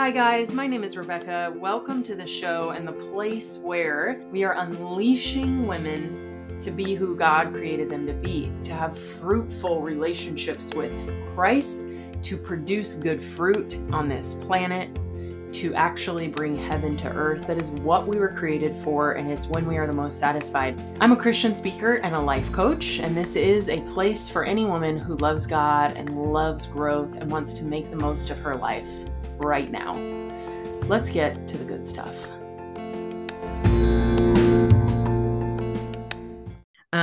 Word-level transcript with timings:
Hi, 0.00 0.10
guys, 0.10 0.50
my 0.54 0.66
name 0.66 0.82
is 0.82 0.96
Rebekah. 0.96 1.52
Welcome 1.58 2.02
to 2.04 2.14
the 2.16 2.26
show 2.26 2.70
and 2.70 2.88
the 2.88 2.92
place 3.12 3.58
where 3.58 4.24
we 4.32 4.44
are 4.44 4.54
unleashing 4.54 5.66
women 5.66 6.56
to 6.58 6.70
be 6.70 6.94
who 6.94 7.14
God 7.14 7.52
created 7.52 7.90
them 7.90 8.06
to 8.06 8.14
be, 8.14 8.50
to 8.62 8.72
have 8.72 8.96
fruitful 8.96 9.82
relationships 9.82 10.72
with 10.72 10.90
Christ, 11.34 11.84
to 12.22 12.38
produce 12.38 12.94
good 12.94 13.22
fruit 13.22 13.78
on 13.92 14.08
this 14.08 14.32
planet, 14.32 14.88
to 15.52 15.74
actually 15.74 16.28
bring 16.28 16.56
heaven 16.56 16.96
to 16.98 17.08
earth. 17.08 17.46
That 17.46 17.60
is 17.60 17.68
what 17.68 18.06
we 18.06 18.18
were 18.18 18.28
created 18.28 18.76
for, 18.76 19.12
and 19.12 19.30
it's 19.30 19.48
when 19.48 19.66
we 19.66 19.76
are 19.76 19.86
the 19.86 19.92
most 19.92 20.18
satisfied. 20.18 20.80
I'm 21.00 21.12
a 21.12 21.16
Christian 21.16 21.54
speaker 21.54 21.96
and 21.96 22.14
a 22.14 22.20
life 22.20 22.50
coach, 22.52 22.98
and 22.98 23.16
this 23.16 23.36
is 23.36 23.68
a 23.68 23.80
place 23.92 24.28
for 24.28 24.44
any 24.44 24.64
woman 24.64 24.98
who 24.98 25.16
loves 25.16 25.46
God 25.46 25.96
and 25.96 26.32
loves 26.32 26.66
growth 26.66 27.16
and 27.16 27.30
wants 27.30 27.52
to 27.54 27.64
make 27.64 27.90
the 27.90 27.96
most 27.96 28.30
of 28.30 28.38
her 28.38 28.56
life 28.56 28.88
right 29.38 29.70
now. 29.70 29.96
Let's 30.86 31.10
get 31.10 31.46
to 31.48 31.58
the 31.58 31.64
good 31.64 31.86
stuff. 31.86 32.39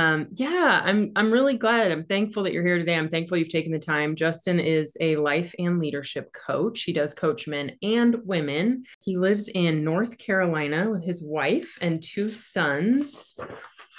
Um, 0.08 0.28
yeah, 0.32 0.80
I'm 0.84 1.12
I'm 1.16 1.30
really 1.30 1.56
glad. 1.56 1.92
I'm 1.92 2.04
thankful 2.04 2.42
that 2.44 2.52
you're 2.52 2.64
here 2.64 2.78
today. 2.78 2.96
I'm 2.96 3.10
thankful 3.10 3.36
you've 3.36 3.50
taken 3.50 3.72
the 3.72 3.78
time. 3.78 4.16
Justin 4.16 4.58
is 4.58 4.96
a 5.00 5.16
life 5.16 5.54
and 5.58 5.78
leadership 5.78 6.32
coach. 6.32 6.82
He 6.82 6.92
does 6.92 7.12
coach 7.12 7.46
men 7.46 7.72
and 7.82 8.16
women. 8.24 8.84
He 9.04 9.18
lives 9.18 9.48
in 9.48 9.84
North 9.84 10.16
Carolina 10.16 10.90
with 10.90 11.04
his 11.04 11.22
wife 11.22 11.76
and 11.82 12.02
two 12.02 12.32
sons. 12.32 13.36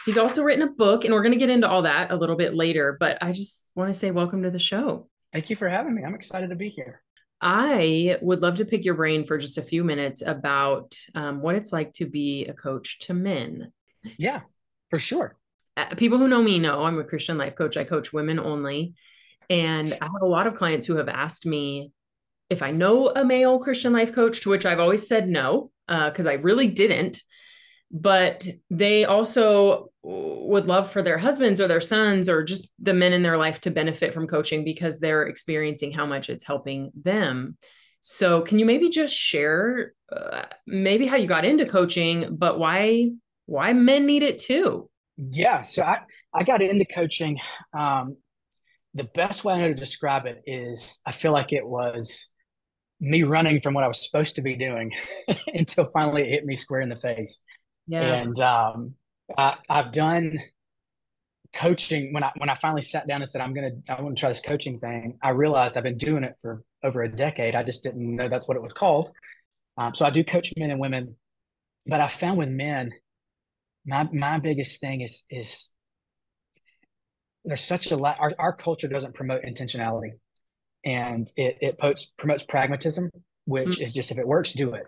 He's 0.05 0.17
also 0.17 0.43
written 0.43 0.67
a 0.67 0.71
book, 0.71 1.05
and 1.05 1.13
we're 1.13 1.21
going 1.21 1.33
to 1.33 1.39
get 1.39 1.51
into 1.51 1.69
all 1.69 1.83
that 1.83 2.11
a 2.11 2.15
little 2.15 2.37
bit 2.37 2.55
later. 2.55 2.97
But 2.99 3.19
I 3.21 3.31
just 3.31 3.71
want 3.75 3.93
to 3.93 3.99
say 3.99 4.09
welcome 4.09 4.43
to 4.43 4.51
the 4.51 4.57
show. 4.57 5.07
Thank 5.31 5.51
you 5.51 5.55
for 5.55 5.69
having 5.69 5.93
me. 5.93 6.03
I'm 6.03 6.15
excited 6.15 6.49
to 6.49 6.55
be 6.55 6.69
here. 6.69 7.03
I 7.39 8.17
would 8.21 8.41
love 8.41 8.55
to 8.55 8.65
pick 8.65 8.83
your 8.83 8.95
brain 8.95 9.25
for 9.25 9.37
just 9.37 9.59
a 9.59 9.61
few 9.61 9.83
minutes 9.83 10.23
about 10.25 10.95
um, 11.13 11.41
what 11.41 11.55
it's 11.55 11.71
like 11.71 11.93
to 11.93 12.05
be 12.05 12.45
a 12.47 12.53
coach 12.53 12.99
to 12.99 13.13
men. 13.13 13.71
Yeah, 14.17 14.41
for 14.89 14.97
sure. 14.97 15.38
Uh, 15.79 15.95
people 15.95 16.17
who 16.17 16.27
know 16.27 16.41
me 16.41 16.59
know 16.59 16.83
I'm 16.83 16.99
a 16.99 17.05
Christian 17.05 17.37
life 17.37 17.55
coach. 17.55 17.77
I 17.77 17.85
coach 17.85 18.11
women 18.11 18.39
only. 18.39 18.95
And 19.49 19.97
I 20.01 20.05
have 20.05 20.21
a 20.21 20.27
lot 20.27 20.45
of 20.45 20.55
clients 20.55 20.85
who 20.85 20.97
have 20.97 21.07
asked 21.07 21.45
me 21.45 21.91
if 22.49 22.61
I 22.61 22.71
know 22.71 23.09
a 23.09 23.23
male 23.23 23.59
Christian 23.59 23.93
life 23.93 24.13
coach, 24.13 24.41
to 24.41 24.49
which 24.49 24.65
I've 24.65 24.79
always 24.79 25.07
said 25.07 25.29
no, 25.29 25.71
because 25.87 26.25
uh, 26.25 26.31
I 26.31 26.33
really 26.33 26.67
didn't. 26.67 27.21
But 27.91 28.47
they 28.69 29.05
also 29.05 29.91
would 30.03 30.67
love 30.67 30.91
for 30.91 31.01
their 31.01 31.17
husbands 31.17 31.61
or 31.61 31.67
their 31.67 31.81
sons 31.81 32.27
or 32.29 32.43
just 32.43 32.71
the 32.79 32.93
men 32.93 33.13
in 33.13 33.23
their 33.23 33.37
life 33.37 33.61
to 33.61 33.71
benefit 33.71 34.13
from 34.13 34.27
coaching 34.27 34.63
because 34.63 34.99
they're 34.99 35.27
experiencing 35.27 35.91
how 35.91 36.05
much 36.05 36.29
it's 36.29 36.45
helping 36.45 36.91
them. 36.99 37.57
So, 38.01 38.41
can 38.41 38.59
you 38.59 38.65
maybe 38.65 38.89
just 38.89 39.15
share 39.15 39.93
uh, 40.11 40.43
maybe 40.67 41.07
how 41.07 41.15
you 41.15 41.27
got 41.27 41.45
into 41.45 41.65
coaching, 41.65 42.35
but 42.37 42.59
why 42.59 43.11
why 43.45 43.73
men 43.73 44.05
need 44.05 44.23
it 44.23 44.39
too? 44.39 44.89
Yeah, 45.19 45.63
so 45.63 45.83
I 45.83 45.99
I 46.33 46.43
got 46.43 46.61
into 46.61 46.85
coaching. 46.85 47.39
Um, 47.77 48.15
the 48.93 49.03
best 49.03 49.43
way 49.43 49.53
I 49.53 49.57
know 49.57 49.67
to 49.67 49.73
describe 49.73 50.25
it 50.25 50.41
is 50.45 51.01
I 51.05 51.11
feel 51.11 51.33
like 51.33 51.51
it 51.51 51.67
was 51.67 52.27
me 53.01 53.23
running 53.23 53.59
from 53.59 53.73
what 53.73 53.83
I 53.83 53.87
was 53.87 54.03
supposed 54.03 54.35
to 54.35 54.41
be 54.41 54.55
doing 54.55 54.93
until 55.53 55.89
finally 55.91 56.23
it 56.23 56.29
hit 56.29 56.45
me 56.45 56.55
square 56.55 56.81
in 56.81 56.89
the 56.89 56.95
face. 56.95 57.41
Yeah. 57.87 58.01
And 58.01 58.39
um, 58.39 58.95
I, 59.37 59.57
I've 59.69 59.91
done 59.91 60.39
coaching 61.53 62.13
when 62.13 62.23
I 62.23 62.31
when 62.37 62.49
I 62.49 62.53
finally 62.53 62.81
sat 62.81 63.05
down 63.05 63.21
and 63.21 63.29
said 63.29 63.41
I'm 63.41 63.53
gonna 63.53 63.71
I 63.89 64.01
want 64.01 64.15
to 64.15 64.19
try 64.19 64.29
this 64.29 64.39
coaching 64.39 64.79
thing. 64.79 65.17
I 65.21 65.31
realized 65.31 65.75
I've 65.77 65.83
been 65.83 65.97
doing 65.97 66.23
it 66.23 66.35
for 66.41 66.63
over 66.81 67.01
a 67.03 67.09
decade. 67.09 67.55
I 67.55 67.63
just 67.63 67.83
didn't 67.83 68.15
know 68.15 68.29
that's 68.29 68.47
what 68.47 68.55
it 68.55 68.63
was 68.63 68.73
called. 68.73 69.11
Um, 69.77 69.93
so 69.93 70.05
I 70.05 70.11
do 70.11 70.23
coach 70.23 70.53
men 70.55 70.71
and 70.71 70.79
women, 70.79 71.17
but 71.87 71.99
I 71.99 72.07
found 72.07 72.37
with 72.37 72.49
men 72.49 72.91
my 73.89 74.07
my 74.13 74.39
biggest 74.39 74.79
thing 74.79 75.01
is 75.01 75.25
is 75.29 75.71
there's 77.43 77.63
such 77.63 77.91
a 77.91 77.97
lot 77.97 78.17
our, 78.19 78.31
our 78.37 78.53
culture 78.53 78.87
doesn't 78.87 79.15
promote 79.15 79.41
intentionality 79.43 80.11
and 80.85 81.27
it 81.35 81.57
it 81.59 81.79
promotes 81.79 82.05
promotes 82.05 82.43
pragmatism 82.43 83.09
which 83.45 83.79
mm. 83.79 83.83
is 83.83 83.93
just 83.93 84.11
if 84.11 84.19
it 84.19 84.27
works 84.27 84.53
do 84.53 84.73
it 84.73 84.85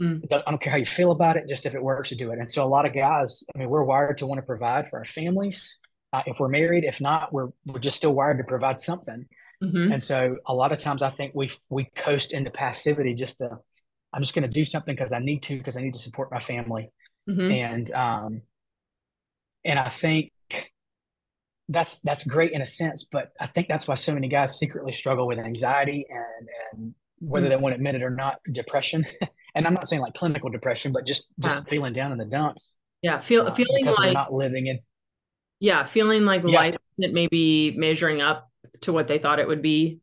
mm. 0.00 0.20
i 0.30 0.50
don't 0.50 0.60
care 0.60 0.70
how 0.70 0.76
you 0.76 0.86
feel 0.86 1.10
about 1.10 1.36
it 1.36 1.48
just 1.48 1.64
if 1.64 1.74
it 1.74 1.82
works 1.82 2.10
do 2.10 2.30
it 2.30 2.38
and 2.38 2.52
so 2.52 2.62
a 2.62 2.66
lot 2.66 2.86
of 2.86 2.94
guys 2.94 3.42
i 3.54 3.58
mean 3.58 3.70
we're 3.70 3.84
wired 3.84 4.18
to 4.18 4.26
want 4.26 4.38
to 4.38 4.46
provide 4.46 4.86
for 4.86 4.98
our 4.98 5.04
families 5.04 5.78
uh, 6.12 6.22
if 6.26 6.38
we're 6.38 6.48
married 6.48 6.84
if 6.84 7.00
not 7.00 7.32
we're 7.32 7.48
we're 7.66 7.80
just 7.80 7.96
still 7.96 8.14
wired 8.14 8.36
to 8.36 8.44
provide 8.44 8.78
something 8.78 9.26
mm-hmm. 9.64 9.92
and 9.92 10.02
so 10.02 10.36
a 10.46 10.54
lot 10.54 10.72
of 10.72 10.78
times 10.78 11.02
i 11.02 11.10
think 11.10 11.32
we 11.34 11.50
we 11.70 11.84
coast 11.96 12.34
into 12.34 12.50
passivity 12.50 13.14
just 13.14 13.38
to 13.38 13.48
i'm 14.12 14.22
just 14.22 14.34
going 14.34 14.46
to 14.46 14.60
do 14.60 14.62
something 14.62 14.94
because 14.94 15.14
i 15.14 15.18
need 15.18 15.42
to 15.42 15.56
because 15.56 15.78
i 15.78 15.80
need 15.80 15.94
to 15.94 16.00
support 16.00 16.30
my 16.30 16.38
family 16.38 16.90
Mm-hmm. 17.28 17.50
And 17.50 17.92
um, 17.92 18.42
and 19.64 19.78
I 19.78 19.88
think 19.88 20.32
that's 21.68 22.00
that's 22.00 22.24
great 22.24 22.52
in 22.52 22.62
a 22.62 22.66
sense, 22.66 23.04
but 23.04 23.32
I 23.40 23.46
think 23.46 23.68
that's 23.68 23.86
why 23.88 23.94
so 23.94 24.14
many 24.14 24.28
guys 24.28 24.58
secretly 24.58 24.92
struggle 24.92 25.26
with 25.26 25.38
anxiety 25.38 26.06
and 26.08 26.48
and 26.72 26.94
whether 27.20 27.46
mm-hmm. 27.46 27.50
they 27.50 27.56
want 27.56 27.72
to 27.72 27.76
admit 27.76 27.94
it 27.94 28.02
or 28.02 28.10
not, 28.10 28.40
depression. 28.50 29.06
and 29.54 29.66
I'm 29.66 29.74
not 29.74 29.86
saying 29.86 30.02
like 30.02 30.14
clinical 30.14 30.50
depression, 30.50 30.92
but 30.92 31.06
just 31.06 31.28
just 31.38 31.58
yeah. 31.58 31.64
feeling 31.64 31.92
down 31.92 32.12
in 32.12 32.18
the 32.18 32.24
dumps. 32.24 32.62
Yeah, 33.00 33.18
feel 33.20 33.46
uh, 33.46 33.50
feeling 33.52 33.84
like 33.84 33.98
we're 33.98 34.12
not 34.12 34.32
living 34.32 34.66
in. 34.66 34.80
Yeah, 35.60 35.84
feeling 35.84 36.24
like 36.24 36.42
yeah. 36.44 36.56
life 36.56 36.76
isn't 36.98 37.14
maybe 37.14 37.74
measuring 37.76 38.20
up 38.20 38.50
to 38.82 38.92
what 38.92 39.06
they 39.06 39.18
thought 39.18 39.38
it 39.38 39.46
would 39.46 39.62
be. 39.62 40.00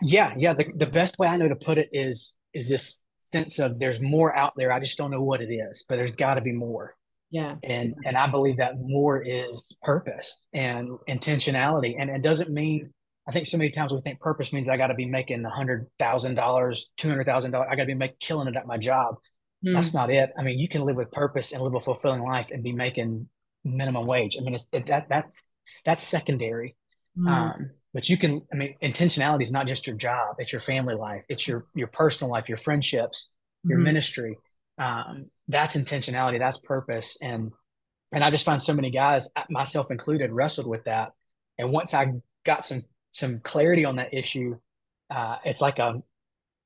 Yeah, 0.00 0.34
yeah. 0.36 0.54
The 0.54 0.66
the 0.74 0.86
best 0.86 1.18
way 1.18 1.28
I 1.28 1.36
know 1.36 1.48
to 1.48 1.56
put 1.56 1.78
it 1.78 1.90
is 1.92 2.38
is 2.54 2.68
this 2.68 3.01
sense 3.32 3.58
of 3.58 3.78
there's 3.78 4.00
more 4.00 4.34
out 4.36 4.52
there. 4.56 4.72
I 4.72 4.80
just 4.80 4.98
don't 4.98 5.10
know 5.10 5.22
what 5.22 5.40
it 5.40 5.52
is, 5.52 5.84
but 5.88 5.96
there's 5.96 6.10
got 6.10 6.34
to 6.34 6.40
be 6.40 6.52
more. 6.52 6.94
Yeah. 7.30 7.56
And 7.62 7.94
and 8.04 8.16
I 8.16 8.26
believe 8.26 8.58
that 8.58 8.74
more 8.78 9.22
is 9.22 9.78
purpose 9.82 10.46
and 10.52 10.90
intentionality. 11.08 11.96
And 11.98 12.10
it 12.10 12.22
doesn't 12.22 12.50
mean 12.50 12.92
I 13.26 13.32
think 13.32 13.46
so 13.46 13.56
many 13.56 13.70
times 13.70 13.92
we 13.92 14.00
think 14.00 14.20
purpose 14.20 14.52
means 14.52 14.68
I 14.68 14.76
got 14.76 14.88
to 14.88 14.94
be 14.94 15.06
making 15.06 15.44
a 15.44 15.50
hundred 15.50 15.86
thousand 15.98 16.34
dollars, 16.34 16.90
two 16.96 17.08
hundred 17.08 17.24
thousand 17.24 17.52
dollars. 17.52 17.68
I 17.70 17.76
got 17.76 17.82
to 17.82 17.86
be 17.86 17.94
making 17.94 18.16
killing 18.20 18.48
it 18.48 18.56
at 18.56 18.66
my 18.66 18.76
job. 18.76 19.16
Mm. 19.64 19.74
That's 19.74 19.94
not 19.94 20.10
it. 20.10 20.30
I 20.36 20.42
mean, 20.42 20.58
you 20.58 20.68
can 20.68 20.82
live 20.82 20.96
with 20.96 21.10
purpose 21.12 21.52
and 21.52 21.62
live 21.62 21.74
a 21.74 21.80
fulfilling 21.80 22.22
life 22.22 22.50
and 22.50 22.62
be 22.62 22.72
making 22.72 23.28
minimum 23.64 24.06
wage. 24.06 24.36
I 24.38 24.42
mean, 24.42 24.54
it's 24.54 24.68
it, 24.72 24.86
that 24.86 25.08
that's 25.08 25.48
that's 25.84 26.02
secondary. 26.02 26.76
Mm. 27.16 27.28
Um, 27.28 27.70
but 27.92 28.08
you 28.08 28.16
can 28.16 28.42
i 28.52 28.56
mean 28.56 28.74
intentionality 28.82 29.42
is 29.42 29.52
not 29.52 29.66
just 29.66 29.86
your 29.86 29.96
job 29.96 30.36
it's 30.38 30.52
your 30.52 30.60
family 30.60 30.94
life 30.94 31.24
it's 31.28 31.46
your 31.46 31.66
your 31.74 31.88
personal 31.88 32.30
life 32.30 32.48
your 32.48 32.58
friendships 32.58 33.34
your 33.64 33.78
mm-hmm. 33.78 33.84
ministry 33.84 34.36
um, 34.78 35.26
that's 35.48 35.76
intentionality 35.76 36.38
that's 36.38 36.58
purpose 36.58 37.16
and 37.20 37.52
and 38.10 38.24
i 38.24 38.30
just 38.30 38.44
find 38.44 38.62
so 38.62 38.74
many 38.74 38.90
guys 38.90 39.28
myself 39.50 39.90
included 39.90 40.32
wrestled 40.32 40.66
with 40.66 40.84
that 40.84 41.12
and 41.58 41.70
once 41.70 41.94
i 41.94 42.12
got 42.44 42.64
some 42.64 42.82
some 43.10 43.40
clarity 43.40 43.84
on 43.84 43.96
that 43.96 44.14
issue 44.14 44.56
uh, 45.10 45.36
it's 45.44 45.60
like 45.60 45.78
a 45.78 46.02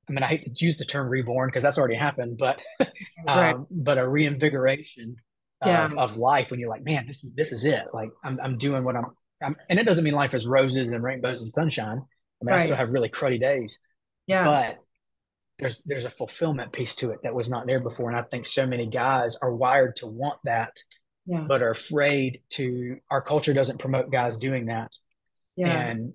i 0.09 0.11
mean 0.11 0.23
i 0.23 0.27
hate 0.27 0.55
to 0.55 0.65
use 0.65 0.77
the 0.77 0.85
term 0.85 1.07
reborn 1.09 1.49
because 1.49 1.63
that's 1.63 1.77
already 1.77 1.95
happened 1.95 2.37
but 2.37 2.61
right. 3.27 3.55
um, 3.55 3.67
but 3.69 3.97
a 3.97 4.07
reinvigoration 4.07 5.17
yeah. 5.65 5.85
of, 5.85 5.97
of 5.97 6.17
life 6.17 6.49
when 6.49 6.59
you're 6.59 6.69
like 6.69 6.83
man 6.83 7.05
this 7.07 7.23
is 7.23 7.31
this 7.35 7.51
is 7.51 7.65
it 7.65 7.83
like 7.93 8.09
i'm, 8.23 8.39
I'm 8.41 8.57
doing 8.57 8.83
what 8.83 8.95
i'm 8.95 9.05
I'm, 9.41 9.55
and 9.69 9.79
it 9.79 9.85
doesn't 9.85 10.03
mean 10.03 10.13
life 10.13 10.33
is 10.33 10.47
roses 10.47 10.87
and 10.87 11.03
rainbows 11.03 11.41
and 11.41 11.51
sunshine. 11.51 12.01
I 12.41 12.45
mean, 12.45 12.53
right. 12.53 12.61
I 12.61 12.65
still 12.65 12.77
have 12.77 12.93
really 12.93 13.09
cruddy 13.09 13.39
days. 13.39 13.79
Yeah. 14.25 14.43
But 14.43 14.79
there's 15.59 15.81
there's 15.85 16.05
a 16.05 16.09
fulfillment 16.09 16.71
piece 16.71 16.95
to 16.95 17.11
it 17.11 17.19
that 17.23 17.33
was 17.33 17.49
not 17.49 17.65
there 17.65 17.79
before, 17.79 18.09
and 18.09 18.17
I 18.17 18.23
think 18.23 18.45
so 18.45 18.67
many 18.67 18.87
guys 18.87 19.37
are 19.41 19.53
wired 19.53 19.95
to 19.97 20.07
want 20.07 20.39
that, 20.43 20.77
yeah. 21.25 21.45
but 21.47 21.61
are 21.61 21.71
afraid 21.71 22.41
to. 22.51 22.97
Our 23.09 23.21
culture 23.21 23.53
doesn't 23.53 23.79
promote 23.79 24.11
guys 24.11 24.37
doing 24.37 24.67
that. 24.67 24.91
Yeah. 25.55 25.69
And 25.69 26.13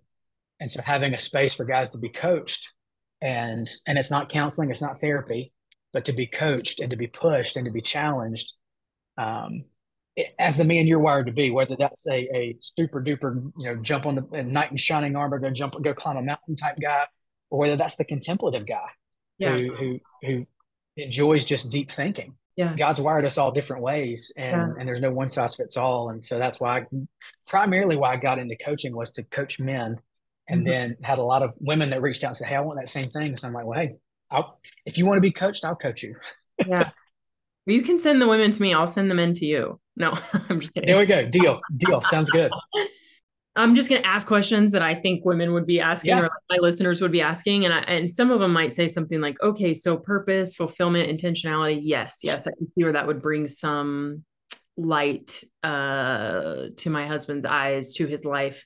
and 0.60 0.70
so 0.70 0.80
having 0.80 1.14
a 1.14 1.18
space 1.18 1.54
for 1.54 1.64
guys 1.64 1.90
to 1.90 1.98
be 1.98 2.08
coached, 2.08 2.72
and 3.20 3.68
and 3.86 3.98
it's 3.98 4.10
not 4.10 4.28
counseling, 4.28 4.70
it's 4.70 4.82
not 4.82 5.00
therapy, 5.00 5.52
but 5.92 6.04
to 6.04 6.12
be 6.12 6.26
coached 6.26 6.80
and 6.80 6.90
to 6.90 6.96
be 6.96 7.08
pushed 7.08 7.56
and 7.56 7.66
to 7.66 7.72
be 7.72 7.82
challenged. 7.82 8.52
Um, 9.18 9.64
as 10.38 10.56
the 10.56 10.64
man 10.64 10.86
you're 10.86 10.98
wired 10.98 11.26
to 11.26 11.32
be, 11.32 11.50
whether 11.50 11.76
that's 11.76 12.06
a, 12.06 12.28
a 12.34 12.56
super 12.60 13.02
duper, 13.02 13.50
you 13.56 13.64
know, 13.66 13.76
jump 13.76 14.06
on 14.06 14.14
the 14.14 14.42
knight 14.42 14.70
in 14.70 14.76
shining 14.76 15.16
armor, 15.16 15.38
go 15.38 15.50
jump, 15.50 15.80
go 15.82 15.94
climb 15.94 16.16
a 16.16 16.22
mountain 16.22 16.56
type 16.56 16.76
guy, 16.80 17.06
or 17.50 17.58
whether 17.58 17.76
that's 17.76 17.96
the 17.96 18.04
contemplative 18.04 18.66
guy 18.66 18.88
yeah. 19.38 19.56
who, 19.56 19.74
who, 19.74 20.00
who 20.22 20.46
enjoys 20.96 21.44
just 21.44 21.70
deep 21.70 21.90
thinking. 21.90 22.34
Yeah. 22.56 22.74
God's 22.76 23.00
wired 23.00 23.24
us 23.24 23.38
all 23.38 23.50
different 23.50 23.82
ways 23.82 24.30
and, 24.36 24.52
yeah. 24.52 24.72
and 24.78 24.86
there's 24.86 25.00
no 25.00 25.10
one 25.10 25.30
size 25.30 25.54
fits 25.54 25.78
all. 25.78 26.10
And 26.10 26.22
so 26.22 26.38
that's 26.38 26.60
why 26.60 26.80
I, 26.80 26.86
primarily 27.48 27.96
why 27.96 28.12
I 28.12 28.16
got 28.16 28.38
into 28.38 28.56
coaching 28.56 28.94
was 28.94 29.10
to 29.12 29.22
coach 29.24 29.58
men 29.58 29.96
and 30.48 30.60
mm-hmm. 30.60 30.70
then 30.70 30.96
had 31.02 31.18
a 31.18 31.22
lot 31.22 31.42
of 31.42 31.54
women 31.58 31.90
that 31.90 32.02
reached 32.02 32.24
out 32.24 32.28
and 32.28 32.36
said, 32.36 32.48
Hey, 32.48 32.56
I 32.56 32.60
want 32.60 32.78
that 32.78 32.90
same 32.90 33.08
thing. 33.08 33.38
So 33.38 33.48
I'm 33.48 33.54
like, 33.54 33.64
well, 33.64 33.80
Hey, 33.80 33.94
I'll, 34.30 34.60
if 34.84 34.98
you 34.98 35.06
want 35.06 35.16
to 35.16 35.22
be 35.22 35.32
coached, 35.32 35.64
I'll 35.64 35.74
coach 35.74 36.02
you. 36.02 36.16
yeah. 36.66 36.90
You 37.66 37.82
can 37.82 37.98
send 37.98 38.20
the 38.20 38.26
women 38.26 38.50
to 38.50 38.62
me. 38.62 38.74
I'll 38.74 38.86
send 38.86 39.10
the 39.10 39.14
men 39.14 39.32
to 39.34 39.46
you. 39.46 39.80
No, 39.96 40.12
I'm 40.48 40.60
just 40.60 40.74
kidding. 40.74 40.88
There 40.88 40.98
we 40.98 41.06
go. 41.06 41.26
Deal. 41.26 41.60
Deal. 41.76 42.00
Sounds 42.00 42.30
good. 42.30 42.50
I'm 43.54 43.74
just 43.74 43.90
going 43.90 44.00
to 44.00 44.08
ask 44.08 44.26
questions 44.26 44.72
that 44.72 44.80
I 44.80 44.94
think 44.94 45.26
women 45.26 45.52
would 45.52 45.66
be 45.66 45.78
asking 45.78 46.08
yeah. 46.08 46.22
or 46.22 46.30
my 46.48 46.56
listeners 46.58 47.02
would 47.02 47.12
be 47.12 47.20
asking. 47.20 47.66
And 47.66 47.74
I, 47.74 47.80
and 47.80 48.08
some 48.10 48.30
of 48.30 48.40
them 48.40 48.50
might 48.50 48.72
say 48.72 48.88
something 48.88 49.20
like, 49.20 49.42
okay, 49.42 49.74
so 49.74 49.98
purpose, 49.98 50.56
fulfillment, 50.56 51.10
intentionality. 51.10 51.80
Yes. 51.82 52.20
Yes. 52.22 52.46
I 52.46 52.52
can 52.56 52.72
see 52.72 52.82
where 52.82 52.94
that 52.94 53.06
would 53.06 53.20
bring 53.20 53.48
some 53.48 54.24
light 54.78 55.44
uh, 55.62 56.68
to 56.78 56.88
my 56.88 57.06
husband's 57.06 57.44
eyes, 57.44 57.92
to 57.94 58.06
his 58.06 58.24
life. 58.24 58.64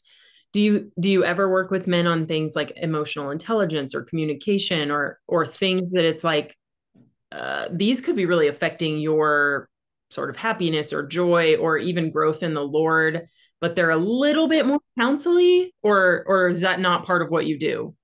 Do 0.53 0.61
you, 0.61 0.93
do 1.01 1.11
you 1.11 1.25
ever 1.25 1.51
work 1.51 1.73
with 1.73 1.89
men 1.89 2.07
on 2.07 2.27
things 2.27 2.55
like 2.55 2.73
emotional 2.77 3.31
intelligence 3.31 3.93
or 3.93 4.03
communication 4.03 4.93
or, 4.93 5.19
or 5.27 5.45
things 5.45 5.91
that 5.93 6.05
it's 6.05 6.23
like, 6.23 6.57
uh, 7.33 7.69
these 7.71 8.01
could 8.01 8.17
be 8.17 8.27
really 8.27 8.49
affecting 8.49 8.99
your 8.99 9.69
sort 10.11 10.31
of 10.31 10.37
happiness 10.37 10.93
or 10.93 11.07
joy 11.07 11.57
or 11.57 11.79
even 11.79 12.11
growth 12.11 12.43
in 12.43 12.55
the 12.55 12.65
Lord? 12.65 13.27
but 13.61 13.75
they're 13.75 13.91
a 13.91 13.97
little 13.97 14.49
bit 14.49 14.67
more 14.67 14.81
counselly, 14.99 15.75
or 15.83 16.25
or 16.27 16.49
is 16.49 16.61
that 16.61 16.81
not 16.81 17.07
part 17.07 17.23
of 17.23 17.31
what 17.31 17.47
you 17.47 17.59
do? 17.59 17.95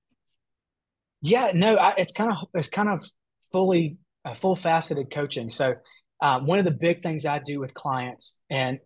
Yeah, 1.20 1.52
no, 1.54 1.76
I, 1.76 1.94
it's 1.98 2.12
kind 2.12 2.30
of 2.30 2.38
it's 2.54 2.68
kind 2.68 2.88
of 2.88 3.04
fully 3.50 3.98
uh, 4.24 4.34
full 4.34 4.56
faceted 4.56 5.10
coaching. 5.12 5.50
So 5.50 5.74
um, 6.20 6.46
one 6.46 6.58
of 6.58 6.64
the 6.64 6.72
big 6.72 7.00
things 7.00 7.26
I 7.26 7.38
do 7.38 7.60
with 7.60 7.74
clients 7.74 8.38
and 8.50 8.78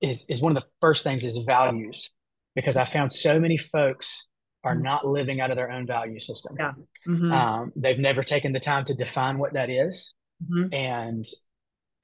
is 0.00 0.24
is 0.28 0.40
one 0.40 0.56
of 0.56 0.62
the 0.62 0.68
first 0.80 1.04
things 1.04 1.24
is 1.24 1.36
values 1.38 2.10
because 2.54 2.76
I 2.76 2.84
found 2.84 3.12
so 3.12 3.38
many 3.38 3.56
folks 3.56 4.26
are 4.66 4.74
mm-hmm. 4.74 4.82
not 4.82 5.06
living 5.06 5.40
out 5.40 5.50
of 5.50 5.56
their 5.56 5.70
own 5.70 5.86
value 5.86 6.18
system. 6.18 6.56
Yeah. 6.58 6.72
Mm-hmm. 7.06 7.32
Um, 7.32 7.72
they've 7.76 7.98
never 7.98 8.22
taken 8.22 8.52
the 8.52 8.60
time 8.60 8.84
to 8.86 8.94
define 8.94 9.38
what 9.38 9.54
that 9.54 9.70
is. 9.70 10.12
Mm-hmm. 10.42 10.74
and 10.74 11.24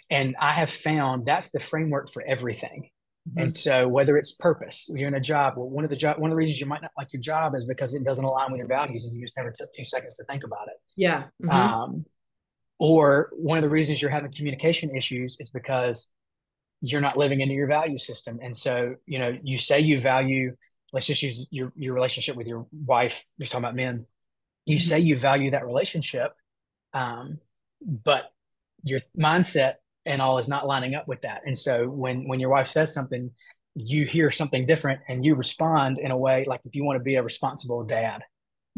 and 0.08 0.36
I 0.40 0.52
have 0.52 0.70
found 0.70 1.26
that's 1.26 1.50
the 1.50 1.60
framework 1.60 2.10
for 2.10 2.22
everything. 2.22 2.90
Mm-hmm. 3.28 3.38
And 3.40 3.56
so 3.56 3.88
whether 3.88 4.16
it's 4.16 4.32
purpose, 4.32 4.90
you're 4.92 5.08
in 5.08 5.14
a 5.14 5.20
job, 5.20 5.54
well, 5.56 5.68
one 5.68 5.84
of 5.84 5.90
the 5.90 5.96
job, 5.96 6.18
one 6.18 6.30
of 6.30 6.34
the 6.34 6.38
reasons 6.38 6.60
you 6.60 6.66
might 6.66 6.82
not 6.82 6.90
like 6.98 7.12
your 7.12 7.22
job 7.22 7.54
is 7.54 7.64
because 7.64 7.94
it 7.94 8.04
doesn't 8.04 8.24
align 8.24 8.50
with 8.50 8.58
your 8.58 8.68
values 8.68 9.04
and 9.04 9.14
you 9.14 9.22
just 9.22 9.36
never 9.36 9.52
took 9.52 9.72
two 9.72 9.84
seconds 9.84 10.16
to 10.16 10.24
think 10.24 10.44
about 10.44 10.68
it. 10.68 10.74
Yeah. 10.96 11.24
Mm-hmm. 11.42 11.50
Um, 11.50 12.04
or 12.78 13.30
one 13.34 13.58
of 13.58 13.62
the 13.62 13.70
reasons 13.70 14.02
you're 14.02 14.10
having 14.10 14.32
communication 14.32 14.94
issues 14.96 15.36
is 15.40 15.50
because 15.50 16.10
you're 16.80 17.00
not 17.00 17.16
living 17.16 17.40
into 17.40 17.54
your 17.54 17.68
value 17.68 17.96
system. 17.96 18.38
And 18.42 18.56
so, 18.56 18.96
you 19.06 19.18
know, 19.18 19.36
you 19.42 19.56
say 19.56 19.80
you 19.80 20.00
value, 20.00 20.56
let's 20.92 21.06
just 21.06 21.22
use 21.22 21.46
your, 21.50 21.72
your 21.76 21.94
relationship 21.94 22.36
with 22.36 22.46
your 22.46 22.66
wife. 22.72 23.24
You're 23.38 23.46
talking 23.46 23.64
about 23.64 23.74
men. 23.74 24.06
You 24.66 24.76
mm-hmm. 24.76 24.82
say 24.82 25.00
you 25.00 25.16
value 25.16 25.50
that 25.52 25.64
relationship, 25.64 26.34
um, 26.92 27.38
but 27.80 28.30
your 28.84 29.00
mindset 29.18 29.74
and 30.04 30.20
all 30.20 30.38
is 30.38 30.48
not 30.48 30.66
lining 30.66 30.94
up 30.94 31.08
with 31.08 31.22
that. 31.22 31.42
And 31.46 31.56
so 31.56 31.88
when 31.88 32.28
when 32.28 32.40
your 32.40 32.50
wife 32.50 32.66
says 32.66 32.92
something, 32.92 33.30
you 33.74 34.04
hear 34.04 34.30
something 34.30 34.66
different 34.66 35.00
and 35.08 35.24
you 35.24 35.34
respond 35.34 35.98
in 35.98 36.10
a 36.10 36.16
way 36.16 36.44
like 36.46 36.60
if 36.64 36.74
you 36.74 36.84
want 36.84 36.98
to 36.98 37.02
be 37.02 37.16
a 37.16 37.22
responsible 37.22 37.84
dad. 37.84 38.22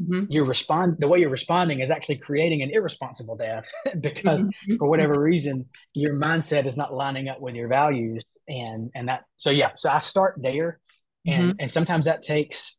Mm-hmm. 0.01 0.25
You 0.29 0.45
respond 0.45 0.97
the 0.99 1.07
way 1.07 1.21
you're 1.21 1.31
responding 1.31 1.79
is 1.79 1.91
actually 1.91 2.17
creating 2.17 2.63
an 2.63 2.71
irresponsible 2.71 3.37
dad 3.37 3.65
because 4.01 4.43
mm-hmm. 4.43 4.77
for 4.77 4.89
whatever 4.89 5.19
reason 5.21 5.67
your 5.93 6.15
mindset 6.15 6.67
is 6.67 6.77
not 6.77 6.93
lining 6.93 7.29
up 7.29 7.41
with 7.41 7.55
your 7.55 7.69
values 7.69 8.25
and 8.49 8.91
and 8.97 9.09
that 9.09 9.25
so 9.37 9.51
yeah 9.51 9.71
so 9.77 9.91
I 9.91 10.01
start 10.01 10.35
there 10.43 10.81
and 11.27 11.43
mm-hmm. 11.43 11.61
and 11.61 11.71
sometimes 11.71 12.07
that 12.07 12.23
takes 12.23 12.79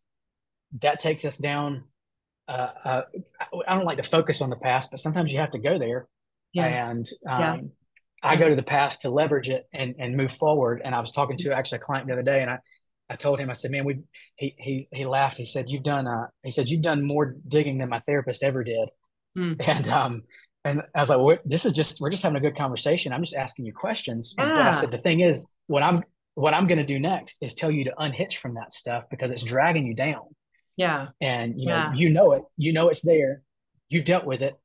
that 0.82 1.00
takes 1.00 1.26
us 1.26 1.38
down 1.38 1.84
uh, 2.48 2.70
uh, 2.84 3.02
I 3.68 3.74
don't 3.74 3.86
like 3.86 3.98
to 3.98 4.04
focus 4.04 4.42
on 4.42 4.50
the 4.50 4.56
past 4.56 4.92
but 4.92 5.00
sometimes 5.00 5.32
you 5.32 5.40
have 5.40 5.52
to 5.52 5.60
go 5.60 5.80
there 5.80 6.08
yeah. 6.54 6.90
and 6.90 7.06
um, 7.28 7.42
yeah 7.42 7.58
I 8.26 8.36
go 8.38 8.50
to 8.50 8.56
the 8.56 8.64
past 8.64 9.02
to 9.02 9.10
leverage 9.10 9.50
it 9.50 9.68
and 9.72 9.96
and 10.00 10.16
move 10.16 10.32
forward. 10.32 10.82
And 10.84 10.96
I 10.96 11.00
was 11.00 11.12
talking 11.12 11.38
to 11.38 11.56
actually 11.56 11.78
a 11.78 11.82
client 11.82 12.08
the 12.08 12.14
other 12.14 12.24
day, 12.24 12.42
and 12.42 12.50
I 12.50 12.60
I 13.10 13.16
told 13.16 13.40
him 13.40 13.50
I 13.50 13.54
said, 13.54 13.72
man, 13.72 13.86
we 13.86 14.00
he 14.36 14.56
he 14.58 14.88
he 14.92 15.06
laughed. 15.06 15.38
He 15.38 15.46
said, 15.46 15.70
you've 15.70 15.84
done 15.84 16.08
uh 16.08 16.28
he 16.44 16.52
said 16.52 16.68
you've 16.68 16.82
done 16.82 17.06
more 17.06 17.36
digging 17.48 17.78
than 17.78 17.90
my 17.90 18.00
therapist 18.00 18.44
ever 18.44 18.64
did. 18.64 18.90
Mm. 19.38 19.56
And 19.68 19.88
um 19.88 20.24
and 20.64 20.82
I 20.96 21.02
was 21.02 21.10
like, 21.10 21.20
well, 21.20 21.38
this 21.46 21.66
is 21.66 21.74
just 21.74 22.02
we're 22.02 22.10
just 22.10 22.24
having 22.24 22.38
a 22.38 22.42
good 22.42 22.58
conversation. 22.58 23.14
I'm 23.14 23.22
just 23.22 23.36
asking 23.36 23.66
you 23.66 23.74
questions. 23.74 24.34
Yeah. 24.38 24.54
But 24.56 24.62
I 24.62 24.72
said 24.72 24.92
the 24.92 24.98
thing 24.98 25.20
is, 25.20 25.48
what 25.68 25.84
I'm 25.84 26.04
what 26.36 26.54
I'm 26.54 26.68
going 26.68 26.78
to 26.78 26.86
do 26.86 27.00
next 27.00 27.38
is 27.42 27.54
tell 27.54 27.72
you 27.72 27.86
to 27.86 27.94
unhitch 27.98 28.38
from 28.38 28.54
that 28.56 28.72
stuff 28.72 29.10
because 29.10 29.32
it's 29.32 29.44
dragging 29.44 29.88
you 29.88 29.96
down. 29.96 30.24
Yeah. 30.78 31.08
And 31.22 31.60
you 31.60 31.68
know, 31.68 31.76
yeah. 31.76 31.94
you 31.94 32.10
know 32.10 32.32
it. 32.34 32.44
You 32.58 32.74
know 32.74 32.90
it's 32.90 33.02
there. 33.02 33.42
You've 33.90 34.06
dealt 34.06 34.26
with 34.26 34.42
it. 34.42 34.56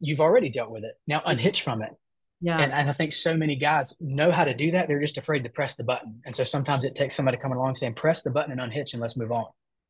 You've 0.00 0.20
already 0.20 0.48
dealt 0.48 0.70
with 0.70 0.84
it. 0.84 0.94
Now 1.06 1.22
unhitch 1.24 1.62
from 1.62 1.82
it 1.82 1.92
yeah. 2.40 2.58
And, 2.58 2.72
and 2.72 2.88
I 2.88 2.92
think 2.92 3.12
so 3.12 3.36
many 3.36 3.54
guys 3.54 3.96
know 4.00 4.32
how 4.32 4.44
to 4.44 4.54
do 4.54 4.70
that. 4.70 4.88
They're 4.88 5.00
just 5.00 5.18
afraid 5.18 5.44
to 5.44 5.50
press 5.50 5.76
the 5.76 5.84
button. 5.84 6.22
And 6.24 6.34
so 6.34 6.42
sometimes 6.42 6.84
it 6.84 6.94
takes 6.94 7.14
somebody 7.14 7.36
coming 7.36 7.58
along 7.58 7.74
saying, 7.74 7.94
press 7.94 8.22
the 8.22 8.30
button 8.30 8.52
and 8.52 8.60
unhitch 8.60 8.94
and 8.94 9.00
let's 9.00 9.16
move 9.16 9.30
on. 9.30 9.46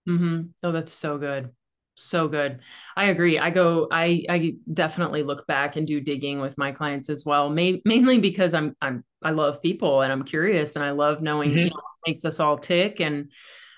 Mm-hmm. 0.09 0.43
Oh, 0.65 0.73
that's 0.73 0.93
so 0.93 1.17
good. 1.17 1.51
So 1.95 2.27
good. 2.27 2.61
I 2.97 3.07
agree. 3.07 3.39
I 3.39 3.51
go, 3.51 3.87
I, 3.91 4.25
I 4.29 4.57
definitely 4.73 5.23
look 5.23 5.47
back 5.47 5.77
and 5.77 5.87
do 5.87 6.01
digging 6.01 6.41
with 6.41 6.59
my 6.59 6.73
clients 6.73 7.09
as 7.09 7.25
well. 7.25 7.51
May, 7.51 7.83
mainly 7.85 8.19
because 8.19 8.53
I'm, 8.53 8.75
I'm, 8.83 9.05
I 9.23 9.31
love 9.31 9.63
people 9.63 10.03
and 10.03 10.13
I'm 10.13 10.25
curious 10.25 10.77
and 10.77 10.85
I 10.85 10.93
love 10.93 11.21
knowing 11.21 11.51
mm-hmm. 11.51 11.59
you 11.59 11.65
know, 11.67 11.77
what 11.77 12.09
makes 12.09 12.25
us 12.25 12.41
all 12.41 12.59
tick. 12.59 13.01
And 13.01 13.31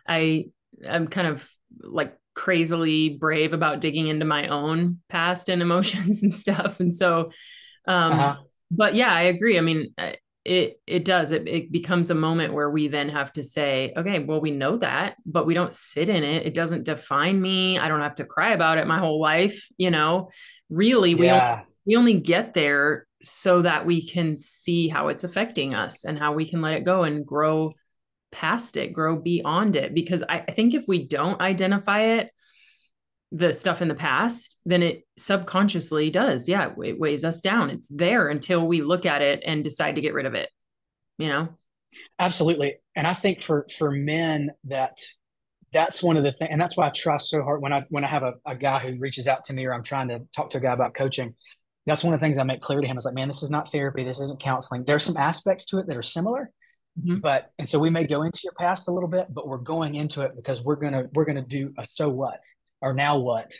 I, 0.07 0.47
I'm 0.89 1.09
kind 1.09 1.29
of 1.29 1.49
like 1.81 2.17
crazily 2.35 3.11
brave 3.11 3.53
about 3.53 3.81
digging 3.81 4.09
into 4.09 4.25
my 4.25 4.49
own 4.49 5.01
past 5.09 5.49
and 5.49 5.63
emotions 5.63 6.23
and 6.23 6.35
stuff. 6.35 6.81
And 6.81 6.93
so, 6.93 7.31
um, 7.87 8.13
uh-huh 8.13 8.37
but 8.73 8.95
yeah, 8.95 9.13
I 9.13 9.23
agree. 9.25 9.59
I 9.59 9.61
mean, 9.61 9.93
uh, 9.99 10.13
it 10.45 10.81
it 10.89 11.05
does. 11.05 11.31
It 11.31 11.47
it 11.47 11.71
becomes 11.71 12.11
a 12.11 12.17
moment 12.17 12.55
where 12.55 12.69
we 12.69 12.89
then 12.89 13.11
have 13.11 13.33
to 13.35 13.45
say, 13.45 13.93
okay, 13.97 14.19
well, 14.19 14.41
we 14.41 14.51
know 14.51 14.77
that, 14.79 15.17
but 15.25 15.47
we 15.47 15.55
don't 15.55 15.75
sit 15.77 16.09
in 16.09 16.25
it. 16.25 16.47
It 16.47 16.55
doesn't 16.55 16.85
define 16.85 17.41
me. 17.41 17.79
I 17.79 17.87
don't 17.87 18.01
have 18.01 18.17
to 18.17 18.25
cry 18.25 18.53
about 18.53 18.79
it 18.79 18.87
my 18.89 18.99
whole 18.99 19.21
life. 19.21 19.69
You 19.77 19.93
know, 19.93 20.31
really, 20.69 21.15
we 21.15 21.27
yeah. 21.27 21.53
only, 21.53 21.67
we 21.87 21.97
only 21.97 22.15
get 22.15 22.55
there 22.55 23.07
so 23.25 23.63
that 23.63 23.87
we 23.87 24.07
can 24.07 24.37
see 24.37 24.89
how 24.89 25.09
it's 25.09 25.25
affecting 25.25 25.75
us 25.75 26.05
and 26.05 26.19
how 26.19 26.33
we 26.33 26.49
can 26.49 26.61
let 26.61 26.75
it 26.75 26.85
go 26.85 27.03
and 27.03 27.27
grow 27.27 27.73
past 28.31 28.77
it, 28.77 28.93
grow 28.93 29.17
beyond 29.17 29.77
it. 29.77 29.95
Because 29.95 30.23
I, 30.29 30.45
I 30.49 30.53
think 30.53 30.75
if 30.75 30.85
we 30.89 31.07
don't 31.07 31.41
identify 31.41 32.01
it, 32.03 32.31
the 33.33 33.53
stuff 33.53 33.81
in 33.81 33.89
the 33.89 33.95
past, 33.95 34.61
then 34.67 34.83
it 34.83 35.07
subconsciously 35.17 36.11
does. 36.11 36.49
Yeah, 36.49 36.73
it 36.85 37.01
weighs 37.01 37.25
us 37.25 37.41
down. 37.41 37.71
It's 37.71 37.89
there 37.89 38.29
until 38.29 38.67
we 38.67 38.83
look 38.83 39.07
at 39.07 39.23
it 39.23 39.43
and 39.47 39.65
decide 39.65 39.95
to 39.95 40.03
get 40.03 40.13
rid 40.13 40.27
of 40.27 40.35
it. 40.35 40.51
You 41.17 41.29
know? 41.29 41.49
Absolutely. 42.19 42.77
And 42.95 43.07
I 43.07 43.15
think 43.15 43.43
for 43.43 43.67
for 43.77 43.91
men 43.91 44.51
that 44.65 44.99
that's 45.73 46.03
one 46.03 46.19
of 46.19 46.25
the 46.25 46.33
things 46.33 46.51
and 46.53 46.61
that's 46.61 46.77
why 46.77 46.87
I 46.87 46.91
try 46.91 47.17
so 47.17 47.43
hard 47.43 47.63
when 47.63 47.73
I 47.73 47.85
when 47.89 48.05
I 48.05 48.09
have 48.09 48.23
a, 48.23 48.35
a 48.47 48.55
guy 48.55 48.79
who 48.79 48.99
reaches 48.99 49.27
out 49.27 49.45
to 49.45 49.55
me 49.55 49.65
or 49.65 49.73
I'm 49.73 49.83
trying 49.83 50.09
to 50.09 50.21
talk 50.35 50.51
to 50.51 50.59
a 50.59 50.61
guy 50.61 50.73
about 50.73 50.95
coaching. 50.95 51.35
That's 51.87 52.05
one 52.05 52.15
of 52.15 52.21
the 52.21 52.25
things 52.25 52.39
I 52.39 52.45
make 52.45 52.61
clear 52.61 52.81
to 52.81 52.87
him 52.87 52.97
is 52.97 53.05
like, 53.05 53.15
man, 53.15 53.29
this 53.29 53.43
is 53.43 53.51
not 53.51 53.71
therapy. 53.71 54.05
This 54.05 54.21
isn't 54.21 54.41
counseling. 54.41 54.85
There's 54.85 55.03
some 55.03 55.17
aspects 55.17 55.65
to 55.67 55.79
it 55.79 55.87
that 55.87 55.97
are 55.97 56.03
similar, 56.03 56.51
Mm-hmm. 57.01 57.21
but 57.21 57.51
and 57.59 57.67
so 57.67 57.79
we 57.79 57.89
may 57.89 58.05
go 58.05 58.23
into 58.23 58.41
your 58.45 58.53
past 58.59 58.87
a 58.87 58.91
little 58.91 59.09
bit 59.09 59.29
but 59.31 59.49
we're 59.49 59.57
going 59.57 59.95
into 59.95 60.21
it 60.21 60.33
because 60.37 60.63
we're 60.63 60.77
gonna 60.77 61.05
we're 61.15 61.25
gonna 61.25 61.41
do 61.41 61.73
a 61.79 61.87
so 61.91 62.11
what 62.11 62.39
or 62.83 62.93
now 62.93 63.17
what? 63.17 63.55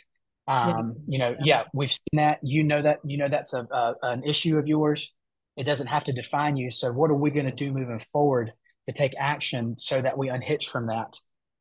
Um, 0.45 0.95
you 1.07 1.17
know, 1.17 1.35
yeah, 1.41 1.63
we've 1.73 1.91
seen 1.91 2.17
that. 2.17 2.39
You 2.43 2.63
know 2.63 2.81
that. 2.81 2.99
You 3.05 3.17
know 3.17 3.29
that's 3.29 3.53
a, 3.53 3.65
a 3.71 3.95
an 4.03 4.23
issue 4.23 4.57
of 4.57 4.67
yours. 4.67 5.13
It 5.55 5.63
doesn't 5.63 5.87
have 5.87 6.03
to 6.05 6.13
define 6.13 6.57
you. 6.57 6.69
So, 6.69 6.91
what 6.91 7.09
are 7.09 7.15
we 7.15 7.31
going 7.31 7.45
to 7.45 7.51
do 7.51 7.71
moving 7.71 7.99
forward 8.11 8.51
to 8.87 8.93
take 8.93 9.13
action 9.17 9.77
so 9.77 10.01
that 10.01 10.17
we 10.17 10.29
unhitch 10.29 10.67
from 10.67 10.87
that? 10.87 11.17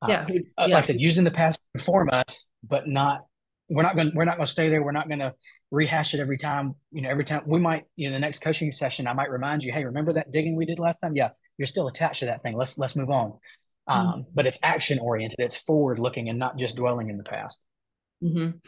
Yeah, 0.08 0.22
uh, 0.22 0.26
yeah. 0.26 0.42
like 0.58 0.74
I 0.74 0.80
said, 0.80 1.00
using 1.00 1.22
the 1.22 1.30
past 1.30 1.60
to 1.60 1.80
inform 1.80 2.10
us, 2.12 2.50
but 2.68 2.88
not. 2.88 3.24
We're 3.68 3.82
not 3.82 3.96
going. 3.96 4.12
We're 4.14 4.24
not 4.24 4.36
going 4.36 4.46
to 4.46 4.52
stay 4.52 4.68
there. 4.68 4.82
We're 4.82 4.92
not 4.92 5.08
going 5.08 5.20
to 5.20 5.34
rehash 5.70 6.14
it 6.14 6.20
every 6.20 6.36
time. 6.36 6.74
You 6.90 7.02
know, 7.02 7.10
every 7.10 7.24
time 7.24 7.42
we 7.46 7.58
might. 7.58 7.84
You 7.96 8.08
know, 8.08 8.14
the 8.14 8.20
next 8.20 8.40
coaching 8.40 8.70
session, 8.72 9.06
I 9.06 9.12
might 9.12 9.30
remind 9.30 9.64
you, 9.64 9.72
hey, 9.72 9.84
remember 9.84 10.12
that 10.14 10.30
digging 10.30 10.56
we 10.56 10.66
did 10.66 10.78
last 10.78 10.98
time? 11.02 11.16
Yeah, 11.16 11.30
you're 11.58 11.66
still 11.66 11.88
attached 11.88 12.20
to 12.20 12.26
that 12.26 12.42
thing. 12.42 12.56
Let's 12.56 12.76
let's 12.76 12.96
move 12.96 13.10
on. 13.10 13.30
Mm-hmm. 13.30 13.92
Um, 13.92 14.06
mm-hmm. 14.06 14.20
But 14.34 14.46
it's 14.46 14.58
action 14.62 14.98
oriented. 14.98 15.40
It's 15.40 15.56
forward 15.56 15.98
looking 15.98 16.28
and 16.28 16.38
not 16.38 16.58
just 16.58 16.76
dwelling 16.76 17.08
in 17.08 17.16
the 17.16 17.24
past. 17.24 17.64
Mm-hmm. 18.22 18.58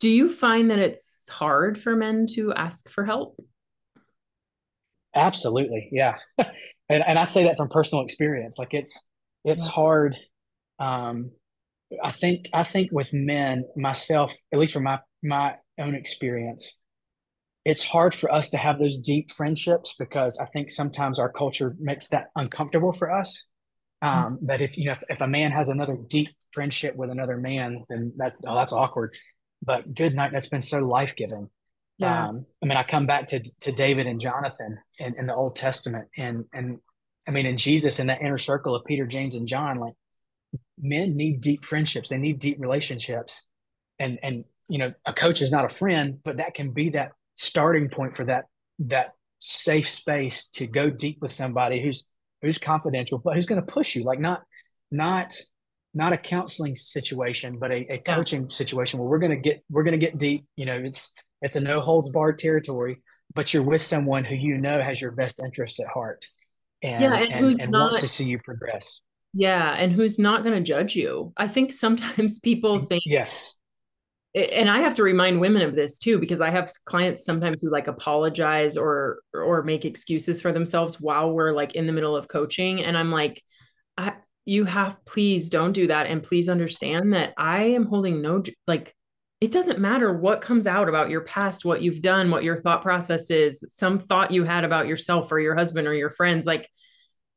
Do 0.00 0.08
you 0.08 0.30
find 0.30 0.70
that 0.70 0.78
it's 0.78 1.28
hard 1.28 1.80
for 1.80 1.96
men 1.96 2.26
to 2.34 2.52
ask 2.54 2.88
for 2.88 3.04
help? 3.04 3.36
Absolutely, 5.14 5.88
yeah, 5.90 6.16
and 6.38 7.02
and 7.02 7.18
I 7.18 7.24
say 7.24 7.44
that 7.44 7.56
from 7.56 7.68
personal 7.68 8.04
experience. 8.04 8.58
Like 8.58 8.74
it's 8.74 9.04
it's 9.44 9.64
yeah. 9.64 9.70
hard. 9.70 10.16
Um, 10.78 11.32
I 12.02 12.10
think 12.10 12.48
I 12.52 12.64
think 12.64 12.90
with 12.92 13.12
men, 13.12 13.64
myself, 13.76 14.34
at 14.52 14.58
least 14.58 14.72
from 14.72 14.84
my 14.84 15.00
my 15.22 15.56
own 15.78 15.94
experience, 15.94 16.78
it's 17.64 17.82
hard 17.82 18.14
for 18.14 18.32
us 18.32 18.50
to 18.50 18.56
have 18.56 18.78
those 18.78 18.98
deep 18.98 19.30
friendships 19.32 19.94
because 19.98 20.38
I 20.38 20.44
think 20.46 20.70
sometimes 20.70 21.18
our 21.18 21.30
culture 21.30 21.76
makes 21.78 22.08
that 22.08 22.26
uncomfortable 22.36 22.92
for 22.92 23.10
us. 23.10 23.46
Mm-hmm. 24.02 24.26
um, 24.26 24.38
that 24.42 24.62
if 24.62 24.78
you 24.78 24.84
know 24.84 24.92
if, 24.92 25.02
if, 25.08 25.20
a 25.20 25.26
man 25.26 25.50
has 25.50 25.68
another 25.68 25.96
deep 26.08 26.28
friendship 26.52 26.94
with 26.94 27.10
another 27.10 27.36
man, 27.36 27.84
then 27.88 28.12
that 28.18 28.34
oh, 28.46 28.54
that's 28.54 28.72
awkward. 28.72 29.16
But 29.60 29.92
good 29.92 30.14
night, 30.14 30.30
that's 30.30 30.48
been 30.48 30.60
so 30.60 30.78
life 30.78 31.16
giving. 31.16 31.50
Yeah. 31.98 32.28
Um, 32.28 32.46
I 32.62 32.66
mean, 32.66 32.78
I 32.78 32.84
come 32.84 33.06
back 33.06 33.26
to 33.28 33.40
to 33.62 33.72
David 33.72 34.06
and 34.06 34.20
Jonathan 34.20 34.78
in, 35.00 35.18
in 35.18 35.26
the 35.26 35.34
Old 35.34 35.56
Testament, 35.56 36.06
and 36.16 36.44
and 36.52 36.78
I 37.26 37.32
mean, 37.32 37.46
in 37.46 37.56
Jesus 37.56 37.98
in 37.98 38.06
that 38.06 38.20
inner 38.20 38.38
circle 38.38 38.76
of 38.76 38.84
Peter, 38.84 39.04
James, 39.04 39.34
and 39.34 39.48
John, 39.48 39.78
like 39.78 39.94
men 40.80 41.16
need 41.16 41.40
deep 41.40 41.64
friendships. 41.64 42.08
They 42.08 42.18
need 42.18 42.38
deep 42.38 42.58
relationships. 42.60 43.46
And 43.98 44.18
and 44.22 44.44
you 44.68 44.78
know, 44.78 44.92
a 45.06 45.12
coach 45.12 45.42
is 45.42 45.50
not 45.50 45.64
a 45.64 45.68
friend, 45.68 46.18
but 46.22 46.36
that 46.38 46.54
can 46.54 46.72
be 46.72 46.90
that 46.90 47.12
starting 47.34 47.88
point 47.88 48.14
for 48.14 48.24
that 48.24 48.46
that 48.80 49.12
safe 49.40 49.88
space 49.88 50.46
to 50.46 50.66
go 50.66 50.90
deep 50.90 51.18
with 51.20 51.32
somebody 51.32 51.80
who's 51.82 52.06
who's 52.42 52.58
confidential, 52.58 53.18
but 53.18 53.34
who's 53.34 53.46
going 53.46 53.60
to 53.60 53.72
push 53.72 53.96
you. 53.96 54.04
Like 54.04 54.20
not 54.20 54.42
not 54.90 55.34
not 55.94 56.12
a 56.12 56.16
counseling 56.16 56.76
situation, 56.76 57.58
but 57.58 57.70
a, 57.72 57.94
a 57.94 57.98
coaching 57.98 58.42
yeah. 58.42 58.48
situation 58.48 58.98
where 58.98 59.08
we're 59.08 59.18
going 59.18 59.30
to 59.30 59.36
get 59.36 59.62
we're 59.70 59.84
going 59.84 59.98
to 59.98 60.06
get 60.06 60.18
deep. 60.18 60.44
You 60.56 60.66
know, 60.66 60.76
it's 60.76 61.12
it's 61.42 61.56
a 61.56 61.60
no 61.60 61.80
holds 61.80 62.10
barred 62.10 62.38
territory, 62.38 63.02
but 63.34 63.52
you're 63.52 63.62
with 63.62 63.82
someone 63.82 64.24
who 64.24 64.34
you 64.34 64.58
know 64.58 64.80
has 64.80 65.00
your 65.00 65.12
best 65.12 65.40
interests 65.40 65.80
at 65.80 65.86
heart, 65.86 66.26
and 66.82 67.02
yeah, 67.02 67.14
and, 67.14 67.46
and, 67.46 67.60
and 67.60 67.70
not, 67.70 67.80
wants 67.80 68.00
to 68.00 68.08
see 68.08 68.24
you 68.24 68.38
progress. 68.38 69.00
Yeah, 69.32 69.72
and 69.72 69.92
who's 69.92 70.18
not 70.18 70.42
going 70.42 70.56
to 70.56 70.62
judge 70.62 70.96
you. 70.96 71.32
I 71.36 71.48
think 71.48 71.72
sometimes 71.72 72.38
people 72.40 72.78
think 72.78 73.02
yes 73.06 73.54
and 74.34 74.68
I 74.70 74.80
have 74.80 74.94
to 74.96 75.02
remind 75.02 75.40
women 75.40 75.62
of 75.62 75.74
this 75.74 75.98
too 75.98 76.18
because 76.18 76.40
I 76.40 76.50
have 76.50 76.70
clients 76.84 77.24
sometimes 77.24 77.62
who 77.62 77.70
like 77.70 77.88
apologize 77.88 78.76
or 78.76 79.20
or 79.32 79.62
make 79.62 79.84
excuses 79.84 80.42
for 80.42 80.52
themselves 80.52 81.00
while 81.00 81.32
we're 81.32 81.52
like 81.52 81.74
in 81.74 81.86
the 81.86 81.92
middle 81.92 82.16
of 82.16 82.28
coaching 82.28 82.82
and 82.84 82.96
I'm 82.96 83.10
like 83.10 83.42
I 83.96 84.14
you 84.44 84.64
have 84.64 84.96
please 85.06 85.50
don't 85.50 85.72
do 85.72 85.86
that 85.86 86.06
and 86.06 86.22
please 86.22 86.48
understand 86.48 87.14
that 87.14 87.34
I 87.36 87.64
am 87.64 87.86
holding 87.86 88.20
no 88.20 88.42
like 88.66 88.94
it 89.40 89.50
doesn't 89.50 89.78
matter 89.78 90.12
what 90.12 90.40
comes 90.40 90.66
out 90.66 90.88
about 90.88 91.10
your 91.10 91.22
past 91.22 91.64
what 91.64 91.82
you've 91.82 92.02
done 92.02 92.30
what 92.30 92.44
your 92.44 92.56
thought 92.56 92.82
process 92.82 93.30
is 93.30 93.64
some 93.68 93.98
thought 93.98 94.30
you 94.30 94.44
had 94.44 94.64
about 94.64 94.86
yourself 94.88 95.32
or 95.32 95.40
your 95.40 95.54
husband 95.54 95.88
or 95.88 95.94
your 95.94 96.10
friends 96.10 96.46
like 96.46 96.68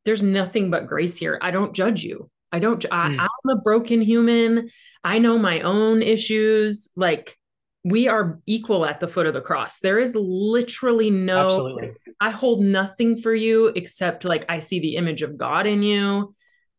there's 0.05 0.23
nothing 0.23 0.69
but 0.69 0.87
grace 0.87 1.17
here 1.17 1.39
I 1.41 1.51
don't 1.51 1.73
judge 1.73 2.03
you 2.03 2.29
I 2.51 2.59
don't, 2.59 2.85
I, 2.91 3.09
mm. 3.09 3.19
I'm 3.19 3.57
a 3.57 3.61
broken 3.61 4.01
human. 4.01 4.69
I 5.03 5.19
know 5.19 5.37
my 5.37 5.61
own 5.61 6.01
issues. 6.01 6.89
Like, 6.95 7.37
we 7.83 8.07
are 8.07 8.39
equal 8.45 8.85
at 8.85 8.99
the 8.99 9.07
foot 9.07 9.25
of 9.25 9.33
the 9.33 9.41
cross. 9.41 9.79
There 9.79 9.99
is 9.99 10.13
literally 10.15 11.09
no, 11.09 11.45
Absolutely. 11.45 11.93
I 12.19 12.29
hold 12.29 12.61
nothing 12.61 13.21
for 13.21 13.33
you 13.33 13.67
except 13.67 14.25
like 14.25 14.45
I 14.49 14.59
see 14.59 14.79
the 14.79 14.97
image 14.97 15.21
of 15.21 15.37
God 15.37 15.65
in 15.65 15.81
you, 15.81 16.35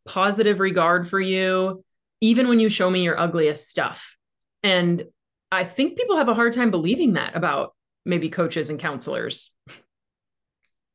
positive 0.06 0.60
regard 0.60 1.08
for 1.08 1.20
you, 1.20 1.82
even 2.20 2.48
when 2.48 2.60
you 2.60 2.68
show 2.68 2.88
me 2.88 3.02
your 3.02 3.18
ugliest 3.18 3.68
stuff. 3.68 4.16
And 4.62 5.04
I 5.50 5.64
think 5.64 5.96
people 5.96 6.18
have 6.18 6.28
a 6.28 6.34
hard 6.34 6.52
time 6.52 6.70
believing 6.70 7.14
that 7.14 7.34
about 7.34 7.74
maybe 8.04 8.28
coaches 8.28 8.70
and 8.70 8.78
counselors. 8.78 9.52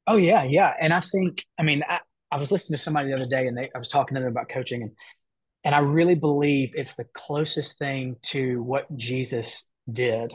Oh, 0.06 0.16
yeah. 0.16 0.44
Yeah. 0.44 0.74
And 0.80 0.94
I 0.94 1.02
think, 1.02 1.44
I 1.60 1.64
mean, 1.64 1.84
I, 1.86 2.00
I 2.32 2.38
was 2.38 2.52
listening 2.52 2.76
to 2.76 2.82
somebody 2.82 3.10
the 3.10 3.16
other 3.16 3.28
day 3.28 3.48
and 3.48 3.58
they, 3.58 3.70
I 3.74 3.78
was 3.78 3.88
talking 3.88 4.16
to 4.16 4.22
them 4.22 4.30
about 4.30 4.50
coaching 4.50 4.82
and, 4.82 4.92
and 5.64 5.74
I 5.74 5.80
really 5.80 6.16
believe 6.16 6.72
it's 6.74 6.96
the 6.96 7.06
closest 7.14 7.78
thing 7.78 8.18
to 8.24 8.62
what 8.64 8.96
Jesus 8.96 9.70
did. 9.92 10.34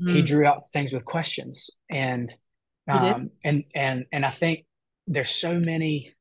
Mm. 0.00 0.12
He 0.12 0.22
drew 0.22 0.46
out 0.46 0.62
things 0.72 0.92
with 0.92 1.04
questions 1.04 1.70
and, 1.90 2.30
um, 2.88 3.30
and, 3.44 3.64
and, 3.74 4.04
and 4.12 4.26
I 4.26 4.30
think 4.30 4.66
there's 5.06 5.30
so 5.30 5.58
many, 5.58 6.14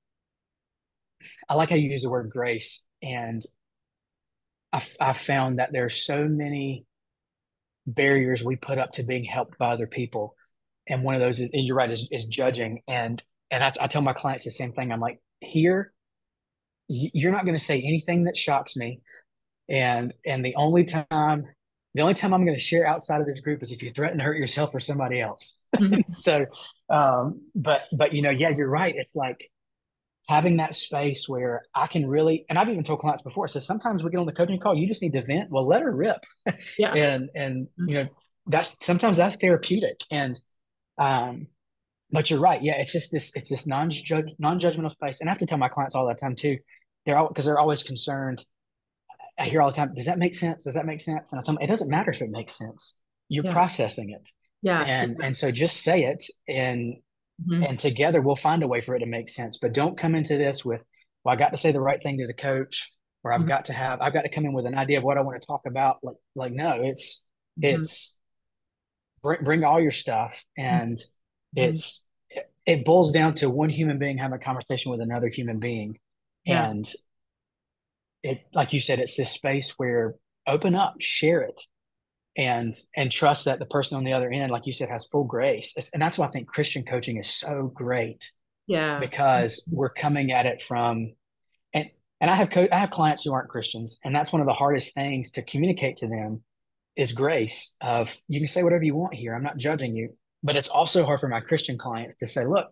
I 1.48 1.56
like 1.56 1.70
how 1.70 1.76
you 1.76 1.90
use 1.90 2.04
the 2.04 2.10
word 2.10 2.30
grace 2.30 2.84
and 3.02 3.44
I, 4.72 4.82
I 5.00 5.14
found 5.14 5.60
that 5.60 5.72
there's 5.72 6.06
so 6.06 6.28
many 6.28 6.86
barriers 7.88 8.44
we 8.44 8.56
put 8.56 8.78
up 8.78 8.92
to 8.94 9.04
being 9.04 9.24
helped 9.24 9.58
by 9.58 9.72
other 9.72 9.88
people. 9.88 10.36
And 10.88 11.04
one 11.04 11.16
of 11.16 11.22
those 11.22 11.40
is, 11.40 11.50
you're 11.54 11.76
right, 11.76 11.92
is, 11.92 12.08
is 12.12 12.26
judging. 12.26 12.82
And 12.88 13.22
and 13.52 13.64
I, 13.64 13.72
I 13.82 13.88
tell 13.88 14.02
my 14.02 14.14
clients 14.14 14.46
the 14.46 14.52
same 14.52 14.74
thing. 14.74 14.92
I'm 14.92 15.00
like, 15.00 15.20
here, 15.42 15.94
you're 16.88 17.32
not 17.32 17.46
going 17.46 17.58
to 17.58 17.64
say 17.64 17.82
anything 17.82 18.24
that 18.26 18.38
shocks 18.38 18.76
me, 18.76 19.02
and 19.68 20.14
and 20.26 20.44
the 20.44 20.56
only 20.56 20.84
time, 20.84 21.46
the 21.94 22.02
only 22.02 22.14
time 22.14 22.34
I'm 22.34 22.46
going 22.46 22.58
to 22.58 22.64
share 22.64 22.86
outside 22.86 23.22
of 23.22 23.28
this 23.28 23.40
group 23.40 23.62
is 23.62 23.72
if 23.72 23.84
you 23.84 23.90
threaten 23.92 24.18
to 24.18 24.24
hurt 24.24 24.38
yourself 24.38 24.74
or 24.74 24.80
somebody 24.80 25.22
else. 25.22 25.56
Mm-hmm. 25.76 26.02
so, 26.08 26.46
um, 26.90 27.42
but 27.56 27.84
but 27.98 28.14
you 28.14 28.22
know, 28.22 28.32
yeah, 28.32 28.50
you're 28.50 28.70
right. 28.70 28.94
It's 28.96 29.16
like 29.16 29.50
having 30.30 30.58
that 30.58 30.76
space 30.76 31.28
where 31.28 31.64
I 31.74 31.88
can 31.88 32.06
really, 32.08 32.46
and 32.50 32.60
I've 32.60 32.70
even 32.70 32.84
told 32.84 33.00
clients 33.00 33.24
before. 33.24 33.48
So 33.48 33.60
sometimes 33.60 34.04
we 34.04 34.12
get 34.12 34.20
on 34.20 34.28
the 34.28 34.32
coaching 34.32 34.60
call, 34.60 34.76
you 34.76 34.88
just 34.88 35.02
need 35.02 35.14
to 35.14 35.22
vent. 35.22 35.50
Well, 35.50 35.68
let 35.68 35.82
her 35.82 35.92
rip. 35.92 36.24
Yeah. 36.78 36.94
and 36.96 37.30
and 37.36 37.66
mm-hmm. 37.66 37.90
you 37.90 37.96
know, 37.96 38.10
that's 38.46 38.76
sometimes 38.82 39.18
that's 39.18 39.38
therapeutic. 39.38 40.02
And 40.12 40.40
um, 41.00 41.48
but 42.12 42.30
you're 42.30 42.40
right. 42.40 42.62
Yeah, 42.62 42.78
it's 42.78 42.92
just 42.92 43.12
this. 43.12 43.32
It's 43.36 43.50
this 43.50 43.68
non 43.68 43.90
non 44.40 44.60
judgmental 44.60 44.92
space, 44.92 45.22
and 45.22 45.30
I 45.30 45.32
have 45.32 45.40
to 45.40 45.46
tell 45.46 45.58
my 45.58 45.68
clients 45.68 45.96
all 45.96 46.08
the 46.08 46.14
time 46.14 46.36
too. 46.36 46.58
They're 47.06 47.18
all 47.18 47.28
because 47.28 47.46
they're 47.46 47.60
always 47.60 47.84
concerned. 47.84 48.44
I 49.38 49.46
hear 49.46 49.62
all 49.62 49.70
the 49.70 49.76
time. 49.76 49.94
Does 49.94 50.08
that 50.08 50.18
make 50.18 50.36
sense? 50.36 50.64
Does 50.64 50.74
that 50.74 50.86
make 50.86 51.02
sense? 51.02 51.32
And 51.32 51.40
I 51.40 51.44
tell 51.44 51.56
them 51.56 51.64
it 51.64 51.68
doesn't 51.68 51.90
matter 51.90 52.12
if 52.12 52.22
it 52.22 52.30
makes 52.30 52.58
sense. 52.58 52.98
You're 53.30 53.46
yeah. 53.46 53.54
processing 53.54 54.10
it. 54.10 54.28
Yeah. 54.62 54.82
And 54.82 55.18
and 55.24 55.38
so 55.38 55.52
just 55.52 55.84
say 55.84 56.06
it, 56.06 56.26
and 56.48 56.96
mm-hmm. 57.48 57.64
and 57.64 57.80
together 57.80 58.22
we'll 58.22 58.36
find 58.36 58.64
a 58.64 58.68
way 58.68 58.82
for 58.82 58.96
it 58.96 59.00
to 59.00 59.06
make 59.06 59.30
sense. 59.30 59.58
But 59.58 59.74
don't 59.74 59.98
come 59.98 60.16
into 60.16 60.38
this 60.38 60.66
with, 60.66 60.84
well, 61.24 61.34
I 61.34 61.36
got 61.36 61.52
to 61.52 61.58
say 61.58 61.72
the 61.72 61.82
right 61.82 62.02
thing 62.02 62.18
to 62.18 62.28
the 62.28 62.34
coach, 62.34 62.92
or 63.24 63.32
I've 63.32 63.42
mm-hmm. 63.42 63.50
got 63.50 63.66
to 63.66 63.74
have, 63.74 64.02
I've 64.02 64.14
got 64.14 64.24
to 64.24 64.30
come 64.30 64.46
in 64.46 64.54
with 64.54 64.66
an 64.66 64.76
idea 64.76 64.98
of 64.98 65.04
what 65.04 65.18
I 65.18 65.22
want 65.22 65.40
to 65.40 65.46
talk 65.46 65.62
about. 65.68 65.98
Like 66.02 66.18
like 66.36 66.54
no, 66.54 66.82
it's 66.82 67.24
mm-hmm. 67.62 67.82
it's 67.82 68.16
bring 69.22 69.44
bring 69.44 69.64
all 69.64 69.80
your 69.80 69.92
stuff 69.92 70.44
and 70.58 70.98
Mm-hmm. 71.56 71.72
It's 71.72 72.06
it 72.66 72.86
boils 72.86 73.12
down 73.12 73.34
to 73.36 73.50
one 73.50 73.70
human 73.70 73.98
being 73.98 74.18
having 74.18 74.36
a 74.36 74.40
conversation 74.40 74.92
with 74.92 75.02
another 75.02 75.28
human 75.28 75.60
being, 75.60 75.98
yeah. 76.46 76.70
and 76.70 76.92
it 78.24 78.46
like 78.54 78.74
you 78.74 78.80
said, 78.80 79.00
it's 79.00 79.16
this 79.16 79.32
space 79.32 79.74
where 79.78 80.16
open 80.46 80.76
up, 80.76 80.96
share 81.00 81.42
it, 81.42 81.60
and 82.38 82.76
and 82.96 83.12
trust 83.12 83.46
that 83.46 83.60
the 83.60 83.66
person 83.66 83.98
on 83.98 84.04
the 84.04 84.14
other 84.14 84.30
end, 84.30 84.52
like 84.52 84.68
you 84.68 84.74
said, 84.74 84.90
has 84.90 85.06
full 85.06 85.24
grace. 85.24 85.74
It's, 85.76 85.90
and 85.90 86.02
that's 86.02 86.18
why 86.18 86.28
I 86.28 86.32
think 86.32 86.48
Christian 86.48 86.84
coaching 86.84 87.18
is 87.18 87.30
so 87.30 87.72
great. 87.74 88.32
Yeah, 88.68 89.00
because 89.00 89.66
we're 89.72 89.90
coming 89.90 90.32
at 90.32 90.46
it 90.46 90.62
from 90.62 91.14
and 91.74 91.90
and 92.22 92.30
I 92.30 92.36
have 92.36 92.50
co- 92.50 92.68
I 92.72 92.78
have 92.78 92.92
clients 92.92 93.24
who 93.24 93.34
aren't 93.34 93.50
Christians, 93.50 94.00
and 94.04 94.14
that's 94.14 94.32
one 94.32 94.42
of 94.42 94.48
the 94.48 94.54
hardest 94.54 94.94
things 94.94 95.32
to 95.32 95.42
communicate 95.42 95.98
to 95.98 96.08
them 96.08 96.44
is 96.96 97.14
grace 97.14 97.76
of 97.82 98.16
you 98.28 98.40
can 98.40 98.48
say 98.48 98.62
whatever 98.62 98.84
you 98.84 98.96
want 98.96 99.14
here. 99.14 99.34
I'm 99.34 99.44
not 99.44 99.58
judging 99.58 99.96
you. 99.96 100.16
But 100.42 100.56
it's 100.56 100.70
also 100.70 101.06
hard 101.06 101.20
for 101.20 101.28
my 101.28 101.42
Christian 101.42 101.78
clients 101.78 102.16
to 102.18 102.28
say, 102.28 102.46
look, 102.46 102.70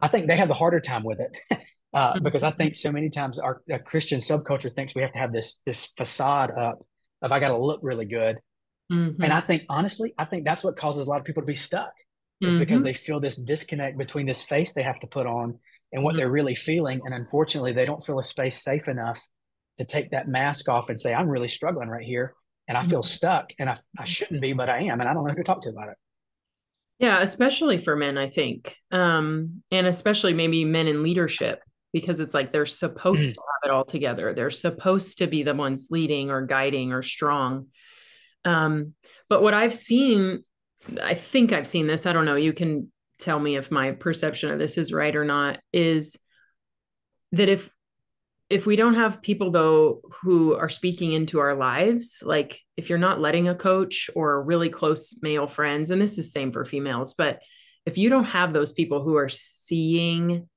I 0.00 0.08
think 0.08 0.26
they 0.26 0.36
have 0.36 0.48
the 0.48 0.54
harder 0.54 0.80
time 0.80 1.04
with 1.04 1.20
it. 1.20 1.36
uh, 1.94 2.14
mm-hmm. 2.14 2.24
because 2.24 2.42
I 2.42 2.50
think 2.50 2.74
so 2.74 2.90
many 2.90 3.08
times 3.08 3.38
our, 3.38 3.62
our, 3.70 3.78
Christian 3.78 4.18
subculture 4.18 4.72
thinks 4.72 4.94
we 4.94 5.02
have 5.02 5.12
to 5.12 5.18
have 5.18 5.32
this 5.32 5.62
this 5.64 5.86
facade 5.96 6.50
up 6.50 6.82
of 7.22 7.32
I 7.32 7.38
got 7.38 7.48
to 7.48 7.56
look 7.56 7.80
really 7.82 8.04
good, 8.04 8.38
mm-hmm. 8.92 9.22
and 9.22 9.32
I 9.32 9.40
think 9.40 9.62
honestly, 9.70 10.12
I 10.18 10.24
think 10.24 10.44
that's 10.44 10.64
what 10.64 10.76
causes 10.76 11.06
a 11.06 11.10
lot 11.10 11.20
of 11.20 11.24
people 11.24 11.42
to 11.42 11.46
be 11.46 11.54
stuck. 11.54 11.92
Is 12.40 12.54
mm-hmm. 12.54 12.60
because 12.60 12.82
they 12.82 12.92
feel 12.92 13.20
this 13.20 13.36
disconnect 13.36 13.96
between 13.96 14.26
this 14.26 14.42
face 14.42 14.72
they 14.72 14.82
have 14.82 14.98
to 15.00 15.06
put 15.06 15.26
on 15.26 15.60
and 15.92 16.02
what 16.02 16.10
mm-hmm. 16.10 16.18
they're 16.18 16.30
really 16.30 16.56
feeling, 16.56 17.00
and 17.04 17.14
unfortunately, 17.14 17.72
they 17.72 17.86
don't 17.86 18.04
feel 18.04 18.18
a 18.18 18.24
space 18.24 18.62
safe 18.62 18.88
enough 18.88 19.24
to 19.78 19.84
take 19.84 20.10
that 20.10 20.28
mask 20.28 20.68
off 20.68 20.90
and 20.90 21.00
say, 21.00 21.14
"I'm 21.14 21.28
really 21.28 21.48
struggling 21.48 21.88
right 21.88 22.04
here, 22.04 22.34
and 22.66 22.76
I 22.76 22.82
feel 22.82 23.00
mm-hmm. 23.00 23.06
stuck, 23.06 23.52
and 23.58 23.70
I 23.70 23.76
I 23.96 24.04
shouldn't 24.04 24.42
be, 24.42 24.52
but 24.52 24.68
I 24.68 24.80
am, 24.80 25.00
and 25.00 25.08
I 25.08 25.14
don't 25.14 25.24
know 25.24 25.30
who 25.30 25.36
to 25.36 25.44
talk 25.44 25.62
to 25.62 25.70
about 25.70 25.90
it." 25.90 25.96
Yeah, 26.98 27.20
especially 27.22 27.78
for 27.78 27.96
men, 27.96 28.16
I 28.16 28.30
think. 28.30 28.76
Um, 28.90 29.62
and 29.70 29.86
especially 29.86 30.32
maybe 30.32 30.64
men 30.64 30.86
in 30.86 31.02
leadership, 31.02 31.60
because 31.92 32.20
it's 32.20 32.34
like 32.34 32.52
they're 32.52 32.66
supposed 32.66 33.26
mm. 33.26 33.34
to 33.34 33.40
have 33.40 33.70
it 33.70 33.74
all 33.74 33.84
together. 33.84 34.32
They're 34.32 34.50
supposed 34.50 35.18
to 35.18 35.26
be 35.26 35.42
the 35.42 35.54
ones 35.54 35.88
leading 35.90 36.30
or 36.30 36.46
guiding 36.46 36.92
or 36.92 37.02
strong. 37.02 37.66
Um, 38.44 38.94
but 39.28 39.42
what 39.42 39.54
I've 39.54 39.74
seen, 39.74 40.44
I 41.02 41.14
think 41.14 41.52
I've 41.52 41.66
seen 41.66 41.86
this, 41.86 42.06
I 42.06 42.12
don't 42.12 42.26
know, 42.26 42.36
you 42.36 42.52
can 42.52 42.92
tell 43.18 43.38
me 43.38 43.56
if 43.56 43.70
my 43.70 43.92
perception 43.92 44.50
of 44.50 44.58
this 44.58 44.76
is 44.76 44.92
right 44.92 45.14
or 45.14 45.24
not, 45.24 45.60
is 45.72 46.16
that 47.32 47.48
if 47.48 47.70
if 48.50 48.66
we 48.66 48.76
don't 48.76 48.94
have 48.94 49.22
people 49.22 49.50
though 49.50 50.00
who 50.22 50.54
are 50.54 50.68
speaking 50.68 51.12
into 51.12 51.40
our 51.40 51.54
lives 51.54 52.22
like 52.22 52.60
if 52.76 52.88
you're 52.88 52.98
not 52.98 53.20
letting 53.20 53.48
a 53.48 53.54
coach 53.54 54.10
or 54.14 54.42
really 54.42 54.68
close 54.68 55.18
male 55.22 55.46
friends 55.46 55.90
and 55.90 56.00
this 56.00 56.18
is 56.18 56.32
same 56.32 56.52
for 56.52 56.64
females 56.64 57.14
but 57.14 57.40
if 57.86 57.98
you 57.98 58.08
don't 58.08 58.24
have 58.24 58.52
those 58.52 58.72
people 58.72 59.02
who 59.02 59.16
are 59.16 59.28
seeing 59.28 60.48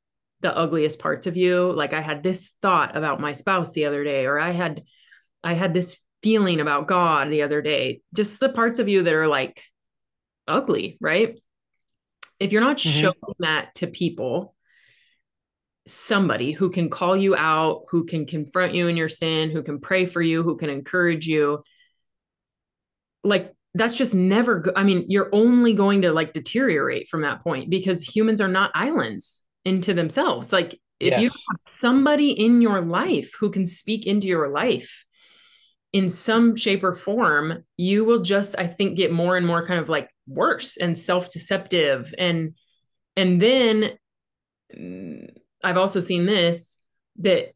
the 0.42 0.56
ugliest 0.56 1.00
parts 1.00 1.28
of 1.28 1.38
you 1.38 1.72
like 1.72 1.94
i 1.94 2.02
had 2.02 2.24
this 2.24 2.52
thought 2.62 2.96
about 2.96 3.22
my 3.22 3.32
spouse 3.32 3.72
the 3.72 3.86
other 3.86 4.04
day 4.04 4.26
or 4.26 4.40
i 4.40 4.52
had 4.52 4.84
i 5.44 5.54
had 5.54 5.74
this 5.74 5.98
feeling 6.22 6.60
about 6.60 6.88
god 6.88 7.30
the 7.32 7.44
other 7.44 7.62
day 7.62 8.02
just 8.14 8.40
the 8.40 8.50
parts 8.50 8.80
of 8.80 8.90
you 8.90 9.04
that 9.04 9.14
are 9.14 9.28
like 9.28 9.64
ugly 10.48 10.98
right 11.00 11.40
if 12.40 12.52
you're 12.52 12.62
not 12.62 12.78
mm-hmm. 12.78 13.00
showing 13.00 13.36
that 13.40 13.74
to 13.76 13.88
people 13.88 14.56
somebody 15.88 16.52
who 16.52 16.70
can 16.70 16.90
call 16.90 17.16
you 17.16 17.36
out, 17.36 17.84
who 17.90 18.06
can 18.06 18.26
confront 18.26 18.74
you 18.74 18.88
in 18.88 18.98
your 18.98 19.10
sin, 19.10 19.50
who 19.52 19.64
can 19.64 19.80
pray 19.80 20.06
for 20.06 20.22
you, 20.22 20.44
who 20.44 20.58
can 20.58 20.70
encourage 20.70 21.28
you. 21.28 21.64
Like 23.24 23.54
that's 23.74 23.96
just 23.96 24.16
never 24.16 24.60
go- 24.60 24.74
I 24.76 24.84
mean, 24.84 25.06
you're 25.08 25.30
only 25.32 25.74
going 25.74 26.02
to 26.04 26.12
like 26.12 26.34
deteriorate 26.34 27.10
from 27.10 27.22
that 27.22 27.44
point 27.44 27.70
because 27.70 28.02
humans 28.02 28.42
are 28.42 28.48
not 28.48 28.72
islands 28.74 29.44
into 29.66 29.94
themselves. 29.94 30.52
Like 30.54 30.74
if 31.00 31.12
Yes. 31.12 31.22
you 31.22 31.30
have 31.30 31.60
somebody 31.68 32.32
in 32.32 32.62
your 32.62 32.82
life 32.82 33.34
who 33.40 33.50
can 33.52 33.66
speak 33.66 34.08
into 34.08 34.28
your 34.28 34.50
life 34.50 35.06
in 35.94 36.10
some 36.10 36.56
shape 36.56 36.84
or 36.84 36.94
form, 36.94 37.64
you 37.78 38.04
will 38.04 38.22
just, 38.22 38.56
I 38.58 38.68
think, 38.68 38.98
get 38.98 39.12
more 39.12 39.38
and 39.38 39.46
more 39.46 39.66
kind 39.66 39.80
of 39.80 39.90
like 39.90 40.10
worse 40.28 40.78
and 40.78 40.98
self-deceptive. 40.98 42.14
And 42.18 42.56
and 43.16 43.42
then 43.42 43.92
mm, 44.78 45.28
I've 45.64 45.78
also 45.78 46.00
seen 46.00 46.26
this 46.26 46.78
that 47.18 47.54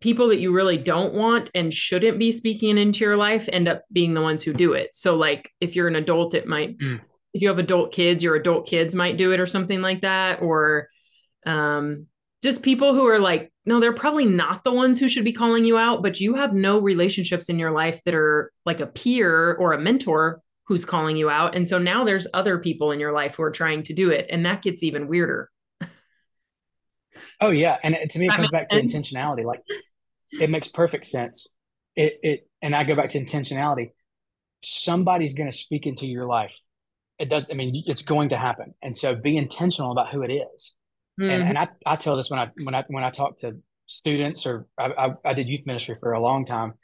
people 0.00 0.28
that 0.28 0.40
you 0.40 0.52
really 0.52 0.78
don't 0.78 1.14
want 1.14 1.50
and 1.54 1.74
shouldn't 1.74 2.18
be 2.18 2.30
speaking 2.30 2.78
into 2.78 3.04
your 3.04 3.16
life 3.16 3.48
end 3.52 3.66
up 3.66 3.82
being 3.90 4.14
the 4.14 4.22
ones 4.22 4.42
who 4.42 4.52
do 4.52 4.74
it. 4.74 4.94
So 4.94 5.16
like 5.16 5.50
if 5.60 5.74
you're 5.74 5.88
an 5.88 5.96
adult, 5.96 6.34
it 6.34 6.46
might 6.46 6.78
Mm. 6.78 7.00
if 7.34 7.42
you 7.42 7.48
have 7.48 7.58
adult 7.58 7.92
kids, 7.92 8.22
your 8.22 8.36
adult 8.36 8.66
kids 8.66 8.94
might 8.94 9.16
do 9.16 9.32
it 9.32 9.40
or 9.40 9.46
something 9.46 9.80
like 9.80 10.02
that. 10.02 10.40
Or 10.42 10.88
um 11.46 12.06
just 12.42 12.62
people 12.62 12.94
who 12.94 13.06
are 13.08 13.18
like, 13.18 13.52
no, 13.66 13.80
they're 13.80 13.92
probably 13.92 14.24
not 14.24 14.62
the 14.62 14.72
ones 14.72 15.00
who 15.00 15.08
should 15.08 15.24
be 15.24 15.32
calling 15.32 15.64
you 15.64 15.76
out, 15.76 16.02
but 16.02 16.20
you 16.20 16.34
have 16.34 16.52
no 16.54 16.78
relationships 16.78 17.48
in 17.48 17.58
your 17.58 17.72
life 17.72 18.00
that 18.04 18.14
are 18.14 18.52
like 18.64 18.78
a 18.78 18.86
peer 18.86 19.54
or 19.54 19.72
a 19.72 19.80
mentor 19.80 20.40
who's 20.68 20.84
calling 20.84 21.16
you 21.16 21.28
out. 21.28 21.56
And 21.56 21.66
so 21.66 21.78
now 21.78 22.04
there's 22.04 22.28
other 22.32 22.58
people 22.58 22.92
in 22.92 23.00
your 23.00 23.12
life 23.12 23.34
who 23.34 23.42
are 23.42 23.50
trying 23.50 23.82
to 23.84 23.92
do 23.92 24.10
it. 24.10 24.26
And 24.30 24.46
that 24.46 24.62
gets 24.62 24.84
even 24.84 25.08
weirder. 25.08 25.50
Oh 27.40 27.50
yeah, 27.50 27.78
and 27.82 27.94
it, 27.94 28.10
to 28.10 28.18
me, 28.18 28.26
it 28.26 28.30
That 28.30 28.36
comes 28.36 28.50
back 28.50 28.68
to 28.68 28.82
intentionality. 28.82 29.44
Like 29.44 29.60
it 30.38 30.50
makes 30.50 30.68
perfect 30.68 31.06
sense. 31.06 31.46
It 31.96 32.18
it 32.22 32.48
and 32.62 32.74
I 32.74 32.84
go 32.84 32.94
back 32.94 33.10
to 33.10 33.20
intentionality. 33.20 33.90
Somebody's 34.62 35.34
going 35.34 35.50
to 35.50 35.56
speak 35.56 35.86
into 35.86 36.06
your 36.06 36.26
life. 36.26 36.58
It 37.18 37.28
does. 37.28 37.48
I 37.50 37.54
mean, 37.54 37.82
it's 37.86 38.02
going 38.02 38.30
to 38.30 38.38
happen, 38.38 38.74
and 38.82 38.96
so 38.96 39.14
be 39.14 39.36
intentional 39.36 39.92
about 39.92 40.10
who 40.12 40.22
it 40.22 40.32
is. 40.32 40.74
And 41.28 41.42
Mhm. 41.42 41.48
and 41.50 41.58
I, 41.58 41.68
I 41.86 41.96
tell 41.96 42.16
this 42.16 42.30
when 42.30 42.40
I 42.40 42.50
when 42.62 42.74
I 42.74 42.84
when 42.88 43.04
I 43.04 43.10
talk 43.10 43.38
to 43.38 43.56
students 43.86 44.46
or 44.46 44.66
I, 44.78 44.86
I, 45.06 45.14
I 45.24 45.34
did 45.34 45.48
youth 45.48 45.66
ministry 45.66 45.96
for 46.00 46.12
a 46.12 46.20
long 46.20 46.44
time, 46.44 46.74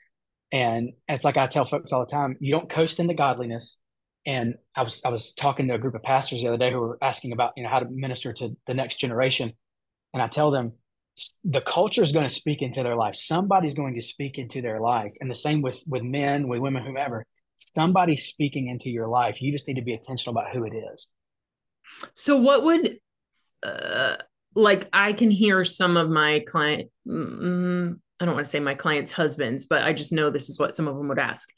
and 0.52 0.92
it's 1.08 1.24
like 1.24 1.36
I 1.36 1.46
tell 1.46 1.64
folks 1.64 1.92
all 1.92 2.00
the 2.04 2.10
time: 2.10 2.36
you 2.40 2.52
don't 2.52 2.68
coast 2.68 3.00
into 3.00 3.14
godliness. 3.14 3.78
And 4.26 4.54
I 4.74 4.82
was 4.82 5.02
I 5.04 5.10
was 5.10 5.32
talking 5.32 5.68
to 5.68 5.74
a 5.74 5.78
group 5.78 5.94
of 5.94 6.02
pastors 6.02 6.40
the 6.40 6.48
other 6.48 6.56
day 6.58 6.72
who 6.72 6.80
were 6.80 6.98
asking 7.02 7.32
about 7.32 7.52
you 7.56 7.62
know 7.62 7.68
how 7.68 7.80
to 7.80 7.86
minister 7.90 8.32
to 8.34 8.56
the 8.66 8.74
next 8.74 8.96
generation, 8.98 9.52
and 10.14 10.22
I 10.22 10.28
tell 10.28 10.50
them 10.50 10.72
the 11.44 11.60
culture 11.60 12.02
is 12.02 12.12
going 12.12 12.26
to 12.26 12.34
speak 12.34 12.62
into 12.62 12.82
their 12.82 12.96
life. 12.96 13.14
Somebody's 13.14 13.74
going 13.74 13.94
to 13.94 14.02
speak 14.02 14.38
into 14.38 14.62
their 14.62 14.80
life, 14.80 15.12
and 15.20 15.30
the 15.30 15.34
same 15.34 15.60
with 15.60 15.82
with 15.86 16.02
men, 16.02 16.48
with 16.48 16.60
women, 16.60 16.82
whomever. 16.82 17.26
Somebody's 17.56 18.24
speaking 18.24 18.68
into 18.68 18.88
your 18.88 19.06
life. 19.08 19.42
You 19.42 19.52
just 19.52 19.68
need 19.68 19.76
to 19.76 19.82
be 19.82 19.92
intentional 19.92 20.36
about 20.36 20.52
who 20.52 20.64
it 20.64 20.72
is. 20.74 21.08
So 22.14 22.36
what 22.36 22.64
would 22.64 22.98
uh, 23.62 24.16
like 24.54 24.88
I 24.92 25.12
can 25.12 25.30
hear 25.30 25.62
some 25.64 25.96
of 25.96 26.08
my 26.08 26.42
client 26.46 26.90
mm, 27.06 27.96
I 28.20 28.24
don't 28.24 28.34
want 28.34 28.46
to 28.46 28.50
say 28.50 28.60
my 28.60 28.74
clients' 28.74 29.12
husbands, 29.12 29.66
but 29.66 29.82
I 29.82 29.92
just 29.92 30.12
know 30.12 30.30
this 30.30 30.48
is 30.48 30.58
what 30.58 30.74
some 30.74 30.88
of 30.88 30.96
them 30.96 31.08
would 31.08 31.18
ask. 31.18 31.48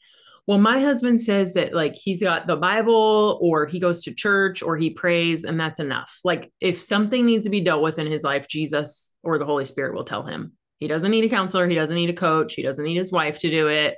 Well, 0.47 0.57
my 0.57 0.79
husband 0.79 1.21
says 1.21 1.53
that 1.55 1.73
like 1.73 1.93
he's 1.93 2.23
got 2.23 2.47
the 2.47 2.55
Bible 2.55 3.37
or 3.41 3.65
he 3.65 3.81
goes 3.81 4.01
to 4.03 4.13
church 4.13 4.63
or 4.63 4.77
he 4.77 4.89
prays 4.89 5.43
and 5.43 5.59
that's 5.59 5.79
enough. 5.79 6.19
Like 6.23 6.53
if 6.61 6.81
something 6.81 7.25
needs 7.25 7.45
to 7.45 7.51
be 7.51 7.61
dealt 7.61 7.83
with 7.83 7.99
in 7.99 8.07
his 8.07 8.23
life, 8.23 8.47
Jesus 8.47 9.13
or 9.23 9.37
the 9.37 9.45
Holy 9.45 9.65
Spirit 9.65 9.93
will 9.93 10.05
tell 10.05 10.23
him. 10.23 10.53
He 10.79 10.87
doesn't 10.87 11.11
need 11.11 11.25
a 11.25 11.29
counselor, 11.29 11.67
he 11.67 11.75
doesn't 11.75 11.95
need 11.95 12.09
a 12.09 12.13
coach, 12.13 12.53
he 12.53 12.63
doesn't 12.63 12.85
need 12.85 12.95
his 12.95 13.11
wife 13.11 13.39
to 13.39 13.49
do 13.51 13.67
it. 13.67 13.95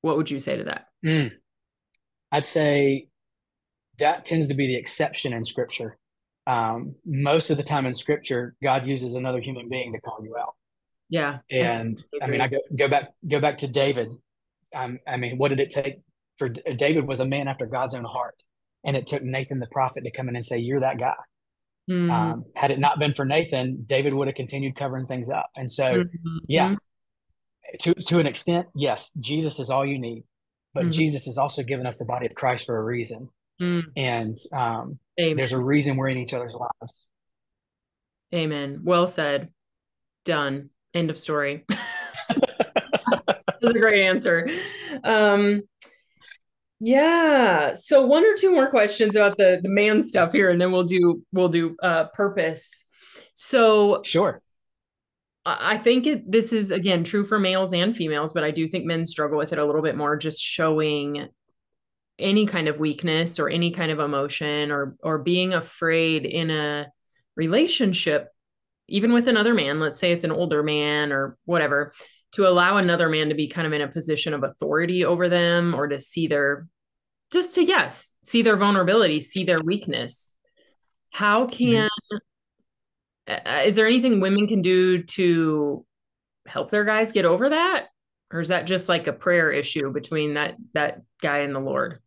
What 0.00 0.16
would 0.16 0.30
you 0.30 0.40
say 0.40 0.56
to 0.56 0.64
that? 0.64 0.86
Mm. 1.06 1.32
I'd 2.32 2.44
say 2.44 3.08
that 3.98 4.24
tends 4.24 4.48
to 4.48 4.54
be 4.54 4.66
the 4.66 4.76
exception 4.76 5.32
in 5.32 5.44
Scripture. 5.44 5.98
Um, 6.46 6.96
most 7.04 7.50
of 7.50 7.56
the 7.56 7.62
time 7.62 7.86
in 7.86 7.94
Scripture, 7.94 8.56
God 8.62 8.86
uses 8.86 9.14
another 9.14 9.40
human 9.40 9.68
being 9.68 9.92
to 9.92 10.00
call 10.00 10.18
you 10.24 10.36
out. 10.36 10.54
Yeah. 11.08 11.38
And 11.50 12.02
I 12.20 12.26
mean, 12.26 12.40
I 12.40 12.48
go 12.48 12.58
go 12.74 12.88
back 12.88 13.12
go 13.28 13.38
back 13.38 13.58
to 13.58 13.68
David. 13.68 14.14
Um, 14.74 14.98
I 15.06 15.16
mean, 15.16 15.38
what 15.38 15.48
did 15.48 15.60
it 15.60 15.70
take 15.70 16.00
for 16.36 16.48
David 16.48 17.06
was 17.06 17.20
a 17.20 17.26
man 17.26 17.48
after 17.48 17.66
God's 17.66 17.94
own 17.94 18.04
heart, 18.04 18.42
and 18.84 18.96
it 18.96 19.06
took 19.06 19.22
Nathan 19.22 19.58
the 19.60 19.66
prophet 19.66 20.04
to 20.04 20.10
come 20.10 20.28
in 20.28 20.36
and 20.36 20.44
say, 20.44 20.58
"You're 20.58 20.80
that 20.80 20.98
guy." 20.98 21.14
Mhm. 21.90 22.10
Um, 22.10 22.44
had 22.56 22.70
it 22.70 22.78
not 22.78 22.98
been 22.98 23.12
for 23.12 23.24
Nathan, 23.24 23.84
David 23.84 24.14
would 24.14 24.28
have 24.28 24.36
continued 24.36 24.76
covering 24.76 25.06
things 25.06 25.28
up. 25.28 25.50
And 25.56 25.70
so, 25.70 26.04
Mhm. 26.04 26.38
yeah, 26.46 26.76
to 27.80 27.94
to 27.94 28.18
an 28.18 28.26
extent, 28.26 28.68
yes, 28.74 29.10
Jesus 29.18 29.58
is 29.58 29.68
all 29.68 29.84
you 29.84 29.98
need, 29.98 30.24
but 30.74 30.86
Mhm. 30.86 30.92
Jesus 30.92 31.26
has 31.26 31.38
also 31.38 31.62
given 31.62 31.86
us 31.86 31.98
the 31.98 32.04
body 32.04 32.26
of 32.26 32.34
Christ 32.34 32.66
for 32.66 32.76
a 32.78 32.84
reason, 32.84 33.30
Mm. 33.60 33.84
and 33.96 34.38
um, 34.52 34.98
there's 35.16 35.52
a 35.52 35.62
reason 35.62 35.96
we're 35.96 36.08
in 36.08 36.18
each 36.18 36.32
other's 36.34 36.54
lives. 36.54 37.06
Amen. 38.34 38.80
Well 38.84 39.06
said. 39.06 39.52
Done. 40.24 40.70
End 40.94 41.10
of 41.10 41.18
story. 41.18 41.64
That's 43.62 43.74
a 43.74 43.78
great 43.78 44.04
answer. 44.04 44.48
Um, 45.04 45.62
yeah. 46.80 47.74
So 47.74 48.04
one 48.06 48.24
or 48.24 48.34
two 48.36 48.52
more 48.52 48.68
questions 48.68 49.14
about 49.14 49.36
the 49.36 49.60
the 49.62 49.68
man 49.68 50.02
stuff 50.02 50.32
here, 50.32 50.50
and 50.50 50.60
then 50.60 50.72
we'll 50.72 50.82
do 50.84 51.22
we'll 51.32 51.48
do 51.48 51.76
uh, 51.82 52.06
purpose. 52.14 52.84
So 53.34 54.02
Sure. 54.04 54.42
I 55.44 55.74
I 55.74 55.78
think 55.78 56.06
it, 56.06 56.30
this 56.30 56.52
is 56.52 56.70
again 56.72 57.04
true 57.04 57.24
for 57.24 57.38
males 57.38 57.72
and 57.72 57.96
females, 57.96 58.32
but 58.32 58.44
I 58.44 58.50
do 58.50 58.66
think 58.68 58.84
men 58.84 59.06
struggle 59.06 59.38
with 59.38 59.52
it 59.52 59.58
a 59.58 59.64
little 59.64 59.82
bit 59.82 59.96
more, 59.96 60.16
just 60.16 60.42
showing 60.42 61.28
any 62.18 62.46
kind 62.46 62.68
of 62.68 62.78
weakness 62.78 63.38
or 63.38 63.48
any 63.48 63.70
kind 63.70 63.90
of 63.92 64.00
emotion 64.00 64.70
or 64.70 64.96
or 65.02 65.18
being 65.18 65.54
afraid 65.54 66.26
in 66.26 66.50
a 66.50 66.86
relationship, 67.36 68.28
even 68.88 69.12
with 69.12 69.28
another 69.28 69.54
man. 69.54 69.80
Let's 69.80 69.98
say 69.98 70.12
it's 70.12 70.24
an 70.24 70.32
older 70.32 70.62
man 70.62 71.12
or 71.12 71.36
whatever, 71.44 71.92
to 72.32 72.48
allow 72.48 72.78
another 72.78 73.08
man 73.08 73.28
to 73.28 73.34
be 73.34 73.48
kind 73.48 73.66
of 73.66 73.72
in 73.72 73.82
a 73.82 73.88
position 73.88 74.34
of 74.34 74.42
authority 74.42 75.04
over 75.04 75.28
them 75.28 75.74
or 75.74 75.86
to 75.86 75.98
see 75.98 76.26
their 76.26 76.66
just 77.30 77.54
to 77.54 77.64
yes 77.64 78.14
see 78.24 78.42
their 78.42 78.56
vulnerability, 78.56 79.20
see 79.20 79.44
their 79.44 79.60
weakness. 79.60 80.36
How 81.10 81.46
can 81.46 81.88
uh, 83.28 83.62
is 83.64 83.76
there 83.76 83.86
anything 83.86 84.20
women 84.20 84.46
can 84.48 84.62
do 84.62 85.02
to 85.02 85.84
help 86.46 86.70
their 86.70 86.84
guys 86.84 87.12
get 87.12 87.24
over 87.24 87.50
that 87.50 87.86
or 88.32 88.40
is 88.40 88.48
that 88.48 88.66
just 88.66 88.88
like 88.88 89.06
a 89.06 89.12
prayer 89.12 89.50
issue 89.50 89.92
between 89.92 90.34
that 90.34 90.56
that 90.74 91.02
guy 91.20 91.38
and 91.38 91.54
the 91.54 91.60
lord 91.60 92.00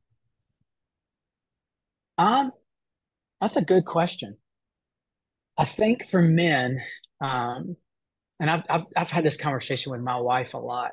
Um, 2.18 2.52
that's 3.42 3.58
a 3.58 3.64
good 3.64 3.86
question. 3.86 4.38
I 5.58 5.66
think 5.66 6.06
for 6.06 6.22
men, 6.22 6.82
um, 7.22 7.78
and 8.40 8.50
I've, 8.50 8.64
I've 8.70 8.86
I've 8.98 9.12
had 9.12 9.24
this 9.24 9.38
conversation 9.38 9.92
with 9.92 10.02
my 10.02 10.18
wife 10.18 10.54
a 10.54 10.58
lot. 10.58 10.92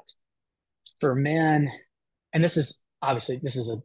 For 1.01 1.15
men, 1.15 1.71
and 2.33 2.43
this 2.43 2.57
is 2.57 2.81
obviously 3.01 3.39
this 3.43 3.57
is 3.57 3.69
a 3.71 3.77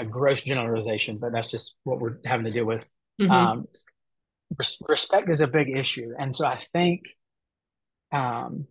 a 0.00 0.04
gross 0.04 0.42
generalization, 0.42 1.18
but 1.18 1.32
that's 1.32 1.50
just 1.50 1.76
what 1.84 2.00
we're 2.00 2.18
having 2.24 2.44
to 2.44 2.50
deal 2.52 2.64
with. 2.64 2.88
Mhm. 3.20 3.30
Um, 3.30 3.66
res- 4.58 4.78
respect 4.88 5.28
is 5.30 5.40
a 5.40 5.48
big 5.48 5.70
issue, 5.70 6.12
and 6.18 6.34
so 6.34 6.46
I 6.46 6.56
think, 6.56 7.02
um, 8.12 8.66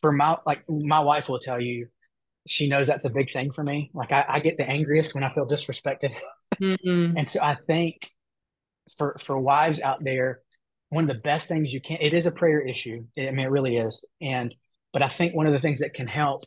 for 0.00 0.12
my 0.12 0.36
like 0.46 0.62
my 0.68 1.00
wife 1.00 1.28
will 1.28 1.40
tell 1.40 1.60
you, 1.60 1.88
she 2.46 2.68
knows 2.68 2.86
that's 2.86 3.04
a 3.04 3.10
big 3.10 3.30
thing 3.30 3.50
for 3.50 3.62
me. 3.64 3.90
Like 3.94 4.12
I, 4.12 4.24
I 4.28 4.40
get 4.40 4.56
the 4.56 4.68
angriest 4.68 5.14
when 5.14 5.24
I 5.24 5.28
feel 5.28 5.46
disrespected. 5.46 6.14
Mhm. 6.60 7.14
And 7.18 7.28
so 7.28 7.40
I 7.42 7.56
think 7.66 8.10
for 8.96 9.16
for 9.20 9.38
wives 9.38 9.80
out 9.80 10.02
there, 10.02 10.40
one 10.90 11.04
of 11.04 11.08
the 11.08 11.22
best 11.22 11.48
things 11.48 11.72
you 11.72 11.80
can 11.80 11.98
it 12.00 12.14
is 12.14 12.26
a 12.26 12.32
prayer 12.32 12.60
issue. 12.60 13.02
I 13.18 13.30
mean, 13.30 13.40
it 13.40 13.50
really 13.50 13.76
is. 13.76 14.06
And 14.20 14.54
but 14.92 15.02
I 15.02 15.08
think 15.08 15.34
one 15.34 15.46
of 15.46 15.52
the 15.52 15.60
things 15.60 15.80
that 15.80 15.94
can 15.94 16.08
help 16.08 16.42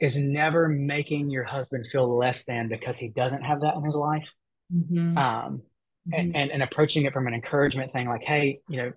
is 0.00 0.18
never 0.18 0.68
making 0.68 1.30
your 1.30 1.44
husband 1.44 1.86
feel 1.86 2.16
less 2.16 2.44
than 2.44 2.68
because 2.68 2.98
he 2.98 3.08
doesn't 3.10 3.42
have 3.42 3.62
that 3.62 3.74
in 3.76 3.84
his 3.84 3.96
life. 3.96 4.30
Mhm. 4.72 5.16
Um, 5.16 5.62
Mhm. 6.08 6.14
and, 6.14 6.36
and 6.36 6.50
and 6.52 6.62
approaching 6.62 7.04
it 7.04 7.12
from 7.12 7.26
an 7.26 7.34
encouragement 7.34 7.90
thing, 7.90 8.08
like, 8.08 8.24
hey, 8.24 8.60
you 8.68 8.76
know, 8.78 8.92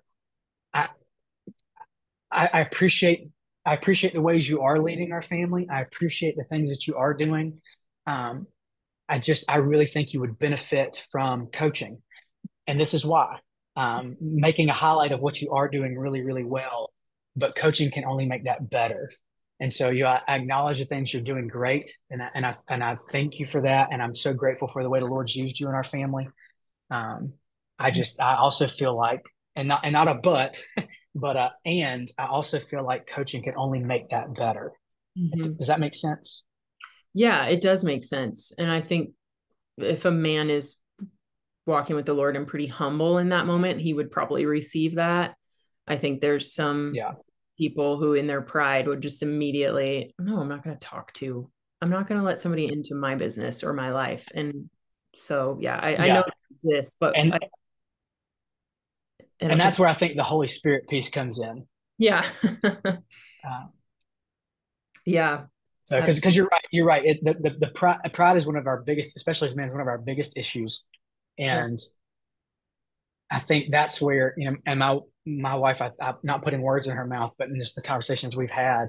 I 0.74 0.88
I, 2.30 2.48
I 2.52 2.60
appreciate 2.60 3.28
I 3.64 3.74
appreciate 3.74 4.12
the 4.12 4.20
ways 4.20 4.48
you 4.48 4.62
are 4.62 4.78
leading 4.80 5.12
our 5.12 5.22
family. 5.22 5.68
I 5.70 5.82
appreciate 5.82 6.36
the 6.36 6.44
things 6.44 6.68
that 6.70 6.86
you 6.86 6.96
are 6.96 7.14
doing. 7.14 7.58
Um, 8.06 8.46
I 9.08 9.18
just 9.18 9.50
I 9.50 9.56
really 9.56 9.86
think 9.86 10.12
you 10.12 10.20
would 10.20 10.38
benefit 10.38 11.04
from 11.10 11.46
coaching, 11.48 12.02
and 12.66 12.78
this 12.80 12.94
is 12.94 13.04
why. 13.06 13.38
Um, 13.74 14.16
making 14.20 14.68
a 14.68 14.74
highlight 14.74 15.12
of 15.12 15.20
what 15.20 15.40
you 15.40 15.52
are 15.52 15.68
doing 15.68 15.96
really, 15.96 16.20
really 16.22 16.44
well, 16.44 16.92
but 17.36 17.56
coaching 17.56 17.90
can 17.90 18.04
only 18.04 18.26
make 18.26 18.44
that 18.44 18.68
better. 18.68 19.10
And 19.60 19.72
so 19.72 19.88
you, 19.90 20.04
I 20.06 20.20
acknowledge 20.28 20.78
the 20.78 20.84
things 20.84 21.12
you're 21.12 21.22
doing 21.22 21.48
great, 21.48 21.88
and 22.10 22.22
I, 22.22 22.28
and 22.34 22.44
I 22.44 22.52
and 22.68 22.84
I 22.84 22.96
thank 23.10 23.38
you 23.38 23.46
for 23.46 23.62
that, 23.62 23.88
and 23.90 24.02
I'm 24.02 24.14
so 24.14 24.34
grateful 24.34 24.68
for 24.68 24.82
the 24.82 24.90
way 24.90 25.00
the 25.00 25.06
Lord's 25.06 25.34
used 25.34 25.58
you 25.58 25.68
in 25.68 25.74
our 25.74 25.84
family. 25.84 26.28
Um, 26.90 27.34
I 27.78 27.90
just 27.90 28.20
I 28.20 28.36
also 28.36 28.66
feel 28.66 28.94
like, 28.96 29.24
and 29.56 29.68
not 29.68 29.80
and 29.84 29.92
not 29.94 30.08
a 30.08 30.14
but, 30.14 30.60
but 31.14 31.36
uh, 31.36 31.50
and 31.64 32.08
I 32.18 32.26
also 32.26 32.58
feel 32.58 32.84
like 32.84 33.06
coaching 33.06 33.42
can 33.42 33.54
only 33.56 33.82
make 33.82 34.10
that 34.10 34.34
better. 34.34 34.72
Mhm. 35.18 35.56
Does 35.58 35.68
that 35.68 35.80
make 35.80 35.94
sense? 35.94 36.44
yeah 37.14 37.44
it 37.44 37.60
does 37.60 37.84
make 37.84 38.04
sense 38.04 38.52
and 38.56 38.70
i 38.70 38.80
think 38.80 39.10
if 39.76 40.04
a 40.04 40.10
man 40.10 40.48
is 40.48 40.76
walking 41.66 41.96
with 41.96 42.06
the 42.06 42.14
lord 42.14 42.36
and 42.36 42.48
pretty 42.48 42.66
humble 42.66 43.18
in 43.18 43.28
that 43.28 43.46
moment 43.46 43.80
he 43.80 43.94
would 43.94 44.10
probably 44.10 44.46
receive 44.46 44.96
that 44.96 45.36
I 45.86 45.96
think 45.96 46.20
there's 46.20 46.54
some 46.54 46.92
yeah. 46.94 47.12
people 47.58 47.98
who 47.98 48.14
in 48.14 48.26
their 48.26 48.42
pride 48.42 48.86
would 48.86 49.00
just 49.00 49.22
immediately, 49.22 50.14
no, 50.18 50.40
I'm 50.40 50.48
not 50.48 50.62
going 50.62 50.76
to 50.76 50.86
talk 50.86 51.12
to, 51.14 51.50
I'm 51.80 51.90
not 51.90 52.06
going 52.06 52.20
to 52.20 52.26
let 52.26 52.40
somebody 52.40 52.66
into 52.66 52.94
my 52.94 53.14
business 53.14 53.64
or 53.64 53.72
my 53.72 53.90
life. 53.90 54.28
And 54.34 54.70
so, 55.14 55.58
yeah, 55.60 55.76
I, 55.76 55.90
yeah. 55.90 56.02
I 56.02 56.08
know 56.08 56.24
this, 56.62 56.96
but 56.98 57.16
and, 57.16 57.34
I, 57.34 57.38
and 59.40 59.60
that's 59.60 59.78
where 59.78 59.88
I 59.88 59.92
think 59.92 60.16
the 60.16 60.22
Holy 60.22 60.46
Spirit 60.46 60.88
piece 60.88 61.10
comes 61.10 61.40
in. 61.40 61.66
Yeah. 61.98 62.24
uh, 62.64 63.66
yeah. 65.04 65.44
So, 65.86 66.00
because 66.00 66.16
because 66.16 66.36
you're 66.36 66.46
right, 66.46 66.64
you're 66.70 66.86
right. 66.86 67.04
It, 67.04 67.24
the, 67.24 67.34
the 67.34 67.50
the 67.58 67.66
pride, 67.66 67.98
pride 68.14 68.36
is 68.36 68.46
one 68.46 68.56
of 68.56 68.68
our 68.68 68.80
biggest, 68.82 69.16
especially 69.16 69.48
as 69.48 69.56
men, 69.56 69.66
is 69.66 69.72
one 69.72 69.80
of 69.80 69.88
our 69.88 69.98
biggest 69.98 70.36
issues, 70.38 70.84
and 71.38 71.78
yeah. 71.78 73.36
I 73.36 73.38
think 73.38 73.70
that's 73.70 74.00
where 74.00 74.34
you 74.36 74.50
know, 74.50 74.56
and 74.66 74.78
my 74.78 74.98
my 75.24 75.54
wife, 75.54 75.80
I, 75.80 75.92
I'm 76.00 76.16
not 76.22 76.42
putting 76.42 76.62
words 76.62 76.88
in 76.88 76.96
her 76.96 77.06
mouth, 77.06 77.32
but 77.38 77.48
in 77.48 77.58
just 77.58 77.74
the 77.74 77.82
conversations 77.82 78.36
we've 78.36 78.50
had, 78.50 78.88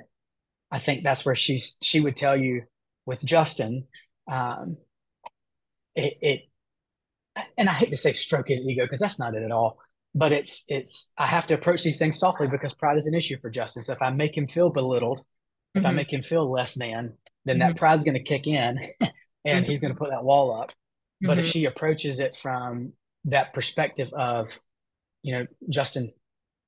I 0.72 0.80
think 0.80 1.04
that's 1.04 1.26
where 1.26 1.36
she's 1.36 1.78
she 1.82 2.00
would 2.00 2.16
tell 2.16 2.36
you 2.36 2.64
with 3.06 3.24
Justin, 3.24 3.86
um, 4.32 4.78
it, 5.96 6.18
it 6.22 6.42
and 7.58 7.70
I 7.70 7.74
hate 7.74 7.90
to 7.90 7.98
say 7.98 8.14
stroke 8.14 8.48
his 8.48 8.62
ego 8.62 8.84
because 8.84 9.00
that's 9.00 9.20
not 9.20 9.36
it 9.36 9.44
at 9.44 9.52
all, 9.52 9.80
but 10.16 10.32
it's 10.32 10.64
it's 10.68 11.12
I 11.18 11.28
have 11.28 11.48
to 11.48 11.54
approach 11.54 11.84
these 11.84 12.00
things 12.00 12.20
softly 12.20 12.48
because 12.48 12.74
pride 12.74 12.98
is 12.98 13.08
an 13.08 13.16
issue 13.16 13.38
for 13.40 13.50
Justin. 13.50 13.84
So 13.84 13.94
if 13.94 14.02
I 14.02 14.10
make 14.10 14.38
him 14.38 14.48
feel 14.48 14.70
belittled, 14.70 15.24
if 15.74 15.80
mm-hmm. 15.80 15.88
I 15.88 15.92
make 15.92 16.12
him 16.12 16.22
feel 16.22 16.50
less 16.50 16.74
than, 16.74 17.14
then 17.46 17.60
mm-hmm. 17.60 17.70
that 17.70 17.78
pride's 17.78 18.04
going 18.04 18.16
to 18.16 18.24
kick 18.24 18.48
in, 18.48 18.80
and 19.00 19.12
mm-hmm. 19.46 19.66
he's 19.66 19.80
going 19.80 19.94
to 19.94 20.00
put 20.00 20.10
that 20.12 20.24
wall 20.24 20.60
up. 20.60 20.72
But 21.28 21.40
if 21.40 21.46
mm-hmm. 21.46 21.52
she 21.52 21.66
approaches 21.66 22.20
it 22.20 22.36
from 22.36 22.94
that 23.26 23.54
perspective 23.54 24.12
of, 24.14 24.60
you 25.22 25.34
know, 25.34 25.48
Justin, 25.70 26.12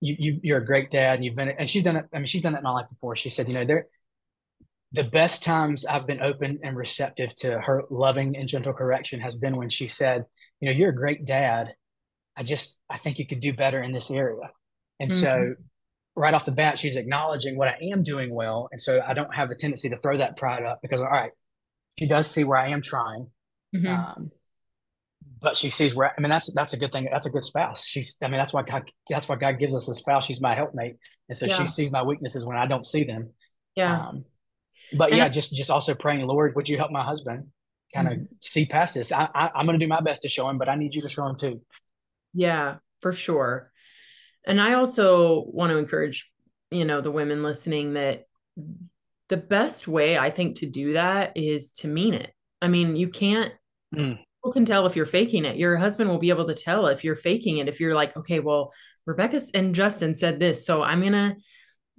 you, 0.01 0.15
you 0.17 0.39
you're 0.43 0.57
a 0.59 0.65
great 0.65 0.91
dad, 0.91 1.15
and 1.15 1.25
you've 1.25 1.35
been, 1.35 1.49
and 1.49 1.69
she's 1.69 1.83
done 1.83 1.95
it. 1.95 2.05
I 2.13 2.17
mean, 2.17 2.25
she's 2.25 2.41
done 2.41 2.55
it 2.55 2.59
in 2.59 2.63
my 2.63 2.71
life 2.71 2.89
before. 2.89 3.15
She 3.15 3.29
said, 3.29 3.47
you 3.47 3.53
know, 3.53 3.65
there, 3.65 3.87
the 4.91 5.03
best 5.03 5.43
times 5.43 5.85
I've 5.85 6.07
been 6.07 6.21
open 6.21 6.59
and 6.63 6.77
receptive 6.77 7.33
to 7.35 7.59
her 7.59 7.83
loving 7.89 8.37
and 8.37 8.47
gentle 8.47 8.73
correction 8.73 9.19
has 9.19 9.35
been 9.35 9.57
when 9.57 9.69
she 9.69 9.87
said, 9.87 10.25
you 10.59 10.69
know, 10.69 10.75
you're 10.75 10.89
a 10.89 10.95
great 10.95 11.25
dad 11.25 11.73
I 12.35 12.43
just 12.43 12.77
I 12.89 12.97
think 12.97 13.19
you 13.19 13.25
could 13.25 13.39
do 13.39 13.53
better 13.53 13.81
in 13.81 13.91
this 13.91 14.11
area. 14.11 14.51
And 14.99 15.11
mm-hmm. 15.11 15.19
so 15.19 15.55
right 16.15 16.33
off 16.33 16.45
the 16.45 16.51
bat, 16.51 16.77
she's 16.77 16.95
acknowledging 16.95 17.57
what 17.57 17.67
I 17.67 17.77
am 17.91 18.03
doing 18.03 18.33
well. 18.33 18.69
And 18.71 18.79
so 18.79 19.01
I 19.05 19.13
don't 19.13 19.33
have 19.33 19.49
the 19.49 19.55
tendency 19.55 19.89
to 19.89 19.97
throw 19.97 20.17
that 20.17 20.37
pride 20.37 20.63
up 20.63 20.79
because 20.81 21.01
all 21.01 21.07
right, 21.07 21.31
she 21.97 22.07
does 22.07 22.29
see 22.29 22.43
where 22.43 22.57
I 22.57 22.69
am 22.69 22.81
trying. 22.81 23.27
Mm-hmm. 23.75 23.87
Um, 23.87 24.31
but 25.41 25.55
she 25.55 25.69
sees 25.69 25.95
where 25.95 26.13
I 26.17 26.21
mean 26.21 26.29
that's 26.29 26.51
that's 26.53 26.73
a 26.73 26.77
good 26.77 26.91
thing. 26.91 27.07
That's 27.11 27.25
a 27.25 27.29
good 27.29 27.43
spouse. 27.43 27.85
She's 27.85 28.17
I 28.23 28.27
mean 28.27 28.39
that's 28.39 28.53
why 28.53 28.63
God 28.63 28.89
that's 29.09 29.27
why 29.27 29.35
God 29.35 29.59
gives 29.59 29.75
us 29.75 29.87
a 29.87 29.95
spouse. 29.95 30.25
She's 30.25 30.41
my 30.41 30.55
helpmate, 30.55 30.97
and 31.29 31.37
so 31.37 31.45
yeah. 31.45 31.55
she 31.55 31.67
sees 31.67 31.91
my 31.91 32.03
weaknesses 32.03 32.45
when 32.45 32.57
I 32.57 32.67
don't 32.67 32.85
see 32.85 33.03
them. 33.03 33.31
Yeah. 33.75 34.07
Um, 34.07 34.25
but 34.93 35.09
and 35.09 35.17
yeah, 35.17 35.29
just 35.29 35.53
just 35.53 35.69
also 35.69 35.93
praying, 35.93 36.25
Lord, 36.25 36.55
would 36.55 36.69
you 36.69 36.77
help 36.77 36.91
my 36.91 37.03
husband 37.03 37.47
kind 37.93 38.07
of 38.07 38.13
mm-hmm. 38.13 38.25
see 38.41 38.65
past 38.65 38.93
this? 38.93 39.11
I, 39.11 39.29
I 39.33 39.51
I'm 39.55 39.65
going 39.65 39.79
to 39.79 39.83
do 39.83 39.89
my 39.89 40.01
best 40.01 40.21
to 40.23 40.29
show 40.29 40.49
him, 40.49 40.57
but 40.57 40.69
I 40.69 40.75
need 40.75 40.95
you 40.95 41.01
to 41.01 41.09
show 41.09 41.25
him 41.25 41.35
too. 41.37 41.61
Yeah, 42.33 42.75
for 43.01 43.13
sure. 43.13 43.71
And 44.45 44.61
I 44.61 44.73
also 44.73 45.45
want 45.47 45.71
to 45.71 45.77
encourage, 45.77 46.31
you 46.69 46.85
know, 46.85 47.01
the 47.01 47.11
women 47.11 47.41
listening 47.41 47.93
that 47.93 48.25
the 49.29 49.37
best 49.37 49.87
way 49.87 50.17
I 50.17 50.29
think 50.29 50.57
to 50.59 50.67
do 50.67 50.93
that 50.93 51.33
is 51.35 51.71
to 51.73 51.87
mean 51.87 52.13
it. 52.13 52.31
I 52.61 52.67
mean, 52.67 52.95
you 52.95 53.09
can't 53.09 53.51
mm. 53.93 54.19
People 54.45 54.53
can 54.53 54.65
tell 54.65 54.85
if 54.85 54.95
you're 54.95 55.05
faking 55.05 55.45
it. 55.45 55.57
Your 55.57 55.75
husband 55.75 56.09
will 56.09 56.19
be 56.19 56.29
able 56.29 56.47
to 56.47 56.53
tell 56.53 56.87
if 56.87 57.03
you're 57.03 57.15
faking 57.15 57.57
it. 57.57 57.67
If 57.67 57.79
you're 57.79 57.95
like, 57.95 58.15
okay, 58.15 58.39
well, 58.39 58.73
Rebekah 59.05 59.41
and 59.53 59.73
Justin 59.73 60.15
said 60.15 60.39
this, 60.39 60.65
so 60.65 60.83
I'm 60.83 61.01
gonna 61.01 61.35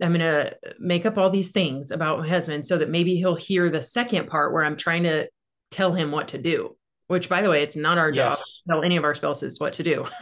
I'm 0.01 0.13
gonna 0.13 0.53
make 0.79 1.07
up 1.07 1.19
all 1.19 1.31
these 1.31 1.51
things 1.51 1.91
about 1.91 2.21
my 2.21 2.29
husband 2.29 2.65
so 2.65 2.79
that 2.79 2.91
maybe 2.91 3.17
he'll 3.17 3.35
hear 3.35 3.69
the 3.69 3.83
second 3.83 4.29
part 4.29 4.53
where 4.53 4.65
I'm 4.65 4.77
trying 4.77 5.03
to 5.05 5.29
tell 5.71 5.93
him 5.93 6.13
what 6.13 6.29
to 6.29 6.39
do 6.39 6.77
which 7.09 7.29
by 7.29 7.43
the 7.43 7.51
way, 7.51 7.63
it's 7.63 7.77
not 7.77 7.99
our 7.99 8.11
job 8.11 8.35
to 8.35 8.45
tell 8.69 8.83
any 8.83 8.97
of 8.97 9.05
our 9.05 9.15
spouses 9.15 9.61
what 9.61 9.75
to 9.75 9.83
do. 9.83 10.05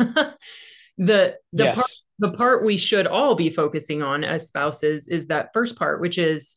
the 0.98 1.36
the 1.52 1.64
yes. 1.64 1.76
part 1.76 1.90
the 2.18 2.36
part 2.36 2.64
we 2.64 2.76
should 2.76 3.06
all 3.06 3.34
be 3.34 3.50
focusing 3.50 4.02
on 4.02 4.22
as 4.22 4.46
spouses 4.46 5.08
is 5.08 5.28
that 5.28 5.50
first 5.52 5.76
part, 5.76 6.00
which 6.00 6.18
is, 6.18 6.56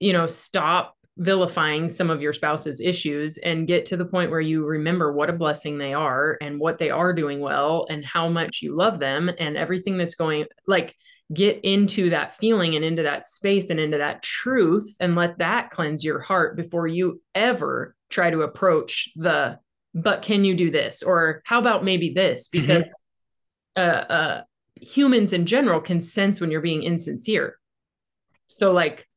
you 0.00 0.12
know, 0.12 0.26
stop 0.26 0.95
vilifying 1.18 1.88
some 1.88 2.10
of 2.10 2.20
your 2.20 2.32
spouse's 2.32 2.80
issues 2.80 3.38
and 3.38 3.66
get 3.66 3.86
to 3.86 3.96
the 3.96 4.04
point 4.04 4.30
where 4.30 4.40
you 4.40 4.64
remember 4.64 5.12
what 5.12 5.30
a 5.30 5.32
blessing 5.32 5.78
they 5.78 5.94
are 5.94 6.36
and 6.42 6.60
what 6.60 6.76
they 6.76 6.90
are 6.90 7.12
doing 7.12 7.40
well 7.40 7.86
and 7.88 8.04
how 8.04 8.28
much 8.28 8.60
you 8.60 8.76
love 8.76 8.98
them 8.98 9.30
and 9.38 9.56
everything 9.56 9.96
that's 9.96 10.14
going 10.14 10.44
like 10.66 10.94
get 11.32 11.58
into 11.64 12.10
that 12.10 12.34
feeling 12.34 12.76
and 12.76 12.84
into 12.84 13.02
that 13.02 13.26
space 13.26 13.70
and 13.70 13.80
into 13.80 13.98
that 13.98 14.22
truth 14.22 14.94
and 15.00 15.16
let 15.16 15.38
that 15.38 15.70
cleanse 15.70 16.04
your 16.04 16.20
heart 16.20 16.54
before 16.54 16.86
you 16.86 17.20
ever 17.34 17.96
try 18.10 18.30
to 18.30 18.42
approach 18.42 19.08
the 19.16 19.58
but 19.94 20.20
can 20.20 20.44
you 20.44 20.54
do 20.54 20.70
this 20.70 21.02
or 21.02 21.40
how 21.46 21.58
about 21.58 21.82
maybe 21.82 22.10
this 22.10 22.48
mm-hmm. 22.48 22.60
because 22.60 22.94
mm-hmm. 23.76 23.80
uh, 23.80 24.14
uh, 24.14 24.42
humans 24.80 25.32
in 25.32 25.46
general 25.46 25.80
can 25.80 26.00
sense 26.00 26.40
when 26.40 26.50
you're 26.50 26.60
being 26.60 26.82
insincere 26.82 27.58
so 28.46 28.72
like 28.72 29.08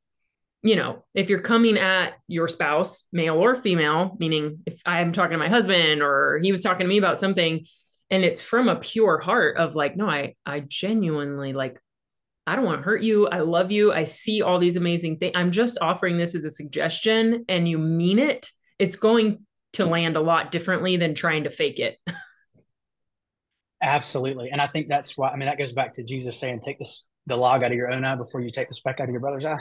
you 0.62 0.76
know 0.76 1.04
if 1.13 1.30
you're 1.30 1.39
coming 1.39 1.78
at 1.78 2.13
your 2.28 2.48
spouse 2.48 3.06
male 3.12 3.36
or 3.36 3.56
female 3.56 4.15
meaning 4.19 4.60
if 4.65 4.82
i'm 4.86 5.12
talking 5.12 5.34
to 5.34 5.38
my 5.38 5.50
husband 5.50 6.02
or 6.02 6.39
he 6.41 6.52
was 6.52 6.62
talking 6.62 6.86
to 6.86 6.89
me 6.89 6.98
about 6.98 7.17
something 7.17 7.65
and 8.10 8.24
it's 8.24 8.41
from 8.41 8.67
a 8.67 8.76
pure 8.76 9.19
heart 9.19 9.58
of 9.58 9.76
like 9.76 9.95
no 9.95 10.08
i 10.08 10.36
i 10.45 10.60
genuinely 10.60 11.54
like 11.54 11.80
I 12.48 12.56
don't 12.56 12.65
want 12.65 12.80
to 12.80 12.84
hurt 12.84 13.04
you. 13.04 13.28
I 13.28 13.41
love 13.41 13.72
you. 13.72 13.93
I 13.93 14.06
see 14.06 14.41
all 14.41 14.58
these 14.58 14.76
amazing 14.76 15.19
things. 15.19 15.34
I'm 15.36 15.52
just 15.52 15.78
offering 15.82 16.17
this 16.17 16.34
as 16.34 16.45
a 16.45 16.50
suggestion 16.50 17.45
and 17.48 17.69
you 17.69 17.78
mean 17.78 18.17
it 18.17 18.50
it's 18.80 18.95
going 18.95 19.45
to 19.74 19.86
land 19.86 20.17
a 20.17 20.22
lot 20.22 20.52
differently 20.52 20.98
than 20.98 21.13
trying 21.13 21.43
to 21.43 21.50
fake 21.50 21.80
it. 21.80 22.00
Absolutely. 23.82 24.50
And 24.50 24.62
I 24.62 24.67
think 24.67 24.88
that's 24.88 25.17
why, 25.17 25.30
I 25.30 25.36
mean, 25.36 25.45
that 25.45 25.58
goes 25.58 25.74
back 25.74 25.93
to 25.93 26.04
Jesus 26.04 26.38
saying, 26.38 26.62
take 26.62 26.80
this, 26.80 27.06
the 27.25 27.36
log 27.36 27.63
out 27.63 27.71
of 27.71 27.77
your 27.77 27.91
own 27.91 28.03
eye 28.05 28.15
before 28.15 28.41
you 28.41 28.49
take 28.49 28.67
the 28.67 28.73
speck 28.73 28.99
out 28.99 29.08
of 29.08 29.12
your 29.12 29.19
brother's 29.19 29.45
eye. 29.45 29.58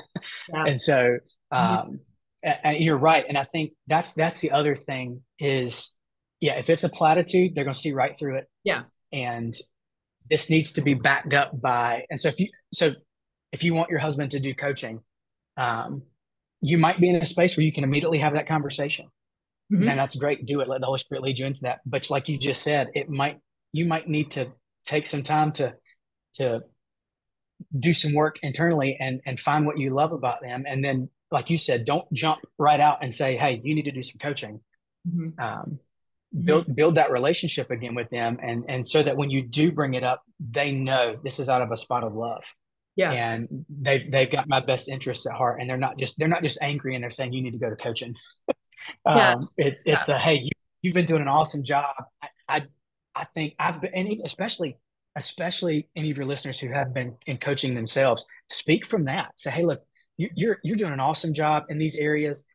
Yeah. 0.52 0.64
and 0.64 0.80
so, 0.80 1.18
mm-hmm. 1.52 1.56
um, 1.56 1.78
mm-hmm. 1.78 1.94
and, 2.42 2.58
and 2.64 2.80
you're 2.80 2.96
right. 2.96 3.24
And 3.28 3.36
I 3.36 3.44
think 3.44 3.72
that's, 3.86 4.14
that's 4.14 4.40
the 4.40 4.52
other 4.52 4.74
thing 4.74 5.22
is, 5.38 5.92
yeah, 6.40 6.58
if 6.58 6.70
it's 6.70 6.84
a 6.84 6.88
platitude, 6.88 7.54
they're 7.54 7.64
going 7.64 7.74
to 7.74 7.80
see 7.80 7.92
right 7.92 8.18
through 8.18 8.38
it. 8.38 8.48
Yeah. 8.64 8.82
And 9.12 9.54
this 10.30 10.48
needs 10.50 10.72
to 10.72 10.82
be 10.82 10.94
backed 10.94 11.34
up 11.34 11.60
by, 11.60 12.04
and 12.10 12.20
so 12.20 12.28
if 12.28 12.38
you, 12.38 12.48
so 12.72 12.92
if 13.52 13.64
you 13.64 13.74
want 13.74 13.90
your 13.90 13.98
husband 13.98 14.30
to 14.32 14.40
do 14.40 14.54
coaching, 14.54 15.00
um, 15.56 16.02
you 16.60 16.78
might 16.78 17.00
be 17.00 17.08
in 17.08 17.16
a 17.16 17.24
space 17.24 17.56
where 17.56 17.64
you 17.64 17.72
can 17.72 17.84
immediately 17.84 18.18
have 18.18 18.34
that 18.34 18.46
conversation. 18.46 19.06
Mm-hmm. 19.72 19.88
And 19.88 19.98
that's 19.98 20.16
great. 20.16 20.46
Do 20.46 20.60
it. 20.60 20.68
Let 20.68 20.80
the 20.80 20.86
Holy 20.86 20.98
Spirit 20.98 21.22
lead 21.22 21.38
you 21.38 21.46
into 21.46 21.60
that. 21.62 21.80
But 21.84 22.08
like 22.10 22.28
you 22.28 22.38
just 22.38 22.62
said, 22.62 22.88
it 22.94 23.10
might 23.10 23.38
you 23.72 23.84
might 23.84 24.08
need 24.08 24.30
to 24.32 24.52
take 24.84 25.06
some 25.06 25.22
time 25.22 25.52
to 25.52 25.74
to 26.34 26.62
do 27.78 27.92
some 27.92 28.14
work 28.14 28.38
internally 28.42 28.96
and 28.98 29.20
and 29.26 29.38
find 29.38 29.66
what 29.66 29.78
you 29.78 29.90
love 29.90 30.12
about 30.12 30.40
them. 30.40 30.64
And 30.66 30.84
then, 30.84 31.08
like 31.30 31.50
you 31.50 31.58
said, 31.58 31.84
don't 31.84 32.10
jump 32.12 32.40
right 32.58 32.80
out 32.80 32.98
and 33.02 33.12
say, 33.12 33.36
"Hey, 33.36 33.60
you 33.62 33.74
need 33.74 33.84
to 33.84 33.92
do 33.92 34.02
some 34.02 34.18
coaching." 34.18 34.60
Mm-hmm. 35.08 35.40
Um, 35.40 35.80
build 36.44 36.64
mm-hmm. 36.64 36.74
build 36.74 36.94
that 36.96 37.10
relationship 37.10 37.70
again 37.70 37.94
with 37.94 38.10
them, 38.10 38.38
and 38.42 38.64
and 38.68 38.86
so 38.86 39.02
that 39.02 39.16
when 39.16 39.30
you 39.30 39.42
do 39.42 39.72
bring 39.72 39.94
it 39.94 40.04
up, 40.04 40.22
they 40.40 40.72
know 40.72 41.16
this 41.22 41.38
is 41.38 41.48
out 41.48 41.62
of 41.62 41.72
a 41.72 41.76
spot 41.76 42.04
of 42.04 42.14
love 42.14 42.44
yeah 42.98 43.12
and 43.12 43.64
they've 43.80 44.10
they've 44.10 44.30
got 44.30 44.48
my 44.48 44.58
best 44.58 44.88
interests 44.88 45.24
at 45.24 45.32
heart 45.32 45.60
and 45.60 45.70
they're 45.70 45.76
not 45.78 45.96
just 45.96 46.18
they're 46.18 46.28
not 46.28 46.42
just 46.42 46.58
angry 46.60 46.94
and 46.94 47.02
they're 47.02 47.08
saying 47.08 47.32
you 47.32 47.40
need 47.40 47.52
to 47.52 47.58
go 47.58 47.70
to 47.70 47.76
coaching 47.76 48.14
yeah. 49.06 49.34
um 49.34 49.48
it, 49.56 49.78
it's 49.86 50.08
yeah. 50.08 50.16
a 50.16 50.18
hey 50.18 50.34
you, 50.34 50.50
you've 50.82 50.94
been 50.94 51.06
doing 51.06 51.22
an 51.22 51.28
awesome 51.28 51.62
job 51.62 51.94
I, 52.20 52.28
I 52.48 52.64
i 53.14 53.24
think 53.24 53.54
i've 53.58 53.80
been 53.80 53.94
and 53.94 54.20
especially 54.24 54.78
especially 55.16 55.88
any 55.96 56.10
of 56.10 56.16
your 56.16 56.26
listeners 56.26 56.60
who 56.60 56.68
have 56.68 56.94
been 56.94 57.16
in 57.26 57.36
coaching 57.38 57.74
themselves 57.74 58.24
speak 58.48 58.86
from 58.86 59.04
that 59.04 59.32
say 59.36 59.50
hey 59.50 59.64
look 59.64 59.82
you, 60.16 60.28
you're 60.34 60.58
you're 60.62 60.76
doing 60.76 60.92
an 60.92 61.00
awesome 61.00 61.34
job 61.34 61.64
in 61.68 61.78
these 61.78 61.96
areas 61.96 62.46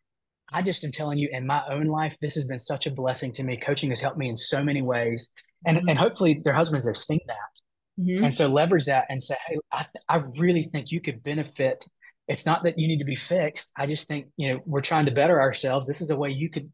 i 0.52 0.62
just 0.62 0.84
am 0.84 0.92
telling 0.92 1.18
you 1.18 1.30
in 1.32 1.46
my 1.46 1.62
own 1.70 1.86
life 1.86 2.16
this 2.22 2.36
has 2.36 2.46
been 2.46 2.60
such 2.60 2.88
a 2.88 2.92
blessing 2.92 3.32
to 3.32 3.44
me 3.44 3.58
coaching 3.58 3.89
has 3.89 4.02
helped 4.02 4.18
me 4.18 4.30
in 4.30 4.36
so 4.36 4.63
many 4.63 4.82
ways 4.82 5.32
and 5.66 5.78
mm-hmm. 5.78 5.89
and 5.89 6.00
hopefully 6.00 6.42
their 6.44 6.54
husbands 6.54 6.86
have 6.86 6.98
seen 6.98 7.20
that 7.28 7.62
Mm-hmm. 8.00 8.24
And 8.24 8.34
so 8.34 8.48
leverage 8.48 8.86
that 8.86 9.06
and 9.10 9.22
say, 9.22 9.36
hey, 9.48 9.58
I, 9.72 9.84
th- 9.84 10.04
I 10.10 10.24
really 10.39 10.63
think 10.63 10.92
you 10.92 11.00
could 11.00 11.22
benefit. 11.24 11.86
It's 12.28 12.46
not 12.46 12.63
that 12.63 12.80
you 12.80 12.88
need 12.88 13.00
to 13.00 13.06
be 13.06 13.16
fixed. 13.16 13.72
I 13.78 13.86
just 13.86 14.08
think, 14.08 14.28
you 14.38 14.50
know, 14.54 14.62
we're 14.66 14.82
trying 14.82 15.06
to 15.06 15.12
better 15.12 15.39
ourselves. 15.39 15.88
This 15.88 16.02
is 16.02 16.10
a 16.10 16.16
way 16.16 16.30
you 16.30 16.50
could, 16.50 16.72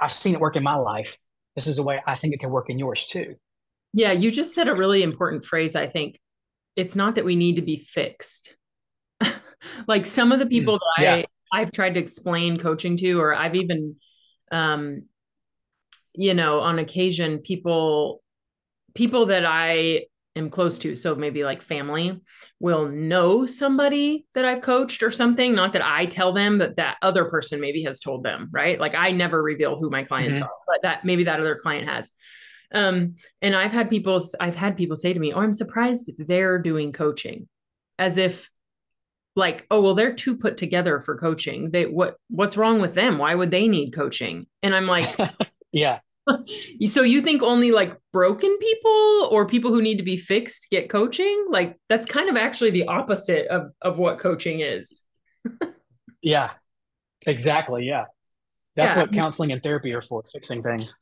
I've 0.00 0.12
seen 0.12 0.34
it 0.34 0.40
work 0.40 0.56
in 0.56 0.62
my 0.62 0.74
life. 0.74 1.16
This 1.54 1.66
is 1.66 1.78
a 1.78 1.82
way 1.82 2.02
I 2.06 2.14
think 2.14 2.34
it 2.34 2.40
can 2.40 2.50
work 2.50 2.68
in 2.68 2.78
yours 2.78 3.06
too. 3.06 3.36
Yeah. 3.92 4.12
You 4.12 4.30
just 4.30 4.54
said 4.54 4.68
a 4.68 4.74
really 4.74 5.02
important 5.02 5.44
phrase. 5.44 5.74
I 5.74 5.86
think 5.86 6.20
it's 6.76 6.94
not 6.94 7.16
that 7.16 7.24
we 7.24 7.36
need 7.36 7.56
to 7.56 7.62
be 7.62 7.76
fixed. 7.76 8.54
like 9.88 10.06
some 10.06 10.32
of 10.32 10.38
the 10.38 10.46
people 10.46 10.76
mm, 10.76 10.80
that 10.98 11.02
yeah. 11.02 11.14
I, 11.52 11.60
I've 11.60 11.72
tried 11.72 11.94
to 11.94 12.00
explain 12.00 12.58
coaching 12.58 12.96
to, 12.98 13.20
or 13.20 13.34
I've 13.34 13.56
even, 13.56 13.96
um, 14.52 15.02
you 16.14 16.34
know, 16.34 16.60
on 16.60 16.78
occasion, 16.78 17.38
people, 17.38 18.22
people 18.94 19.26
that 19.26 19.44
I 19.44 20.04
am 20.36 20.50
close 20.50 20.78
to, 20.80 20.96
so 20.96 21.14
maybe 21.14 21.44
like 21.44 21.62
family, 21.62 22.20
will 22.60 22.88
know 22.88 23.44
somebody 23.44 24.26
that 24.34 24.44
I've 24.44 24.60
coached 24.60 25.02
or 25.02 25.10
something. 25.10 25.54
Not 25.54 25.72
that 25.72 25.84
I 25.84 26.06
tell 26.06 26.32
them, 26.32 26.58
but 26.58 26.76
that 26.76 26.96
other 27.02 27.24
person 27.26 27.60
maybe 27.60 27.82
has 27.84 28.00
told 28.00 28.22
them, 28.22 28.48
right? 28.52 28.78
Like 28.78 28.94
I 28.96 29.10
never 29.10 29.42
reveal 29.42 29.76
who 29.76 29.90
my 29.90 30.04
clients 30.04 30.38
mm-hmm. 30.38 30.48
are, 30.48 30.56
but 30.66 30.82
that 30.82 31.04
maybe 31.04 31.24
that 31.24 31.40
other 31.40 31.56
client 31.56 31.88
has. 31.88 32.10
Um, 32.72 33.16
and 33.40 33.56
I've 33.56 33.72
had 33.72 33.88
people, 33.88 34.20
I've 34.40 34.56
had 34.56 34.76
people 34.76 34.96
say 34.96 35.12
to 35.12 35.20
me, 35.20 35.32
"Oh, 35.32 35.40
I'm 35.40 35.52
surprised 35.52 36.10
they're 36.18 36.58
doing 36.58 36.92
coaching," 36.92 37.48
as 37.98 38.18
if 38.18 38.50
like 39.38 39.66
oh 39.70 39.80
well 39.80 39.94
they're 39.94 40.12
too 40.12 40.36
put 40.36 40.58
together 40.58 41.00
for 41.00 41.16
coaching. 41.16 41.70
They 41.70 41.86
what 41.86 42.16
what's 42.28 42.56
wrong 42.56 42.82
with 42.82 42.94
them? 42.94 43.16
Why 43.16 43.34
would 43.34 43.50
they 43.50 43.68
need 43.68 43.92
coaching? 43.92 44.46
And 44.62 44.74
i'm 44.74 44.86
like 44.86 45.16
yeah. 45.72 46.00
So 46.84 47.02
you 47.02 47.22
think 47.22 47.42
only 47.42 47.70
like 47.70 47.96
broken 48.12 48.54
people 48.58 49.28
or 49.30 49.46
people 49.46 49.70
who 49.70 49.80
need 49.80 49.96
to 49.96 50.02
be 50.02 50.18
fixed 50.18 50.68
get 50.70 50.90
coaching? 50.90 51.46
Like 51.48 51.78
that's 51.88 52.06
kind 52.06 52.28
of 52.28 52.36
actually 52.36 52.72
the 52.72 52.86
opposite 52.88 53.46
of 53.46 53.70
of 53.80 53.96
what 53.96 54.18
coaching 54.18 54.60
is. 54.60 55.02
Yeah. 56.20 56.50
Exactly. 57.28 57.84
Yeah. 57.84 58.06
That's 58.74 58.92
yeah. 58.92 59.02
what 59.02 59.12
counseling 59.12 59.52
and 59.52 59.62
therapy 59.62 59.94
are 59.94 60.00
for 60.00 60.24
fixing 60.32 60.64
things 60.64 60.98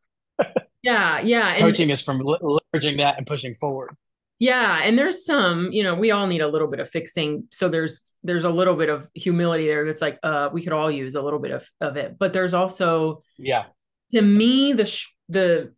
yeah 0.83 1.21
yeah 1.21 1.59
coaching 1.59 1.85
and, 1.85 1.93
is 1.93 2.03
from 2.03 2.21
leveraging 2.21 2.99
that 2.99 3.17
and 3.19 3.27
pushing 3.27 3.55
forward. 3.55 3.97
Yeah 4.39 4.81
and 4.83 4.99
there's 4.99 5.25
some 5.25 5.73
you 5.73 5.83
know 5.83 5.95
we 5.95 6.11
all 6.11 6.27
need 6.27 6.43
a 6.43 6.49
little 6.49 6.69
bit 6.69 6.81
of 6.81 6.91
fixing 6.91 7.45
so 7.51 7.69
there's 7.69 8.13
there's 8.23 8.45
a 8.45 8.51
little 8.51 8.75
bit 8.75 8.91
of 8.91 9.09
humility 9.15 9.67
there 9.67 9.87
that's 9.87 10.03
like 10.03 10.19
uh 10.23 10.51
we 10.53 10.63
could 10.63 10.75
all 10.75 10.91
use 10.91 11.15
a 11.15 11.23
little 11.23 11.39
bit 11.39 11.53
of 11.53 11.67
of 11.81 11.97
it. 11.97 12.17
But 12.19 12.33
there's 12.33 12.53
also 12.53 13.23
yeah. 13.39 13.65
to 14.11 14.21
me 14.21 14.75
the 14.75 14.85
sh- 14.85 15.15
the 15.29 15.73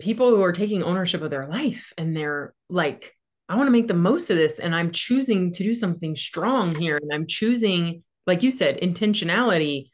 people 0.00 0.30
who 0.30 0.42
are 0.42 0.52
taking 0.52 0.82
ownership 0.82 1.22
of 1.22 1.30
their 1.30 1.46
life 1.46 1.92
and 1.98 2.16
they're 2.16 2.54
like 2.70 3.12
i 3.48 3.56
want 3.56 3.66
to 3.66 3.72
make 3.72 3.88
the 3.88 3.94
most 3.94 4.30
of 4.30 4.36
this 4.36 4.60
and 4.60 4.74
i'm 4.74 4.92
choosing 4.92 5.52
to 5.52 5.64
do 5.64 5.74
something 5.74 6.14
strong 6.14 6.74
here 6.74 6.96
and 6.96 7.12
i'm 7.12 7.26
choosing 7.26 8.02
like 8.28 8.42
you 8.42 8.50
said 8.52 8.80
intentionality. 8.80 9.88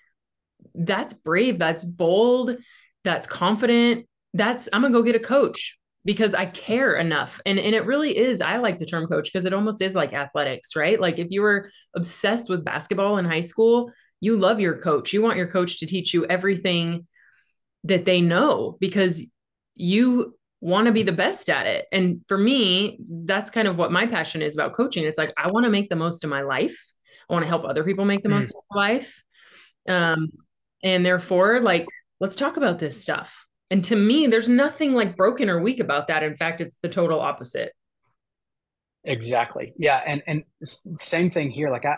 That's 0.74 1.14
brave 1.14 1.58
that's 1.58 1.84
bold 1.84 2.56
that's 3.04 3.26
confident 3.26 4.06
that's 4.34 4.68
i'm 4.72 4.82
gonna 4.82 4.92
go 4.92 5.02
get 5.02 5.16
a 5.16 5.20
coach 5.20 5.78
because 6.04 6.34
I 6.34 6.46
care 6.46 6.96
enough. 6.96 7.40
And, 7.46 7.58
and 7.58 7.74
it 7.74 7.86
really 7.86 8.16
is, 8.16 8.40
I 8.40 8.58
like 8.58 8.78
the 8.78 8.86
term 8.86 9.06
coach 9.06 9.30
because 9.32 9.46
it 9.46 9.54
almost 9.54 9.80
is 9.80 9.94
like 9.94 10.12
athletics, 10.12 10.76
right? 10.76 11.00
Like 11.00 11.18
if 11.18 11.28
you 11.30 11.40
were 11.40 11.70
obsessed 11.96 12.50
with 12.50 12.64
basketball 12.64 13.16
in 13.16 13.24
high 13.24 13.40
school, 13.40 13.90
you 14.20 14.36
love 14.36 14.60
your 14.60 14.78
coach. 14.78 15.12
You 15.12 15.22
want 15.22 15.38
your 15.38 15.46
coach 15.48 15.78
to 15.80 15.86
teach 15.86 16.12
you 16.12 16.26
everything 16.26 17.06
that 17.84 18.04
they 18.04 18.20
know 18.20 18.76
because 18.80 19.26
you 19.74 20.34
want 20.60 20.86
to 20.86 20.92
be 20.92 21.02
the 21.02 21.12
best 21.12 21.48
at 21.48 21.66
it. 21.66 21.86
And 21.90 22.20
for 22.28 22.38
me, 22.38 22.98
that's 23.08 23.50
kind 23.50 23.68
of 23.68 23.76
what 23.76 23.92
my 23.92 24.06
passion 24.06 24.42
is 24.42 24.54
about 24.54 24.72
coaching. 24.72 25.04
It's 25.04 25.18
like, 25.18 25.32
I 25.36 25.50
want 25.50 25.64
to 25.64 25.70
make 25.70 25.88
the 25.88 25.96
most 25.96 26.22
of 26.24 26.30
my 26.30 26.42
life. 26.42 26.76
I 27.28 27.32
want 27.32 27.44
to 27.44 27.48
help 27.48 27.64
other 27.64 27.84
people 27.84 28.04
make 28.04 28.22
the 28.22 28.28
mm. 28.28 28.32
most 28.32 28.50
of 28.50 28.60
their 28.70 28.82
life. 28.82 29.22
Um, 29.88 30.30
and 30.82 31.04
therefore, 31.04 31.60
like, 31.60 31.86
let's 32.20 32.36
talk 32.36 32.56
about 32.58 32.78
this 32.78 33.00
stuff 33.00 33.46
and 33.74 33.82
to 33.82 33.96
me, 33.96 34.28
there's 34.28 34.48
nothing 34.48 34.92
like 34.92 35.16
broken 35.16 35.50
or 35.50 35.60
weak 35.60 35.80
about 35.80 36.06
that. 36.06 36.22
In 36.22 36.36
fact, 36.36 36.60
it's 36.60 36.76
the 36.76 36.88
total 36.88 37.18
opposite. 37.18 37.72
Exactly. 39.02 39.72
Yeah. 39.76 40.00
And 40.06 40.22
and 40.28 40.44
same 40.96 41.28
thing 41.28 41.50
here. 41.50 41.72
Like 41.72 41.84
I 41.84 41.96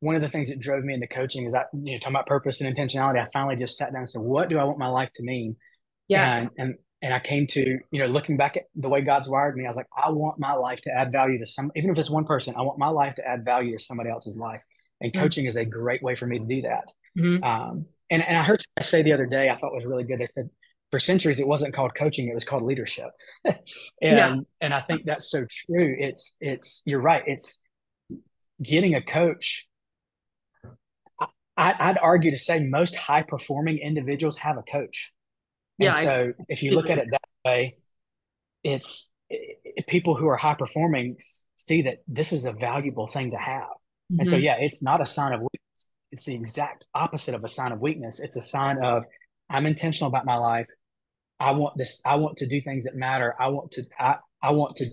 one 0.00 0.14
of 0.14 0.22
the 0.22 0.28
things 0.28 0.48
that 0.48 0.58
drove 0.58 0.84
me 0.84 0.94
into 0.94 1.06
coaching 1.06 1.44
is 1.44 1.52
that 1.52 1.66
you 1.74 1.92
know 1.92 1.98
talking 1.98 2.14
about 2.14 2.26
purpose 2.26 2.62
and 2.62 2.74
intentionality. 2.74 3.20
I 3.20 3.28
finally 3.30 3.56
just 3.56 3.76
sat 3.76 3.92
down 3.92 3.98
and 3.98 4.08
said, 4.08 4.22
what 4.22 4.48
do 4.48 4.58
I 4.58 4.64
want 4.64 4.78
my 4.78 4.88
life 4.88 5.12
to 5.16 5.22
mean? 5.22 5.56
Yeah. 6.08 6.34
And 6.34 6.50
and 6.56 6.74
and 7.02 7.12
I 7.12 7.20
came 7.20 7.46
to, 7.48 7.78
you 7.90 8.00
know, 8.00 8.06
looking 8.06 8.38
back 8.38 8.56
at 8.56 8.62
the 8.74 8.88
way 8.88 9.02
God's 9.02 9.28
wired 9.28 9.54
me, 9.54 9.66
I 9.66 9.68
was 9.68 9.76
like, 9.76 9.88
I 9.94 10.08
want 10.08 10.38
my 10.38 10.54
life 10.54 10.80
to 10.80 10.90
add 10.90 11.12
value 11.12 11.36
to 11.40 11.46
some, 11.46 11.70
even 11.76 11.90
if 11.90 11.98
it's 11.98 12.08
one 12.08 12.24
person, 12.24 12.54
I 12.56 12.62
want 12.62 12.78
my 12.78 12.88
life 12.88 13.16
to 13.16 13.28
add 13.28 13.44
value 13.44 13.76
to 13.76 13.78
somebody 13.78 14.08
else's 14.08 14.38
life. 14.38 14.62
And 15.02 15.12
mm-hmm. 15.12 15.22
coaching 15.22 15.44
is 15.44 15.56
a 15.56 15.66
great 15.66 16.02
way 16.02 16.14
for 16.14 16.26
me 16.26 16.38
to 16.38 16.44
do 16.46 16.62
that. 16.62 16.90
Mm-hmm. 17.16 17.44
Um, 17.44 17.84
and, 18.10 18.24
and 18.24 18.36
I 18.36 18.42
heard 18.42 18.62
I 18.78 18.82
say 18.82 19.02
the 19.02 19.12
other 19.12 19.26
day, 19.26 19.50
I 19.50 19.56
thought 19.56 19.74
was 19.74 19.84
really 19.84 20.04
good. 20.04 20.18
They 20.18 20.26
said, 20.26 20.48
for 20.90 20.98
centuries 20.98 21.40
it 21.40 21.46
wasn't 21.46 21.74
called 21.74 21.94
coaching 21.94 22.28
it 22.28 22.34
was 22.34 22.44
called 22.44 22.62
leadership 22.62 23.10
and 23.44 23.56
yeah. 24.00 24.36
and 24.60 24.74
i 24.74 24.80
think 24.80 25.04
that's 25.04 25.30
so 25.30 25.44
true 25.66 25.96
it's 25.98 26.32
it's 26.40 26.82
you're 26.86 27.00
right 27.00 27.24
it's 27.26 27.60
getting 28.62 28.94
a 28.94 29.02
coach 29.02 29.66
I, 31.56 31.88
would 31.88 31.98
argue 31.98 32.30
to 32.30 32.38
say 32.38 32.60
most 32.60 32.94
high 32.94 33.22
performing 33.22 33.78
individuals 33.78 34.36
have 34.38 34.58
a 34.58 34.62
coach 34.62 35.12
and 35.78 35.86
yeah 35.86 35.90
so 35.92 36.32
I, 36.38 36.44
if 36.48 36.62
you 36.62 36.74
look 36.74 36.90
at 36.90 36.98
it 36.98 37.08
that 37.10 37.28
way 37.44 37.76
it's 38.62 39.10
it, 39.28 39.86
people 39.86 40.14
who 40.14 40.28
are 40.28 40.36
high 40.36 40.54
performing 40.54 41.18
see 41.56 41.82
that 41.82 41.98
this 42.06 42.32
is 42.32 42.44
a 42.44 42.52
valuable 42.52 43.06
thing 43.06 43.32
to 43.32 43.36
have 43.36 43.64
mm-hmm. 43.64 44.20
and 44.20 44.28
so 44.28 44.36
mm-hmm. 44.36 44.44
yeah 44.44 44.56
it's 44.60 44.82
not 44.82 45.00
a 45.00 45.06
sign 45.06 45.32
of 45.32 45.40
weakness 45.40 45.90
it's 46.12 46.24
the 46.24 46.34
exact 46.34 46.86
opposite 46.94 47.34
of 47.34 47.44
a 47.44 47.48
sign 47.48 47.72
of 47.72 47.80
weakness 47.80 48.20
it's 48.20 48.36
a 48.36 48.42
sign 48.42 48.78
of 48.82 49.04
I'm 49.50 49.66
intentional 49.66 50.08
about 50.08 50.26
my 50.26 50.36
life. 50.36 50.68
I 51.40 51.52
want 51.52 51.76
this. 51.76 52.00
I 52.04 52.16
want 52.16 52.38
to 52.38 52.46
do 52.46 52.60
things 52.60 52.84
that 52.84 52.96
matter. 52.96 53.34
I 53.38 53.48
want 53.48 53.72
to. 53.72 53.84
I, 53.98 54.16
I 54.42 54.50
want 54.52 54.76
to 54.76 54.86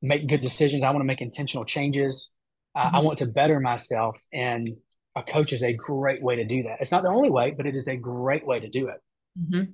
make 0.00 0.26
good 0.26 0.40
decisions. 0.40 0.82
I 0.84 0.90
want 0.90 1.00
to 1.00 1.06
make 1.06 1.20
intentional 1.20 1.64
changes. 1.64 2.32
Mm-hmm. 2.76 2.96
I 2.96 2.98
want 3.00 3.18
to 3.18 3.26
better 3.26 3.60
myself, 3.60 4.22
and 4.32 4.70
a 5.14 5.22
coach 5.22 5.52
is 5.52 5.62
a 5.62 5.72
great 5.72 6.22
way 6.22 6.36
to 6.36 6.44
do 6.44 6.62
that. 6.64 6.78
It's 6.80 6.90
not 6.90 7.02
the 7.02 7.10
only 7.10 7.30
way, 7.30 7.52
but 7.56 7.66
it 7.66 7.76
is 7.76 7.88
a 7.88 7.96
great 7.96 8.46
way 8.46 8.60
to 8.60 8.68
do 8.68 8.88
it. 8.88 9.00
Mm-hmm. 9.38 9.72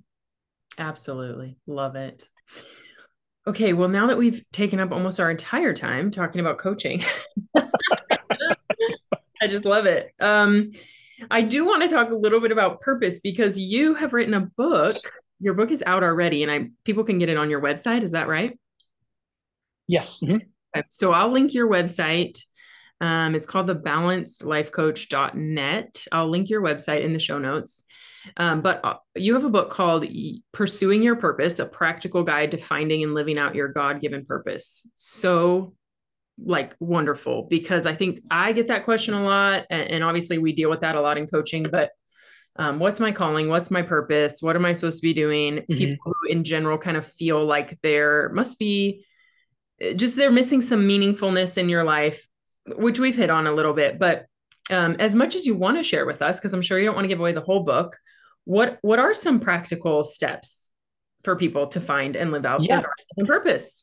Absolutely, 0.78 1.56
love 1.66 1.94
it. 1.94 2.28
Okay, 3.46 3.72
well, 3.72 3.88
now 3.88 4.08
that 4.08 4.18
we've 4.18 4.44
taken 4.52 4.78
up 4.80 4.92
almost 4.92 5.20
our 5.20 5.30
entire 5.30 5.72
time 5.72 6.10
talking 6.10 6.40
about 6.40 6.58
coaching, 6.58 7.02
I 9.40 9.46
just 9.48 9.64
love 9.64 9.86
it. 9.86 10.12
Um, 10.20 10.72
I 11.30 11.42
do 11.42 11.66
want 11.66 11.82
to 11.82 11.88
talk 11.88 12.10
a 12.10 12.16
little 12.16 12.40
bit 12.40 12.52
about 12.52 12.80
purpose 12.80 13.20
because 13.20 13.58
you 13.58 13.94
have 13.94 14.12
written 14.12 14.34
a 14.34 14.40
book. 14.40 14.96
Your 15.40 15.54
book 15.54 15.70
is 15.70 15.82
out 15.86 16.02
already, 16.02 16.42
and 16.42 16.50
I 16.50 16.70
people 16.84 17.04
can 17.04 17.18
get 17.18 17.28
it 17.28 17.36
on 17.36 17.50
your 17.50 17.60
website. 17.60 18.02
Is 18.02 18.12
that 18.12 18.28
right? 18.28 18.58
Yes. 19.86 20.20
Mm-hmm. 20.20 20.38
So 20.90 21.12
I'll 21.12 21.32
link 21.32 21.54
your 21.54 21.68
website. 21.68 22.38
Um, 23.00 23.34
it's 23.34 23.46
called 23.46 23.68
the 23.68 23.76
balancedlifecoach.net. 23.76 26.06
I'll 26.12 26.30
link 26.30 26.50
your 26.50 26.62
website 26.62 27.04
in 27.04 27.12
the 27.12 27.18
show 27.18 27.38
notes. 27.38 27.84
Um, 28.36 28.60
but 28.60 28.84
uh, 28.84 28.96
you 29.14 29.34
have 29.34 29.44
a 29.44 29.50
book 29.50 29.70
called 29.70 30.04
Pursuing 30.52 31.02
Your 31.02 31.16
Purpose, 31.16 31.60
a 31.60 31.66
practical 31.66 32.24
guide 32.24 32.50
to 32.50 32.58
finding 32.58 33.02
and 33.02 33.14
living 33.14 33.38
out 33.38 33.54
your 33.54 33.68
God 33.68 34.00
given 34.00 34.26
purpose. 34.26 34.86
So 34.96 35.72
like 36.44 36.74
wonderful 36.80 37.46
because 37.48 37.86
I 37.86 37.94
think 37.94 38.20
I 38.30 38.52
get 38.52 38.68
that 38.68 38.84
question 38.84 39.14
a 39.14 39.22
lot. 39.22 39.66
And, 39.70 40.04
obviously, 40.04 40.38
we 40.38 40.52
deal 40.52 40.70
with 40.70 40.80
that 40.80 40.94
a 40.94 41.00
lot 41.00 41.18
in 41.18 41.26
coaching. 41.26 41.64
But 41.64 41.90
um, 42.56 42.78
what's 42.78 43.00
my 43.00 43.12
calling? 43.12 43.48
What's 43.48 43.70
my 43.70 43.82
purpose? 43.82 44.40
What 44.40 44.56
am 44.56 44.64
I 44.64 44.72
supposed 44.72 45.00
to 45.00 45.06
be 45.06 45.14
doing? 45.14 45.56
Mm-hmm. 45.56 45.74
People 45.74 46.12
who, 46.12 46.30
in 46.30 46.44
general, 46.44 46.78
kind 46.78 46.96
of 46.96 47.06
feel 47.06 47.44
like 47.44 47.78
there 47.82 48.30
must 48.30 48.58
be 48.58 49.04
eh, 49.80 49.94
just 49.94 50.16
they're 50.16 50.30
missing 50.30 50.60
some 50.60 50.88
meaningfulness 50.88 51.58
in 51.58 51.68
your 51.68 51.84
life, 51.84 52.26
which 52.66 52.98
we've 52.98 53.16
hit 53.16 53.30
on 53.30 53.46
a 53.46 53.52
little 53.52 53.74
bit. 53.74 53.98
But 53.98 54.26
um, 54.70 54.96
as 54.98 55.14
much 55.14 55.34
as 55.34 55.46
you 55.46 55.54
want 55.54 55.76
to 55.76 55.82
share 55.82 56.06
with 56.06 56.22
us, 56.22 56.38
because 56.38 56.54
I'm 56.54 56.62
sure 56.62 56.78
you 56.78 56.86
don't 56.86 56.94
want 56.94 57.04
to 57.04 57.08
give 57.08 57.20
away 57.20 57.32
the 57.32 57.40
whole 57.40 57.62
book, 57.62 57.96
what 58.44 58.78
what 58.82 58.98
are 58.98 59.14
some 59.14 59.40
practical 59.40 60.04
steps 60.04 60.70
for 61.24 61.36
people 61.36 61.66
to 61.68 61.80
find 61.80 62.16
and 62.16 62.32
live 62.32 62.46
out 62.46 62.62
yeah. 62.62 62.82
their 63.16 63.26
purpose? 63.26 63.82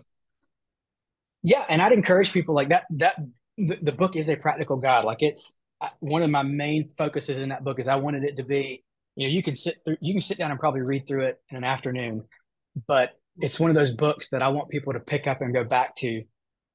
Yeah 1.46 1.64
and 1.70 1.82
i'd 1.82 1.92
encourage 1.92 2.34
people 2.34 2.56
like 2.56 2.70
that 2.70 2.86
that 2.90 3.16
the, 3.58 3.78
the 3.82 3.92
book 3.92 4.16
is 4.16 4.30
a 4.30 4.36
practical 4.36 4.78
guide. 4.78 5.06
Like 5.06 5.22
it's 5.22 5.58
one 6.00 6.24
of 6.24 6.30
my 6.30 6.44
main 6.44 6.90
focuses 6.90 7.40
in 7.40 7.50
that 7.50 7.64
book 7.64 7.80
is 7.80 7.88
i 7.88 7.96
wanted 7.96 8.24
it 8.24 8.38
to 8.38 8.44
be 8.44 8.84
you 9.16 9.28
know 9.28 9.32
you 9.32 9.44
can 9.44 9.56
sit 9.56 9.82
through 9.86 9.98
you 10.02 10.14
can 10.14 10.22
sit 10.22 10.38
down 10.38 10.52
and 10.52 10.60
probably 10.60 10.82
read 10.82 11.06
through 11.08 11.26
it 11.26 11.40
in 11.50 11.58
an 11.58 11.64
afternoon 11.64 12.24
but 12.88 13.12
it's 13.38 13.60
one 13.60 13.70
of 13.70 13.76
those 13.76 13.92
books 13.92 14.30
that 14.30 14.42
i 14.42 14.48
want 14.48 14.70
people 14.70 14.94
to 14.94 15.00
pick 15.00 15.28
up 15.28 15.42
and 15.42 15.54
go 15.54 15.64
back 15.64 15.96
to. 15.96 16.24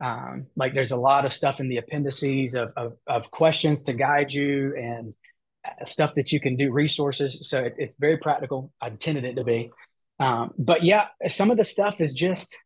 Um, 0.02 0.46
like 0.56 0.72
there's 0.72 0.92
a 0.92 0.96
lot 0.96 1.26
of 1.26 1.32
stuff 1.34 1.60
in 1.60 1.68
the 1.68 1.76
appendices 1.76 2.54
of, 2.54 2.72
of, 2.74 2.96
of 3.06 3.30
questions 3.30 3.82
to 3.82 3.92
guide 3.92 4.32
you 4.32 4.74
and 4.74 5.14
uh, 5.62 5.84
stuff 5.84 6.14
that 6.14 6.32
you 6.32 6.40
can 6.40 6.56
do 6.56 6.72
resources. 6.72 7.46
So 7.46 7.64
it, 7.64 7.74
it's 7.76 7.96
very 7.96 8.16
practical. 8.16 8.72
I 8.80 8.88
intended 8.88 9.26
it 9.26 9.34
to 9.34 9.44
be. 9.44 9.70
Um, 10.18 10.54
but 10.56 10.84
yeah 10.84 11.08
some 11.26 11.50
of 11.50 11.58
the 11.58 11.64
stuff 11.64 12.00
is 12.00 12.14
just 12.14 12.56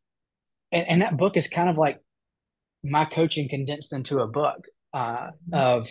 and, 0.75 0.89
and 0.89 1.03
that 1.03 1.17
book 1.17 1.37
is 1.37 1.49
kind 1.49 1.71
of 1.71 1.79
like 1.79 2.01
my 2.83 3.05
coaching 3.07 3.49
condensed 3.49 3.93
into 3.93 4.19
a 4.19 4.27
book 4.27 4.67
uh, 4.93 5.29
mm-hmm. 5.29 5.55
of 5.55 5.89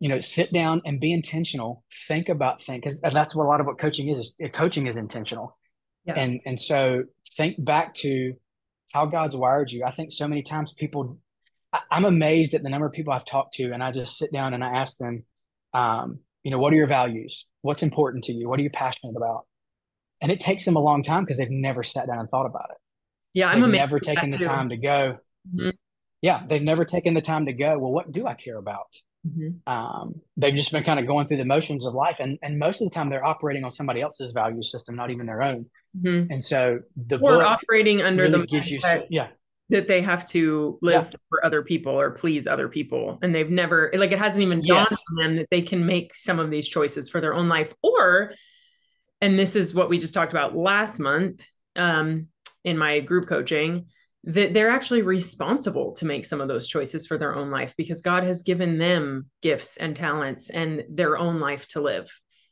you 0.00 0.08
know 0.08 0.20
sit 0.20 0.52
down 0.52 0.82
and 0.84 1.00
be 1.00 1.12
intentional 1.12 1.84
think 2.08 2.28
about 2.28 2.60
things 2.60 2.82
because 2.82 3.00
that's 3.00 3.34
what 3.34 3.44
a 3.44 3.48
lot 3.48 3.60
of 3.60 3.66
what 3.66 3.78
coaching 3.78 4.08
is, 4.08 4.34
is 4.38 4.50
coaching 4.52 4.86
is 4.86 4.96
intentional. 4.96 5.56
Yeah. 6.04 6.14
and 6.14 6.40
and 6.44 6.58
so 6.58 7.04
think 7.36 7.64
back 7.64 7.94
to 7.94 8.34
how 8.92 9.06
god's 9.06 9.36
wired 9.36 9.70
you. 9.70 9.84
I 9.84 9.92
think 9.92 10.10
so 10.10 10.26
many 10.26 10.42
times 10.42 10.72
people 10.72 11.18
I, 11.72 11.80
i'm 11.90 12.04
amazed 12.04 12.54
at 12.54 12.64
the 12.64 12.68
number 12.68 12.86
of 12.86 12.92
people 12.92 13.12
i've 13.12 13.24
talked 13.24 13.54
to 13.54 13.72
and 13.72 13.82
i 13.82 13.92
just 13.92 14.18
sit 14.18 14.32
down 14.32 14.52
and 14.52 14.64
i 14.64 14.80
ask 14.80 14.98
them 14.98 15.24
um, 15.74 16.18
you 16.42 16.50
know 16.50 16.58
what 16.58 16.72
are 16.72 16.76
your 16.76 16.86
values? 16.86 17.46
What's 17.62 17.82
important 17.82 18.24
to 18.24 18.32
you? 18.32 18.48
What 18.48 18.58
are 18.58 18.62
you 18.62 18.70
passionate 18.70 19.16
about? 19.16 19.46
And 20.20 20.30
it 20.30 20.40
takes 20.40 20.64
them 20.64 20.76
a 20.76 20.80
long 20.80 21.02
time 21.02 21.24
because 21.24 21.38
they've 21.38 21.48
never 21.50 21.82
sat 21.82 22.08
down 22.08 22.18
and 22.18 22.28
thought 22.28 22.46
about 22.46 22.70
it 22.72 22.81
Yeah, 23.34 23.48
I'm 23.48 23.70
never 23.70 23.98
taken 23.98 24.30
the 24.30 24.38
time 24.38 24.68
to 24.70 24.76
go. 24.76 25.18
Mhm. 25.54 25.72
Yeah, 26.20 26.44
they've 26.46 26.62
never 26.62 26.84
taken 26.84 27.14
the 27.14 27.20
time 27.20 27.46
to 27.46 27.52
go. 27.52 27.78
Well, 27.78 27.92
what 27.92 28.12
do 28.12 28.26
I 28.26 28.34
care 28.34 28.56
about? 28.58 28.86
Mhm. 29.26 29.66
Um, 29.66 30.20
they've 30.36 30.54
just 30.54 30.72
been 30.72 30.84
kind 30.84 30.98
of 31.00 31.06
going 31.06 31.26
through 31.26 31.36
the 31.38 31.44
motions 31.44 31.86
of 31.86 31.94
life, 31.94 32.20
and 32.20 32.38
and 32.42 32.58
most 32.58 32.80
of 32.80 32.88
the 32.88 32.94
time 32.94 33.08
they're 33.08 33.24
operating 33.24 33.64
on 33.64 33.70
somebody 33.70 34.00
else's 34.00 34.32
value 34.32 34.62
system, 34.62 34.96
not 34.96 35.10
even 35.10 35.26
their 35.26 35.42
own. 35.42 35.66
Mhm. 35.96 36.28
And 36.30 36.44
so 36.44 36.80
the 36.96 37.18
Or 37.20 37.44
operating 37.44 38.02
under 38.02 38.24
really 38.24 38.40
the 38.40 38.46
gives 38.46 38.70
you, 38.70 38.80
yeah, 39.10 39.28
that 39.70 39.88
they 39.88 40.02
have 40.02 40.26
to 40.26 40.78
live 40.82 41.14
for 41.28 41.44
other 41.44 41.62
people 41.62 41.92
or 41.92 42.10
please 42.10 42.46
other 42.46 42.68
people 42.68 43.18
and 43.22 43.34
they've 43.34 43.48
never 43.48 43.90
like 43.94 44.12
it 44.12 44.18
hasn't 44.18 44.42
even 44.42 44.58
dawned 44.58 44.88
Yes. 44.90 45.04
on 45.12 45.16
them 45.24 45.36
that 45.36 45.46
they 45.50 45.62
can 45.62 45.86
make 45.86 46.14
some 46.14 46.38
of 46.38 46.50
these 46.50 46.68
choices 46.68 47.08
for 47.08 47.20
their 47.20 47.32
own 47.32 47.48
life 47.48 47.72
or 47.82 48.32
and 49.22 49.38
this 49.38 49.56
is 49.56 49.74
what 49.74 49.88
we 49.88 49.98
just 49.98 50.12
talked 50.14 50.32
about 50.32 50.54
last 50.56 50.98
month 50.98 51.44
um, 51.76 52.28
in 52.64 52.78
my 52.78 53.00
group 53.00 53.28
coaching 53.28 53.86
that 54.24 54.54
they're 54.54 54.70
actually 54.70 55.02
responsible 55.02 55.92
to 55.94 56.06
make 56.06 56.24
some 56.24 56.40
of 56.40 56.48
those 56.48 56.68
choices 56.68 57.06
for 57.06 57.18
their 57.18 57.34
own 57.34 57.50
life 57.50 57.74
because 57.76 58.02
God 58.02 58.22
has 58.22 58.42
given 58.42 58.78
them 58.78 59.26
gifts 59.42 59.76
and 59.76 59.96
talents 59.96 60.48
and 60.48 60.84
their 60.88 61.18
own 61.18 61.40
life 61.40 61.66
to 61.68 61.80
live 61.80 62.08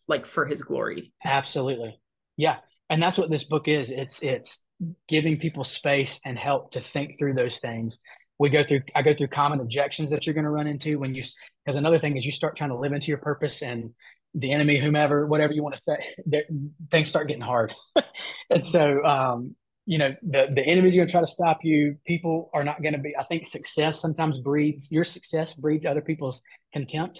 like 0.09 0.27
for 0.27 0.47
his 0.47 0.63
glory. 0.63 1.13
Absolutely. 1.25 2.01
Yeah. 2.37 2.57
And 2.89 3.01
that's 3.01 3.17
what 3.17 3.31
this 3.31 3.45
book 3.45 3.69
is. 3.69 3.93
It's 3.93 4.21
it's 4.23 4.65
giving 5.07 5.39
people 5.39 5.63
space 5.63 6.21
and 6.25 6.37
help 6.37 6.73
to 6.73 6.81
think 6.81 7.19
through 7.19 7.35
those 7.35 7.61
things. 7.61 8.01
We 8.39 8.49
go 8.49 8.65
through 8.65 8.81
I 8.97 9.03
go 9.03 9.13
through 9.13 9.29
common 9.29 9.61
objections 9.61 10.11
that 10.11 10.27
you're 10.27 10.35
going 10.35 10.45
to 10.45 10.51
run 10.51 10.67
into 10.67 10.99
when 10.99 11.15
you 11.15 11.23
because 11.65 11.77
another 11.77 11.99
thing 11.99 12.17
is 12.17 12.27
you 12.27 12.33
start 12.33 12.57
trying 12.57 12.71
to 12.71 12.79
live 12.79 12.93
into 12.93 13.09
your 13.09 13.19
purpose 13.19 13.63
and 13.63 13.91
the 14.35 14.53
enemy, 14.53 14.79
whomever, 14.79 15.27
whatever 15.27 15.53
you 15.53 15.63
want 15.63 15.77
to 15.77 15.83
say, 15.83 16.43
things 16.91 17.09
start 17.09 17.29
getting 17.29 17.43
hard. 17.43 17.75
and 18.51 18.65
so 18.65 19.05
um, 19.05 19.57
you 19.93 19.99
know, 19.99 20.11
the 20.23 20.43
the 20.55 20.65
enemy's 20.73 20.95
going 20.97 21.09
to 21.09 21.13
try 21.17 21.21
to 21.21 21.35
stop 21.39 21.59
you. 21.71 21.97
People 22.13 22.37
are 22.55 22.65
not 22.71 22.79
going 22.83 22.97
to 22.99 23.03
be 23.07 23.13
I 23.23 23.25
think 23.31 23.43
success 23.45 24.01
sometimes 24.05 24.39
breeds 24.39 24.83
your 24.97 25.05
success 25.17 25.49
breeds 25.65 25.85
other 25.85 26.05
people's 26.11 26.43
contempt. 26.73 27.17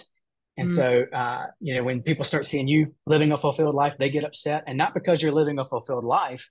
And 0.57 0.69
Mm. 0.69 0.75
so, 0.79 0.87
uh, 1.21 1.45
you 1.59 1.73
know, 1.75 1.83
when 1.83 2.01
people 2.09 2.25
start 2.31 2.45
seeing 2.45 2.67
you 2.73 2.81
living 3.13 3.31
a 3.33 3.37
fulfilled 3.37 3.75
life, 3.83 3.95
they 3.97 4.09
get 4.09 4.23
upset. 4.23 4.63
And 4.67 4.77
not 4.83 4.93
because 4.93 5.17
you're 5.21 5.37
living 5.41 5.59
a 5.59 5.65
fulfilled 5.73 6.05
life, 6.21 6.43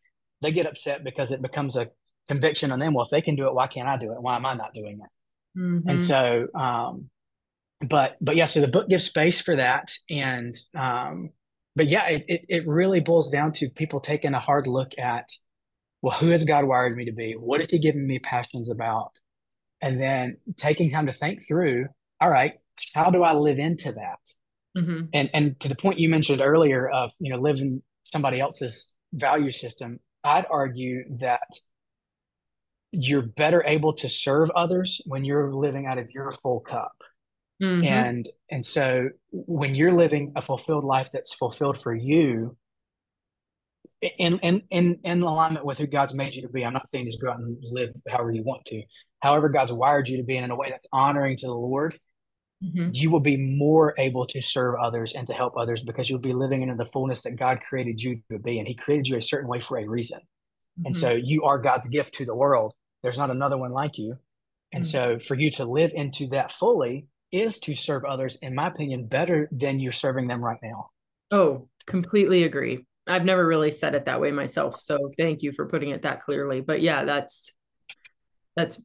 they 0.42 0.52
get 0.52 0.66
upset 0.66 1.04
because 1.04 1.32
it 1.32 1.40
becomes 1.48 1.76
a 1.76 1.84
conviction 2.28 2.70
on 2.72 2.78
them. 2.80 2.92
Well, 2.94 3.06
if 3.06 3.10
they 3.10 3.22
can 3.22 3.36
do 3.40 3.46
it, 3.48 3.54
why 3.54 3.66
can't 3.74 3.88
I 3.88 3.96
do 4.04 4.12
it? 4.12 4.20
Why 4.20 4.36
am 4.36 4.44
I 4.44 4.54
not 4.62 4.74
doing 4.74 4.96
it? 5.04 5.10
Mhm. 5.58 5.82
And 5.90 6.00
so, 6.10 6.46
um, 6.54 7.08
but, 7.94 8.16
but 8.20 8.36
yeah, 8.36 8.48
so 8.52 8.60
the 8.60 8.68
book 8.76 8.88
gives 8.88 9.04
space 9.04 9.40
for 9.40 9.56
that. 9.56 9.86
And, 10.10 10.54
um, 10.76 11.30
but 11.76 11.86
yeah, 11.94 12.06
it, 12.08 12.24
it, 12.34 12.42
it 12.56 12.62
really 12.68 13.00
boils 13.00 13.30
down 13.30 13.52
to 13.52 13.70
people 13.70 14.00
taking 14.00 14.34
a 14.34 14.40
hard 14.48 14.66
look 14.66 14.92
at, 14.98 15.28
well, 16.02 16.16
who 16.18 16.28
has 16.28 16.44
God 16.44 16.64
wired 16.64 16.96
me 16.96 17.04
to 17.06 17.12
be? 17.12 17.32
What 17.32 17.60
is 17.60 17.70
he 17.70 17.78
giving 17.78 18.06
me 18.06 18.18
passions 18.18 18.70
about? 18.70 19.12
And 19.82 20.00
then 20.00 20.36
taking 20.56 20.90
time 20.90 21.06
to 21.06 21.12
think 21.12 21.46
through, 21.46 21.88
all 22.20 22.30
right, 22.30 22.54
how 22.94 23.10
do 23.10 23.22
I 23.22 23.32
live 23.34 23.58
into 23.58 23.92
that? 23.92 24.18
Mhm. 24.76 25.08
and 25.12 25.28
and 25.34 25.58
to 25.58 25.68
the 25.68 25.74
point 25.74 25.98
you 25.98 26.08
mentioned 26.08 26.40
earlier 26.40 26.88
of 26.88 27.10
you 27.18 27.28
know 27.28 27.40
living 27.40 27.82
somebody 28.04 28.38
else's 28.38 28.94
value 29.12 29.50
system 29.50 29.98
i'd 30.22 30.46
argue 30.48 31.02
that 31.18 31.42
you're 32.92 33.22
better 33.22 33.64
able 33.66 33.92
to 33.94 34.08
serve 34.08 34.48
others 34.50 35.00
when 35.06 35.24
you're 35.24 35.52
living 35.52 35.86
out 35.86 35.98
of 35.98 36.08
your 36.12 36.30
full 36.30 36.60
cup 36.60 37.02
Mhm. 37.60 37.84
and 37.84 38.28
and 38.48 38.64
so 38.64 39.08
when 39.32 39.74
you're 39.74 39.92
living 39.92 40.32
a 40.36 40.42
fulfilled 40.42 40.84
life 40.84 41.10
that's 41.12 41.34
fulfilled 41.34 41.76
for 41.80 41.92
you 41.92 42.56
in 44.00 44.38
in 44.38 44.62
in 44.70 44.98
in 45.04 45.22
alignment 45.22 45.64
with 45.64 45.78
who 45.78 45.86
God's 45.86 46.14
made 46.14 46.34
you 46.34 46.42
to 46.42 46.48
be. 46.48 46.64
I'm 46.64 46.72
not 46.72 46.90
saying 46.90 47.06
just 47.06 47.20
go 47.20 47.30
out 47.30 47.38
and 47.38 47.56
live 47.62 47.92
however 48.08 48.32
you 48.32 48.42
want 48.42 48.64
to. 48.66 48.82
However, 49.20 49.48
God's 49.48 49.72
wired 49.72 50.08
you 50.08 50.16
to 50.16 50.22
be 50.22 50.36
in 50.36 50.50
a 50.50 50.56
way 50.56 50.70
that's 50.70 50.86
honoring 50.92 51.36
to 51.38 51.46
the 51.46 51.54
Lord 51.54 51.98
Mhm. 52.62 52.90
you 52.92 53.10
will 53.10 53.20
be 53.20 53.38
more 53.38 53.94
able 53.96 54.26
to 54.26 54.42
serve 54.42 54.74
others 54.78 55.14
and 55.14 55.26
to 55.26 55.32
help 55.32 55.56
others 55.56 55.82
because 55.82 56.10
you'll 56.10 56.18
be 56.18 56.34
living 56.34 56.60
into 56.60 56.74
the 56.74 56.84
fullness 56.84 57.22
that 57.22 57.36
God 57.36 57.58
created 57.66 58.02
you 58.02 58.20
to 58.30 58.38
be. 58.38 58.58
And 58.58 58.68
He 58.68 58.74
created 58.74 59.08
you 59.08 59.16
a 59.16 59.22
certain 59.22 59.48
way 59.48 59.60
for 59.60 59.78
a 59.78 59.88
reason. 59.88 60.20
And 60.84 60.94
Mhm. 60.94 60.98
so 60.98 61.12
you 61.12 61.44
are 61.44 61.58
God's 61.58 61.88
gift 61.88 62.12
to 62.16 62.26
the 62.26 62.34
world. 62.34 62.74
There's 63.02 63.16
not 63.16 63.30
another 63.30 63.56
one 63.56 63.72
like 63.72 63.96
you. 63.96 64.18
And 64.72 64.84
Mhm. 64.84 64.86
so 64.86 65.18
for 65.20 65.36
you 65.36 65.50
to 65.52 65.64
live 65.64 65.92
into 65.94 66.26
that 66.28 66.52
fully 66.52 67.06
is 67.32 67.58
to 67.60 67.74
serve 67.74 68.04
others, 68.04 68.36
in 68.36 68.54
my 68.54 68.66
opinion, 68.66 69.06
better 69.06 69.48
than 69.52 69.80
you're 69.80 69.90
serving 69.90 70.26
them 70.26 70.44
right 70.44 70.60
now. 70.62 70.90
Oh, 71.30 71.68
completely 71.86 72.42
agree. 72.42 72.84
I've 73.10 73.24
never 73.24 73.46
really 73.46 73.70
said 73.70 73.94
it 73.94 74.06
that 74.06 74.20
way 74.20 74.30
myself, 74.30 74.80
so 74.80 75.10
thank 75.18 75.42
you 75.42 75.52
for 75.52 75.66
putting 75.66 75.90
it 75.90 76.02
that 76.02 76.20
clearly. 76.22 76.60
But 76.60 76.80
yeah, 76.80 77.04
that's 77.04 77.52
that's 78.56 78.80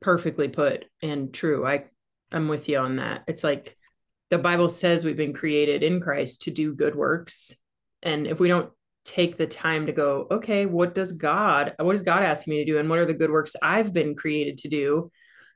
perfectly 0.00 0.48
put 0.48 0.86
and 1.02 1.32
true. 1.32 1.66
I 1.66 1.84
I'm 2.32 2.48
with 2.48 2.68
you 2.68 2.78
on 2.78 2.96
that. 2.96 3.24
It's 3.26 3.44
like 3.44 3.76
the 4.30 4.38
Bible 4.38 4.68
says 4.68 5.04
we've 5.04 5.16
been 5.16 5.34
created 5.34 5.82
in 5.82 6.00
Christ 6.00 6.42
to 6.42 6.50
do 6.50 6.74
good 6.74 6.94
works. 6.94 7.54
And 8.02 8.26
if 8.26 8.38
we 8.40 8.48
don't 8.48 8.70
take 9.04 9.36
the 9.36 9.46
time 9.46 9.86
to 9.86 9.92
go, 9.92 10.28
okay, 10.30 10.66
what 10.66 10.94
does 10.94 11.12
God, 11.12 11.74
what 11.78 11.94
is 11.94 12.02
God 12.02 12.22
asking 12.22 12.52
me 12.52 12.64
to 12.64 12.70
do? 12.72 12.78
And 12.78 12.88
what 12.88 13.00
are 13.00 13.06
the 13.06 13.14
good 13.14 13.30
works 13.30 13.56
I've 13.60 13.92
been 13.92 14.14
created 14.14 14.58
to 14.58 14.68
do? 14.68 15.10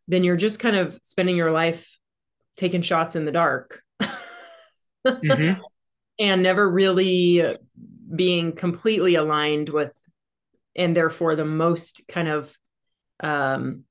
Then 0.09 0.24
you're 0.24 0.37
just 0.37 0.59
kind 0.59 0.76
of 0.76 0.98
spending 1.02 1.37
your 1.37 1.52
life 1.52 1.96
taking 2.57 2.83
shots 2.83 3.16
in 3.16 3.24
the 3.24 3.33
dark. 3.33 3.80
Mhm. 5.07 5.61
And 6.18 6.42
never 6.42 6.68
really 6.68 7.57
being 8.14 8.53
completely 8.53 9.14
aligned 9.14 9.68
with 9.68 9.98
and 10.77 10.96
therefore 10.96 11.37
the 11.37 11.44
most 11.44 12.03
kind 12.09 12.29
of 12.29 12.57
um 13.20 13.85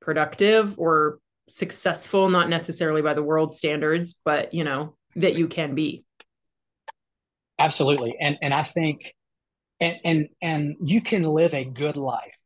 productive 0.00 0.78
or 0.78 1.18
successful 1.48 2.30
not 2.30 2.48
necessarily 2.48 3.02
by 3.02 3.14
the 3.14 3.22
world 3.22 3.52
standards 3.52 4.20
but 4.24 4.52
you 4.54 4.64
know 4.64 4.94
that 5.16 5.34
you 5.34 5.48
can 5.48 5.74
be 5.74 6.04
Absolutely. 7.60 8.16
And 8.18 8.38
and 8.40 8.54
I 8.54 8.62
think 8.62 9.14
and 9.80 9.96
and 10.02 10.28
and 10.40 10.76
you 10.82 11.02
can 11.02 11.22
live 11.22 11.52
a 11.52 11.64
good 11.64 11.96
life 11.96 12.36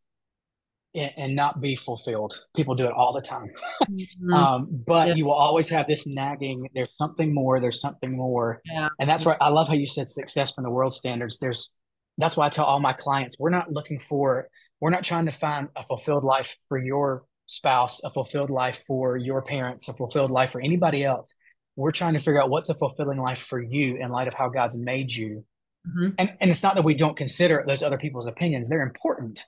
and, 0.95 1.11
and 1.17 1.37
not 1.37 1.61
be 1.61 1.77
fulfilled. 1.77 2.39
People 2.57 2.75
do 2.75 2.87
it 2.87 2.93
all 2.93 3.13
the 3.13 3.21
time. 3.23 3.51
Um, 4.33 4.69
but 4.87 5.09
Yeah. 5.09 5.15
you 5.15 5.25
will 5.27 5.33
always 5.35 5.69
have 5.69 5.87
this 5.87 6.07
nagging, 6.07 6.69
there's 6.75 6.97
something 6.97 7.35
more, 7.35 7.61
there's 7.61 7.81
something 7.81 8.13
more. 8.17 8.61
yeah 8.65 8.89
And 8.99 9.09
that's 9.09 9.25
why 9.27 9.37
I 9.41 9.49
love 9.49 9.69
how 9.69 9.75
you 9.75 9.87
said 9.87 10.09
success 10.09 10.53
from 10.53 10.65
the 10.65 10.71
world 10.71 10.95
standards. 10.95 11.39
There's 11.39 11.75
that's 12.17 12.37
why 12.37 12.47
I 12.47 12.49
tell 12.49 12.65
all 12.65 12.81
my 12.81 12.93
clients, 12.93 13.37
we're 13.39 13.51
not 13.51 13.73
looking 13.73 13.99
for, 13.99 14.49
we're 14.81 14.91
not 14.91 15.03
trying 15.03 15.27
to 15.27 15.33
find 15.33 15.69
a 15.77 15.83
fulfilled 15.83 16.25
life 16.25 16.57
for 16.69 16.79
your 16.79 17.25
spouse, 17.47 18.01
a 18.05 18.11
fulfilled 18.11 18.51
life 18.51 18.85
for 18.87 19.17
your 19.17 19.43
parents, 19.43 19.89
a 19.89 19.93
fulfilled 19.95 20.31
life 20.31 20.53
for 20.53 20.61
anybody 20.61 21.05
else. 21.05 21.35
We're 21.77 21.91
trying 21.91 22.13
to 22.15 22.21
figure 22.21 22.41
out 22.41 22.51
what's 22.51 22.69
a 22.69 22.75
fulfilling 22.75 23.19
life 23.19 23.41
for 23.41 23.61
you 23.61 23.97
in 23.97 24.11
light 24.11 24.29
of 24.29 24.35
how 24.35 24.49
God's 24.49 24.77
made 24.79 25.13
you. 25.13 25.45
Mhm. 25.87 26.15
And 26.19 26.31
and 26.41 26.51
it's 26.51 26.63
not 26.63 26.77
that 26.77 26.85
we 26.85 26.95
don't 26.95 27.17
consider 27.17 27.63
those 27.67 27.83
other 27.83 27.99
people's 27.99 28.27
opinions. 28.29 28.69
They're 28.69 28.81
important, 28.83 29.45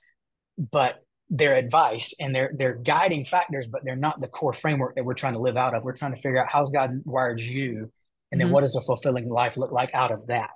but 0.71 1.03
their 1.29 1.55
advice 1.55 2.13
and 2.19 2.33
their 2.33 2.51
their 2.55 2.73
guiding 2.73 3.25
factors, 3.25 3.67
but 3.67 3.81
they're 3.83 3.95
not 3.95 4.21
the 4.21 4.27
core 4.27 4.53
framework 4.53 4.95
that 4.95 5.03
we're 5.05 5.13
trying 5.13 5.33
to 5.33 5.39
live 5.39 5.57
out 5.57 5.73
of. 5.73 5.83
We're 5.83 5.93
trying 5.93 6.15
to 6.15 6.21
figure 6.21 6.41
out 6.41 6.49
how's 6.49 6.71
God 6.71 7.01
wired 7.05 7.41
you, 7.41 7.91
and 8.31 8.39
then 8.39 8.47
Mhm. 8.47 8.51
what 8.51 8.61
does 8.61 8.75
a 8.75 8.81
fulfilling 8.81 9.29
life 9.29 9.57
look 9.57 9.71
like 9.71 9.93
out 9.93 10.11
of 10.11 10.27
that. 10.27 10.51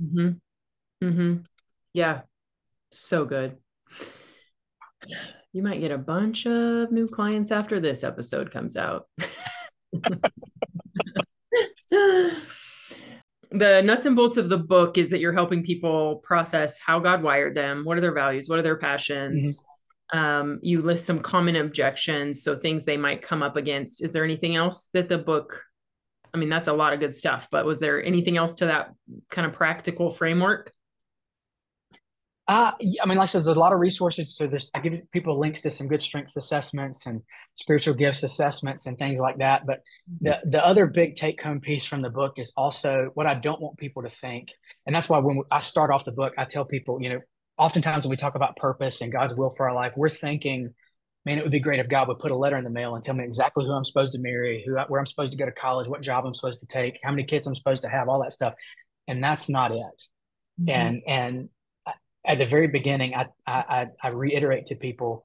hmm 0.00 0.30
hmm 1.00 1.36
yeah 1.92 2.22
so 2.90 3.24
good 3.24 3.56
you 5.52 5.62
might 5.62 5.80
get 5.80 5.90
a 5.90 5.98
bunch 5.98 6.46
of 6.46 6.90
new 6.90 7.06
clients 7.08 7.50
after 7.50 7.80
this 7.80 8.04
episode 8.04 8.50
comes 8.50 8.76
out 8.76 9.06
the 13.50 13.80
nuts 13.82 14.06
and 14.06 14.16
bolts 14.16 14.36
of 14.36 14.48
the 14.48 14.58
book 14.58 14.98
is 14.98 15.10
that 15.10 15.20
you're 15.20 15.32
helping 15.32 15.62
people 15.62 16.16
process 16.24 16.78
how 16.84 16.98
God 16.98 17.22
wired 17.22 17.54
them, 17.54 17.84
what 17.84 17.96
are 17.96 18.00
their 18.00 18.12
values, 18.12 18.48
what 18.48 18.58
are 18.58 18.62
their 18.62 18.76
passions. 18.76 19.62
Um, 20.12 20.60
you 20.62 20.82
list 20.82 21.06
some 21.06 21.18
common 21.18 21.56
objections, 21.56 22.42
so 22.42 22.56
things 22.56 22.84
they 22.84 22.96
might 22.96 23.22
come 23.22 23.42
up 23.42 23.56
against. 23.56 24.02
Is 24.02 24.12
there 24.12 24.24
anything 24.24 24.54
else 24.54 24.88
that 24.92 25.08
the 25.08 25.18
book? 25.18 25.62
I 26.32 26.38
mean, 26.38 26.48
that's 26.48 26.68
a 26.68 26.72
lot 26.72 26.92
of 26.92 27.00
good 27.00 27.14
stuff, 27.14 27.48
but 27.50 27.64
was 27.64 27.80
there 27.80 28.02
anything 28.02 28.36
else 28.36 28.52
to 28.56 28.66
that 28.66 28.92
kind 29.30 29.46
of 29.46 29.52
practical 29.54 30.10
framework? 30.10 30.70
Uh, 32.48 32.70
I 33.02 33.06
mean, 33.06 33.18
like 33.18 33.24
I 33.24 33.26
said, 33.26 33.44
there's 33.44 33.56
a 33.56 33.60
lot 33.60 33.72
of 33.72 33.80
resources. 33.80 34.36
So 34.36 34.46
there's, 34.46 34.70
I 34.72 34.78
give 34.78 35.10
people 35.10 35.36
links 35.36 35.62
to 35.62 35.70
some 35.70 35.88
good 35.88 36.02
strengths 36.02 36.36
assessments 36.36 37.06
and 37.06 37.22
spiritual 37.56 37.94
gifts 37.94 38.22
assessments 38.22 38.86
and 38.86 38.96
things 38.96 39.18
like 39.18 39.38
that. 39.38 39.66
But 39.66 39.80
the 40.20 40.40
the 40.44 40.64
other 40.64 40.86
big 40.86 41.16
take 41.16 41.42
home 41.42 41.60
piece 41.60 41.84
from 41.84 42.02
the 42.02 42.10
book 42.10 42.38
is 42.38 42.52
also 42.56 43.10
what 43.14 43.26
I 43.26 43.34
don't 43.34 43.60
want 43.60 43.78
people 43.78 44.04
to 44.04 44.10
think, 44.10 44.52
and 44.86 44.94
that's 44.94 45.08
why 45.08 45.18
when 45.18 45.42
I 45.50 45.58
start 45.58 45.90
off 45.90 46.04
the 46.04 46.12
book, 46.12 46.34
I 46.38 46.44
tell 46.44 46.64
people, 46.64 47.02
you 47.02 47.08
know, 47.08 47.20
oftentimes 47.58 48.04
when 48.04 48.10
we 48.10 48.16
talk 48.16 48.34
about 48.34 48.56
purpose 48.56 49.00
and 49.00 49.12
God's 49.12 49.34
will 49.34 49.50
for 49.50 49.68
our 49.68 49.74
life, 49.74 49.92
we're 49.96 50.08
thinking, 50.08 50.74
man, 51.24 51.38
it 51.38 51.42
would 51.42 51.52
be 51.52 51.60
great 51.60 51.80
if 51.80 51.88
God 51.88 52.08
would 52.08 52.18
put 52.18 52.30
a 52.30 52.36
letter 52.36 52.56
in 52.56 52.64
the 52.64 52.70
mail 52.70 52.94
and 52.94 53.04
tell 53.04 53.14
me 53.14 53.24
exactly 53.24 53.64
who 53.64 53.72
I'm 53.72 53.84
supposed 53.84 54.12
to 54.12 54.18
marry, 54.18 54.62
who 54.66 54.76
where 54.88 55.00
I'm 55.00 55.06
supposed 55.06 55.32
to 55.32 55.38
go 55.38 55.44
to 55.44 55.52
college, 55.52 55.88
what 55.88 56.02
job 56.02 56.24
I'm 56.24 56.34
supposed 56.34 56.60
to 56.60 56.66
take, 56.66 56.98
how 57.02 57.10
many 57.10 57.24
kids 57.24 57.46
I'm 57.46 57.54
supposed 57.54 57.82
to 57.82 57.88
have, 57.88 58.08
all 58.08 58.22
that 58.22 58.32
stuff, 58.32 58.54
and 59.08 59.22
that's 59.22 59.48
not 59.48 59.72
it. 59.72 60.02
Mm-hmm. 60.60 60.70
And 60.70 61.02
and 61.06 61.48
at 62.24 62.38
the 62.38 62.46
very 62.46 62.68
beginning, 62.68 63.14
I 63.14 63.26
I, 63.46 63.88
I 64.02 64.08
reiterate 64.08 64.66
to 64.66 64.76
people 64.76 65.24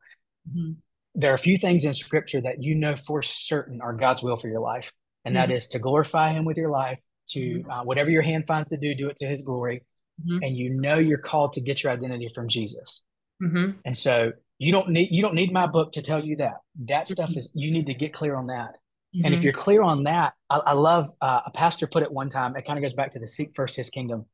mm-hmm. 0.49 0.73
there 1.15 1.31
are 1.31 1.35
a 1.35 1.39
few 1.39 1.57
things 1.57 1.85
in 1.85 1.93
Scripture 1.93 2.41
that 2.41 2.63
you 2.63 2.75
know 2.75 2.95
for 2.95 3.21
certain 3.21 3.81
are 3.81 3.93
God's 3.93 4.23
will 4.23 4.37
for 4.37 4.47
your 4.47 4.59
life, 4.59 4.91
and 5.25 5.35
mm-hmm. 5.35 5.49
that 5.49 5.53
is 5.53 5.67
to 5.69 5.79
glorify 5.79 6.31
Him 6.31 6.45
with 6.45 6.57
your 6.57 6.69
life, 6.69 6.99
to 7.29 7.39
mm-hmm. 7.39 7.69
uh, 7.69 7.83
whatever 7.83 8.09
your 8.09 8.23
hand 8.23 8.45
finds 8.47 8.69
to 8.69 8.77
do, 8.77 8.95
do 8.95 9.09
it 9.09 9.17
to 9.17 9.27
His 9.27 9.43
glory, 9.43 9.83
mm-hmm. 10.19 10.43
and 10.43 10.57
you 10.57 10.69
know 10.69 10.97
you're 10.97 11.17
called 11.17 11.53
to 11.53 11.61
get 11.61 11.83
your 11.83 11.91
identity 11.91 12.29
from 12.33 12.47
Jesus. 12.47 13.03
Mm-hmm. 13.41 13.79
And 13.85 13.97
so 13.97 14.31
you 14.57 14.71
don't 14.71 14.89
need 14.89 15.09
you 15.11 15.21
don't 15.21 15.35
need 15.35 15.51
my 15.51 15.67
book 15.67 15.93
to 15.93 16.01
tell 16.01 16.23
you 16.23 16.37
that. 16.37 16.55
That 16.85 17.07
stuff 17.07 17.29
mm-hmm. 17.29 17.39
is 17.39 17.51
you 17.53 17.71
need 17.71 17.87
to 17.87 17.93
get 17.93 18.13
clear 18.13 18.35
on 18.35 18.47
that. 18.47 18.77
And 19.25 19.33
if 19.33 19.43
you're 19.43 19.51
clear 19.51 19.81
on 19.81 20.03
that, 20.03 20.35
I, 20.49 20.59
I 20.67 20.71
love 20.71 21.09
uh, 21.19 21.41
a 21.45 21.51
pastor 21.51 21.85
put 21.85 22.01
it 22.01 22.13
one 22.13 22.29
time. 22.29 22.55
It 22.55 22.65
kind 22.65 22.79
of 22.79 22.81
goes 22.81 22.93
back 22.93 23.11
to 23.11 23.19
the 23.19 23.27
seek 23.27 23.53
first 23.53 23.75
His 23.75 23.89
kingdom 23.89 24.25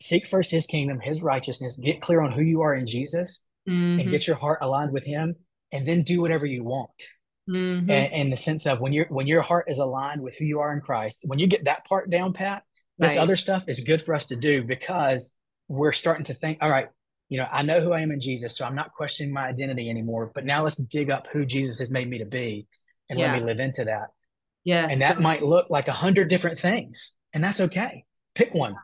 Seek 0.00 0.26
first 0.26 0.50
his 0.50 0.66
kingdom, 0.66 1.00
his 1.00 1.22
righteousness, 1.22 1.76
get 1.76 2.00
clear 2.00 2.20
on 2.20 2.32
who 2.32 2.42
you 2.42 2.62
are 2.62 2.74
in 2.74 2.86
Jesus 2.86 3.40
mm-hmm. 3.68 4.00
and 4.00 4.10
get 4.10 4.26
your 4.26 4.36
heart 4.36 4.58
aligned 4.62 4.92
with 4.92 5.04
him 5.04 5.36
and 5.72 5.86
then 5.86 6.02
do 6.02 6.20
whatever 6.20 6.46
you 6.46 6.64
want. 6.64 6.90
Mm-hmm. 7.48 7.90
And, 7.90 8.12
in 8.12 8.30
the 8.30 8.36
sense 8.36 8.66
of 8.66 8.80
when 8.80 8.92
your 8.92 9.06
when 9.08 9.28
your 9.28 9.42
heart 9.42 9.66
is 9.68 9.78
aligned 9.78 10.20
with 10.20 10.36
who 10.36 10.44
you 10.44 10.60
are 10.60 10.72
in 10.72 10.80
Christ, 10.80 11.18
when 11.22 11.38
you 11.38 11.46
get 11.46 11.64
that 11.64 11.84
part 11.84 12.10
down 12.10 12.32
pat, 12.32 12.64
this 12.98 13.16
right. 13.16 13.22
other 13.22 13.36
stuff 13.36 13.64
is 13.68 13.80
good 13.80 14.02
for 14.02 14.14
us 14.14 14.26
to 14.26 14.36
do 14.36 14.62
because 14.62 15.34
we're 15.68 15.92
starting 15.92 16.24
to 16.24 16.34
think, 16.34 16.58
all 16.60 16.70
right, 16.70 16.88
you 17.28 17.38
know, 17.38 17.48
I 17.50 17.62
know 17.62 17.80
who 17.80 17.92
I 17.92 18.00
am 18.00 18.12
in 18.12 18.20
Jesus, 18.20 18.56
so 18.56 18.64
I'm 18.64 18.76
not 18.76 18.92
questioning 18.92 19.32
my 19.32 19.46
identity 19.46 19.90
anymore. 19.90 20.30
But 20.34 20.44
now 20.44 20.62
let's 20.62 20.76
dig 20.76 21.10
up 21.10 21.26
who 21.26 21.44
Jesus 21.44 21.78
has 21.80 21.90
made 21.90 22.08
me 22.08 22.18
to 22.18 22.24
be 22.24 22.66
and 23.10 23.18
yeah. 23.18 23.32
let 23.32 23.40
me 23.40 23.46
live 23.46 23.60
into 23.60 23.84
that. 23.84 24.08
Yes. 24.64 24.92
And 24.92 25.00
that 25.02 25.20
might 25.20 25.42
look 25.42 25.70
like 25.70 25.88
a 25.88 25.92
hundred 25.92 26.28
different 26.28 26.58
things. 26.58 27.12
And 27.32 27.42
that's 27.42 27.60
okay. 27.60 28.04
Pick 28.34 28.54
one 28.54 28.76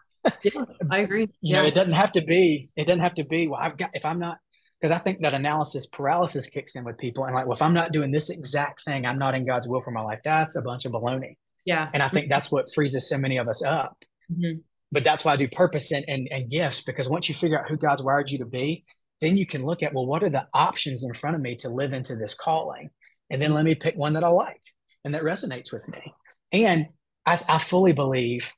yeah, 0.43 0.65
I 0.91 0.99
agree. 0.99 1.29
You 1.41 1.55
yeah. 1.55 1.63
know, 1.63 1.67
it 1.67 1.75
doesn't 1.75 1.93
have 1.93 2.13
to 2.13 2.23
be, 2.23 2.71
it 2.77 2.87
doesn't 2.87 3.01
have 3.01 3.15
to 3.15 3.25
be, 3.25 3.49
well, 3.49 3.61
I've 3.61 3.77
got, 3.77 3.91
if 3.95 4.05
I'm 4.05 4.19
not, 4.19 4.39
because 4.81 4.95
I 4.95 4.99
think 4.99 5.21
that 5.23 5.35
analysis 5.35 5.87
paralysis 5.87 6.47
kicks 6.47 6.75
in 6.75 6.85
with 6.85 6.99
people 6.99 7.25
and 7.25 7.35
like, 7.35 7.47
well, 7.47 7.55
if 7.55 7.63
I'm 7.63 7.75
not 7.75 7.93
doing 7.93 8.11
this 8.11 8.31
exact 8.31 8.85
thing, 8.85 9.07
I'm 9.07 9.19
not 9.19 9.35
in 9.35 9.47
God's 9.47 9.69
will 9.69 9.81
for 9.81 9.91
my 9.91 10.03
life. 10.03 10.21
That's 10.25 10.57
a 10.57 10.63
bunch 10.63 10.85
of 10.85 10.93
baloney. 10.93 11.37
Yeah. 11.65 11.89
And 11.93 12.03
I 12.03 12.09
think 12.09 12.29
that's 12.29 12.51
what 12.51 12.73
freezes 12.73 13.09
so 13.09 13.19
many 13.19 13.39
of 13.39 13.49
us 13.49 13.63
up. 13.63 13.97
Mm-hmm. 14.31 14.61
But 14.91 15.05
that's 15.05 15.25
why 15.25 15.33
I 15.33 15.37
do 15.37 15.49
purpose 15.49 15.91
and, 15.93 16.05
and, 16.07 16.29
and 16.31 16.51
gifts, 16.51 16.83
because 16.83 17.09
once 17.09 17.29
you 17.29 17.35
figure 17.35 17.59
out 17.59 17.69
who 17.69 17.77
God's 17.77 18.03
wired 18.03 18.31
you 18.31 18.39
to 18.39 18.47
be, 18.47 18.85
then 19.21 19.37
you 19.37 19.47
can 19.47 19.65
look 19.65 19.83
at, 19.83 19.95
well, 19.95 20.07
what 20.07 20.23
are 20.23 20.31
the 20.31 20.47
options 20.53 21.05
in 21.05 21.15
front 21.15 21.37
of 21.37 21.43
me 21.43 21.57
to 21.57 21.69
live 21.69 21.93
into 21.93 22.17
this 22.17 22.35
calling? 22.35 22.91
And 23.31 23.41
then 23.41 23.55
let 23.55 23.65
me 23.65 23.75
pick 23.75 23.97
one 23.97 24.15
that 24.15 24.25
I 24.25 24.29
like 24.29 24.61
and 25.05 25.15
that 25.15 25.23
resonates 25.23 25.73
with 25.73 25.89
me. 25.89 26.13
And 26.53 26.89
I, 27.25 27.41
I 27.49 27.59
fully 27.59 27.93
believe 27.93 28.53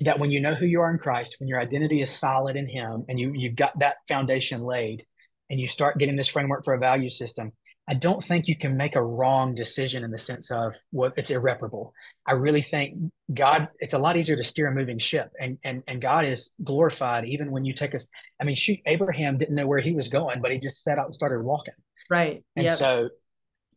that 0.00 0.18
when 0.18 0.30
you 0.30 0.40
know 0.40 0.54
who 0.54 0.66
you 0.66 0.80
are 0.80 0.90
in 0.90 0.98
Christ, 0.98 1.36
when 1.38 1.48
your 1.48 1.60
identity 1.60 2.02
is 2.02 2.10
solid 2.10 2.56
in 2.56 2.68
Him, 2.68 3.04
and 3.08 3.18
you 3.18 3.32
you've 3.34 3.56
got 3.56 3.78
that 3.78 3.96
foundation 4.08 4.62
laid, 4.62 5.06
and 5.48 5.58
you 5.58 5.66
start 5.66 5.98
getting 5.98 6.16
this 6.16 6.28
framework 6.28 6.64
for 6.64 6.74
a 6.74 6.78
value 6.78 7.08
system, 7.08 7.52
I 7.88 7.94
don't 7.94 8.22
think 8.22 8.48
you 8.48 8.56
can 8.56 8.76
make 8.76 8.96
a 8.96 9.02
wrong 9.02 9.54
decision 9.54 10.02
in 10.02 10.10
the 10.10 10.18
sense 10.18 10.50
of 10.50 10.74
what 10.90 11.10
well, 11.10 11.12
it's 11.16 11.30
irreparable. 11.30 11.94
I 12.26 12.32
really 12.32 12.62
think 12.62 13.12
God, 13.32 13.68
it's 13.78 13.94
a 13.94 13.98
lot 13.98 14.16
easier 14.16 14.36
to 14.36 14.42
steer 14.42 14.66
a 14.66 14.74
moving 14.74 14.98
ship, 14.98 15.30
and 15.38 15.58
and 15.64 15.82
and 15.86 16.00
God 16.00 16.24
is 16.24 16.54
glorified 16.62 17.26
even 17.26 17.52
when 17.52 17.64
you 17.64 17.72
take 17.72 17.94
us. 17.94 18.08
I 18.40 18.44
mean, 18.44 18.56
shoot, 18.56 18.80
Abraham 18.86 19.38
didn't 19.38 19.54
know 19.54 19.66
where 19.66 19.78
he 19.78 19.92
was 19.92 20.08
going, 20.08 20.42
but 20.42 20.50
he 20.50 20.58
just 20.58 20.82
set 20.82 20.98
out 20.98 21.06
and 21.06 21.14
started 21.14 21.42
walking. 21.42 21.74
Right. 22.10 22.44
And 22.56 22.66
yep. 22.66 22.78
so 22.78 23.08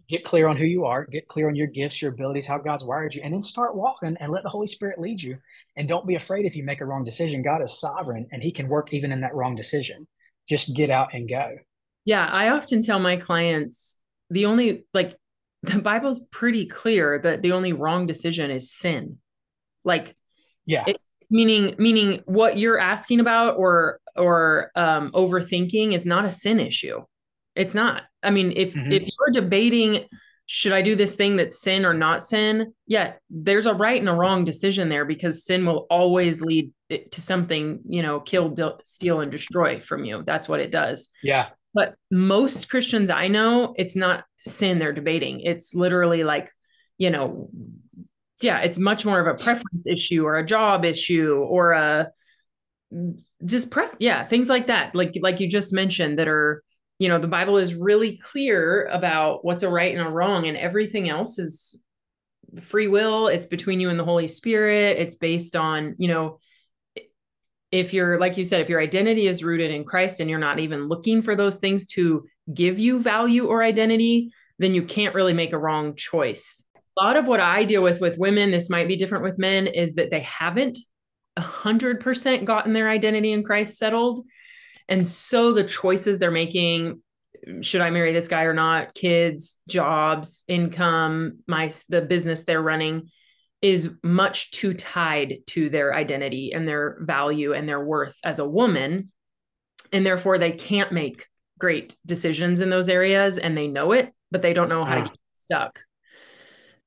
get 0.07 0.23
clear 0.23 0.47
on 0.47 0.57
who 0.57 0.65
you 0.65 0.85
are, 0.85 1.05
get 1.05 1.27
clear 1.27 1.47
on 1.47 1.55
your 1.55 1.67
gifts, 1.67 2.01
your 2.01 2.11
abilities, 2.11 2.47
how 2.47 2.57
God's 2.57 2.83
wired 2.83 3.13
you, 3.13 3.21
and 3.23 3.31
then 3.31 3.43
start 3.43 3.75
walking 3.75 4.17
and 4.19 4.31
let 4.31 4.41
the 4.41 4.49
Holy 4.49 4.67
Spirit 4.67 4.99
lead 4.99 5.21
you. 5.21 5.37
And 5.77 5.87
don't 5.87 6.07
be 6.07 6.15
afraid 6.15 6.45
if 6.45 6.55
you 6.55 6.63
make 6.63 6.81
a 6.81 6.85
wrong 6.85 7.03
decision. 7.03 7.43
God 7.43 7.61
is 7.61 7.79
sovereign 7.79 8.27
and 8.31 8.41
He 8.41 8.51
can 8.51 8.67
work 8.67 8.91
even 8.91 9.11
in 9.11 9.21
that 9.21 9.35
wrong 9.35 9.55
decision. 9.55 10.07
Just 10.47 10.75
get 10.75 10.89
out 10.89 11.13
and 11.13 11.29
go. 11.29 11.57
Yeah. 12.05 12.25
I 12.25 12.49
often 12.49 12.81
tell 12.81 12.99
my 12.99 13.17
clients 13.17 13.97
the 14.29 14.45
only, 14.45 14.85
like, 14.93 15.15
the 15.63 15.79
Bible's 15.79 16.21
pretty 16.31 16.65
clear 16.65 17.19
that 17.19 17.41
the 17.41 17.51
only 17.51 17.73
wrong 17.73 18.07
decision 18.07 18.49
is 18.51 18.71
sin. 18.71 19.17
Like, 19.83 20.15
yeah. 20.65 20.83
It, 20.87 20.97
meaning 21.31 21.75
meaning 21.77 22.23
what 22.25 22.57
you're 22.57 22.79
asking 22.79 23.19
about 23.19 23.55
or 23.57 23.99
or 24.15 24.71
um 24.75 25.11
overthinking 25.11 25.93
is 25.93 26.03
not 26.03 26.25
a 26.25 26.31
sin 26.31 26.59
issue 26.59 27.03
it's 27.59 27.75
not. 27.75 28.03
I 28.23 28.29
mean, 28.31 28.53
if 28.55 28.73
mm-hmm. 28.73 28.91
if 28.91 29.03
you're 29.03 29.41
debating 29.41 30.05
should 30.51 30.71
I 30.71 30.81
do 30.81 30.95
this 30.95 31.15
thing 31.15 31.35
that's 31.35 31.61
sin 31.61 31.85
or 31.85 31.93
not 31.93 32.23
sin? 32.23 32.73
Yeah, 32.87 33.13
there's 33.29 33.67
a 33.67 33.73
right 33.75 33.99
and 33.99 34.09
a 34.09 34.13
wrong 34.13 34.45
decision 34.45 34.89
there 34.89 35.05
because 35.05 35.45
sin 35.45 35.63
will 35.63 35.85
always 35.91 36.41
lead 36.41 36.71
to 36.89 37.21
something, 37.21 37.81
you 37.87 38.01
know, 38.01 38.19
kill, 38.19 38.55
steal, 38.83 39.19
and 39.19 39.31
destroy 39.31 39.79
from 39.79 40.05
you. 40.05 40.23
That's 40.25 40.49
what 40.49 40.59
it 40.59 40.71
does. 40.71 41.09
Yeah. 41.21 41.49
But 41.73 41.95
most 42.11 42.69
Christians 42.69 43.09
I 43.09 43.27
know, 43.27 43.73
it's 43.77 43.95
not 43.95 44.25
sin 44.37 44.79
they're 44.79 44.93
debating. 44.93 45.41
It's 45.41 45.73
literally 45.73 46.23
like, 46.23 46.49
you 46.97 47.09
know, 47.09 47.49
yeah, 48.41 48.59
it's 48.59 48.79
much 48.79 49.05
more 49.05 49.19
of 49.19 49.27
a 49.27 49.41
preference 49.41 49.85
issue 49.85 50.25
or 50.25 50.37
a 50.37 50.45
job 50.45 50.85
issue 50.85 51.45
or 51.47 51.73
a 51.73 52.11
just 53.45 53.69
pref 53.69 53.95
yeah, 53.99 54.25
things 54.25 54.49
like 54.49 54.67
that. 54.67 54.95
Like 54.95 55.13
like 55.21 55.39
you 55.39 55.47
just 55.47 55.73
mentioned 55.73 56.17
that 56.19 56.27
are 56.27 56.63
you 56.99 57.07
know 57.07 57.17
the 57.17 57.27
bible 57.27 57.57
is 57.57 57.73
really 57.73 58.17
clear 58.17 58.85
about 58.91 59.43
what's 59.43 59.63
a 59.63 59.69
right 59.69 59.97
and 59.97 60.05
a 60.05 60.11
wrong 60.11 60.45
and 60.47 60.57
everything 60.57 61.09
else 61.09 61.39
is 61.39 61.81
free 62.59 62.87
will 62.87 63.27
it's 63.27 63.45
between 63.45 63.79
you 63.79 63.89
and 63.89 63.99
the 63.99 64.03
holy 64.03 64.27
spirit 64.27 64.99
it's 64.99 65.15
based 65.15 65.55
on 65.55 65.95
you 65.97 66.07
know 66.07 66.37
if 67.71 67.93
you're 67.93 68.19
like 68.19 68.37
you 68.37 68.43
said 68.43 68.61
if 68.61 68.69
your 68.69 68.81
identity 68.81 69.27
is 69.27 69.43
rooted 69.43 69.71
in 69.71 69.83
christ 69.83 70.19
and 70.19 70.29
you're 70.29 70.39
not 70.39 70.59
even 70.59 70.87
looking 70.87 71.21
for 71.21 71.35
those 71.35 71.57
things 71.57 71.87
to 71.87 72.25
give 72.53 72.79
you 72.79 72.99
value 72.99 73.45
or 73.45 73.63
identity 73.63 74.31
then 74.57 74.73
you 74.73 74.83
can't 74.83 75.15
really 75.15 75.33
make 75.33 75.53
a 75.53 75.57
wrong 75.57 75.95
choice. 75.95 76.63
A 76.75 77.03
lot 77.03 77.17
of 77.17 77.27
what 77.27 77.39
i 77.39 77.63
deal 77.63 77.83
with 77.83 78.01
with 78.01 78.17
women 78.17 78.51
this 78.51 78.69
might 78.69 78.87
be 78.87 78.95
different 78.95 79.23
with 79.23 79.37
men 79.37 79.67
is 79.67 79.95
that 79.95 80.11
they 80.11 80.21
haven't 80.21 80.77
100% 81.37 82.45
gotten 82.45 82.73
their 82.73 82.89
identity 82.89 83.31
in 83.31 83.43
christ 83.43 83.77
settled. 83.77 84.25
And 84.89 85.07
so 85.07 85.53
the 85.53 85.63
choices 85.63 86.19
they're 86.19 86.31
making 86.31 87.01
should 87.61 87.81
I 87.81 87.89
marry 87.89 88.11
this 88.11 88.27
guy 88.27 88.43
or 88.43 88.53
not, 88.53 88.93
kids, 88.93 89.59
jobs, 89.67 90.43
income, 90.47 91.39
my 91.47 91.71
the 91.87 92.01
business 92.01 92.43
they're 92.43 92.61
running 92.61 93.09
is 93.61 93.95
much 94.03 94.51
too 94.51 94.73
tied 94.73 95.39
to 95.47 95.69
their 95.69 95.93
identity 95.93 96.53
and 96.53 96.67
their 96.67 96.97
value 97.01 97.53
and 97.53 97.67
their 97.67 97.83
worth 97.83 98.17
as 98.23 98.39
a 98.39 98.47
woman. 98.47 99.09
And 99.91 100.05
therefore 100.05 100.37
they 100.37 100.51
can't 100.51 100.91
make 100.91 101.25
great 101.59 101.95
decisions 102.05 102.61
in 102.61 102.69
those 102.69 102.89
areas 102.89 103.37
and 103.37 103.57
they 103.57 103.67
know 103.67 103.91
it, 103.91 104.13
but 104.31 104.41
they 104.41 104.53
don't 104.53 104.69
know 104.69 104.85
how 104.85 104.95
to 104.95 105.01
get 105.03 105.17
stuck. 105.33 105.79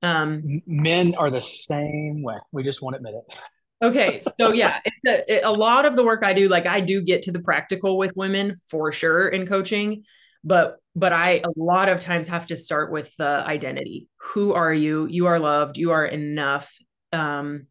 Um, 0.02 0.62
men 0.66 1.14
are 1.16 1.30
the 1.30 1.40
same 1.40 2.22
way. 2.22 2.36
We 2.50 2.62
just 2.62 2.82
won't 2.82 2.96
admit 2.96 3.14
it. 3.14 3.36
Okay, 3.82 4.20
so 4.38 4.52
yeah, 4.52 4.80
it's 4.84 5.04
a, 5.04 5.36
it, 5.36 5.44
a 5.44 5.52
lot 5.52 5.84
of 5.84 5.94
the 5.94 6.04
work 6.04 6.24
I 6.24 6.32
do. 6.32 6.48
Like 6.48 6.66
I 6.66 6.80
do 6.80 7.02
get 7.02 7.22
to 7.24 7.32
the 7.32 7.40
practical 7.40 7.98
with 7.98 8.16
women 8.16 8.54
for 8.68 8.92
sure 8.92 9.28
in 9.28 9.46
coaching, 9.46 10.04
but 10.42 10.76
but 10.94 11.12
I 11.12 11.42
a 11.44 11.52
lot 11.56 11.88
of 11.88 12.00
times 12.00 12.28
have 12.28 12.46
to 12.48 12.56
start 12.56 12.92
with 12.92 13.14
the 13.16 13.24
identity. 13.24 14.08
Who 14.32 14.52
are 14.52 14.72
you? 14.72 15.06
You 15.06 15.26
are 15.26 15.38
loved. 15.38 15.76
You 15.76 15.92
are 15.92 16.04
enough. 16.04 16.72
Um, 17.12 17.66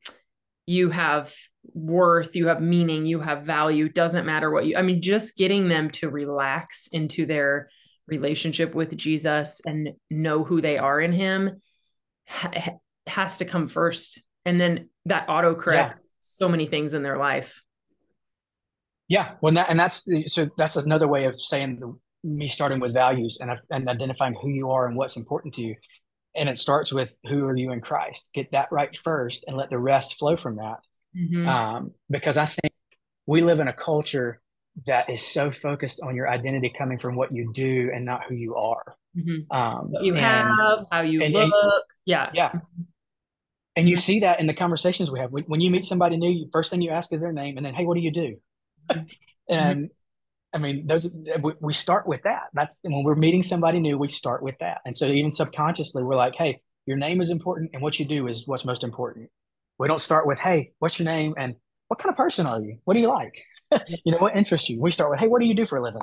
you 0.65 0.89
have 0.89 1.33
worth. 1.73 2.35
You 2.35 2.47
have 2.47 2.61
meaning. 2.61 3.05
You 3.05 3.19
have 3.19 3.43
value. 3.43 3.89
Doesn't 3.89 4.25
matter 4.25 4.49
what 4.49 4.65
you. 4.65 4.77
I 4.77 4.81
mean, 4.81 5.01
just 5.01 5.35
getting 5.35 5.67
them 5.67 5.89
to 5.91 6.09
relax 6.09 6.87
into 6.91 7.25
their 7.25 7.69
relationship 8.07 8.75
with 8.75 8.95
Jesus 8.97 9.61
and 9.65 9.91
know 10.09 10.43
who 10.43 10.61
they 10.61 10.77
are 10.77 10.99
in 10.99 11.11
Him 11.11 11.61
ha- 12.27 12.77
has 13.07 13.37
to 13.37 13.45
come 13.45 13.67
first 13.67 14.21
and 14.45 14.59
then 14.59 14.89
that 15.05 15.25
auto 15.29 15.55
corrects 15.55 15.97
yeah. 15.99 16.07
so 16.19 16.49
many 16.49 16.65
things 16.65 16.93
in 16.93 17.03
their 17.03 17.17
life 17.17 17.63
yeah 19.07 19.33
well 19.41 19.53
that, 19.53 19.69
and 19.69 19.79
that's 19.79 20.03
the, 20.03 20.27
so 20.27 20.47
that's 20.57 20.75
another 20.75 21.07
way 21.07 21.25
of 21.25 21.39
saying 21.39 21.79
the, 21.79 21.93
me 22.23 22.47
starting 22.47 22.79
with 22.79 22.93
values 22.93 23.39
and, 23.41 23.51
and 23.69 23.89
identifying 23.89 24.35
who 24.41 24.49
you 24.49 24.71
are 24.71 24.87
and 24.87 24.95
what's 24.95 25.17
important 25.17 25.53
to 25.55 25.61
you 25.61 25.75
and 26.35 26.47
it 26.47 26.59
starts 26.59 26.93
with 26.93 27.15
who 27.27 27.45
are 27.45 27.55
you 27.55 27.71
in 27.71 27.81
christ 27.81 28.29
get 28.33 28.51
that 28.51 28.71
right 28.71 28.95
first 28.95 29.43
and 29.47 29.57
let 29.57 29.69
the 29.69 29.79
rest 29.79 30.17
flow 30.17 30.37
from 30.37 30.57
that 30.57 30.77
mm-hmm. 31.17 31.47
um, 31.47 31.91
because 32.09 32.37
i 32.37 32.45
think 32.45 32.73
we 33.25 33.41
live 33.41 33.59
in 33.59 33.67
a 33.67 33.73
culture 33.73 34.41
that 34.85 35.09
is 35.09 35.25
so 35.25 35.51
focused 35.51 35.99
on 36.01 36.15
your 36.15 36.29
identity 36.29 36.71
coming 36.77 36.97
from 36.97 37.15
what 37.15 37.33
you 37.33 37.51
do 37.53 37.89
and 37.93 38.05
not 38.05 38.21
who 38.27 38.35
you 38.35 38.55
are 38.55 38.95
mm-hmm. 39.17 39.51
um, 39.55 39.87
what 39.89 40.03
you 40.03 40.13
and, 40.13 40.21
have 40.21 40.85
how 40.91 41.01
you 41.01 41.21
and, 41.21 41.33
look 41.33 41.51
and, 41.51 41.83
yeah 42.05 42.29
yeah 42.33 42.51
and 43.75 43.87
you 43.87 43.95
see 43.95 44.19
that 44.21 44.39
in 44.39 44.47
the 44.47 44.53
conversations 44.53 45.09
we 45.09 45.19
have. 45.19 45.31
When, 45.31 45.61
you 45.61 45.71
meet 45.71 45.85
somebody 45.85 46.17
new, 46.17 46.47
first 46.51 46.69
thing 46.69 46.81
you 46.81 46.89
ask 46.91 47.13
is 47.13 47.21
their 47.21 47.31
name, 47.31 47.57
and 47.57 47.65
then, 47.65 47.73
hey, 47.73 47.85
what 47.85 47.95
do 47.95 48.01
you 48.01 48.11
do? 48.11 48.35
Mm-hmm. 48.89 49.53
and 49.53 49.89
I 50.53 50.57
mean, 50.57 50.87
those 50.87 51.09
we, 51.41 51.53
we 51.59 51.73
start 51.73 52.07
with 52.07 52.23
that. 52.23 52.49
That's 52.53 52.77
when 52.81 53.03
we're 53.03 53.15
meeting 53.15 53.43
somebody 53.43 53.79
new, 53.79 53.97
we 53.97 54.09
start 54.09 54.43
with 54.43 54.57
that. 54.59 54.81
And 54.85 54.95
so 54.95 55.07
even 55.07 55.31
subconsciously, 55.31 56.03
we're 56.03 56.15
like, 56.15 56.35
hey, 56.35 56.61
your 56.85 56.97
name 56.97 57.21
is 57.21 57.29
important, 57.29 57.71
and 57.73 57.81
what 57.81 57.99
you 57.99 58.05
do 58.05 58.27
is 58.27 58.47
what's 58.47 58.65
most 58.65 58.83
important. 58.83 59.29
We 59.77 59.87
don't 59.87 60.01
start 60.01 60.27
with, 60.27 60.39
hey, 60.39 60.73
what's 60.79 60.99
your 60.99 61.05
name, 61.05 61.33
and 61.37 61.55
what 61.87 61.99
kind 61.99 62.11
of 62.11 62.17
person 62.17 62.45
are 62.47 62.61
you? 62.61 62.79
What 62.85 62.95
do 62.95 62.99
you 62.99 63.07
like? 63.07 63.43
you 64.05 64.11
know 64.11 64.17
what 64.17 64.35
interests 64.35 64.69
you? 64.69 64.81
We 64.81 64.91
start 64.91 65.11
with, 65.11 65.19
hey, 65.19 65.27
what 65.27 65.41
do 65.41 65.47
you 65.47 65.53
do 65.53 65.65
for 65.65 65.77
a 65.77 65.81
living? 65.81 66.01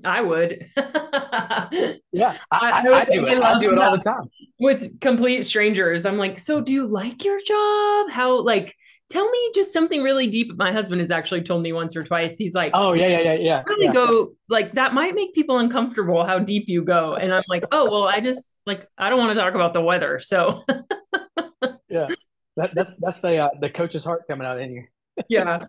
I 0.04 0.22
would. 0.22 0.66
yeah, 0.76 2.36
I, 2.50 2.70
I, 2.70 2.70
I, 2.70 3.00
I 3.00 3.04
do 3.04 3.26
it. 3.26 3.42
I 3.42 3.58
do 3.58 3.72
it 3.72 3.78
all 3.78 3.96
the 3.96 4.02
time 4.02 4.28
with 4.58 5.00
complete 5.00 5.44
strangers. 5.44 6.04
I'm 6.04 6.18
like, 6.18 6.38
so 6.38 6.60
do 6.60 6.72
you 6.72 6.86
like 6.86 7.24
your 7.24 7.40
job? 7.40 8.10
How 8.10 8.40
like 8.40 8.74
tell 9.08 9.28
me 9.30 9.50
just 9.54 9.72
something 9.72 10.02
really 10.02 10.26
deep. 10.26 10.56
My 10.56 10.72
husband 10.72 11.00
has 11.00 11.10
actually 11.10 11.42
told 11.42 11.62
me 11.62 11.72
once 11.72 11.96
or 11.96 12.02
twice. 12.02 12.36
He's 12.36 12.54
like, 12.54 12.72
Oh 12.74 12.92
yeah, 12.92 13.06
yeah, 13.06 13.20
yeah, 13.20 13.34
yeah. 13.34 13.62
Really 13.66 13.86
yeah. 13.86 13.92
go 13.92 14.32
like 14.48 14.72
that 14.74 14.94
might 14.94 15.14
make 15.14 15.34
people 15.34 15.58
uncomfortable 15.58 16.24
how 16.24 16.38
deep 16.38 16.68
you 16.68 16.82
go. 16.82 17.14
And 17.14 17.32
I'm 17.32 17.44
like, 17.48 17.64
oh 17.72 17.90
well, 17.90 18.08
I 18.08 18.20
just 18.20 18.62
like 18.66 18.86
I 18.98 19.08
don't 19.10 19.18
want 19.18 19.34
to 19.34 19.40
talk 19.40 19.54
about 19.54 19.74
the 19.74 19.80
weather. 19.80 20.18
So 20.18 20.62
yeah, 21.88 22.08
that, 22.56 22.74
that's 22.74 22.94
that's 22.98 23.20
the 23.20 23.38
uh, 23.38 23.50
the 23.60 23.70
coach's 23.70 24.04
heart 24.04 24.24
coming 24.28 24.46
out 24.46 24.60
in 24.60 24.72
you. 24.72 24.84
yeah. 25.28 25.66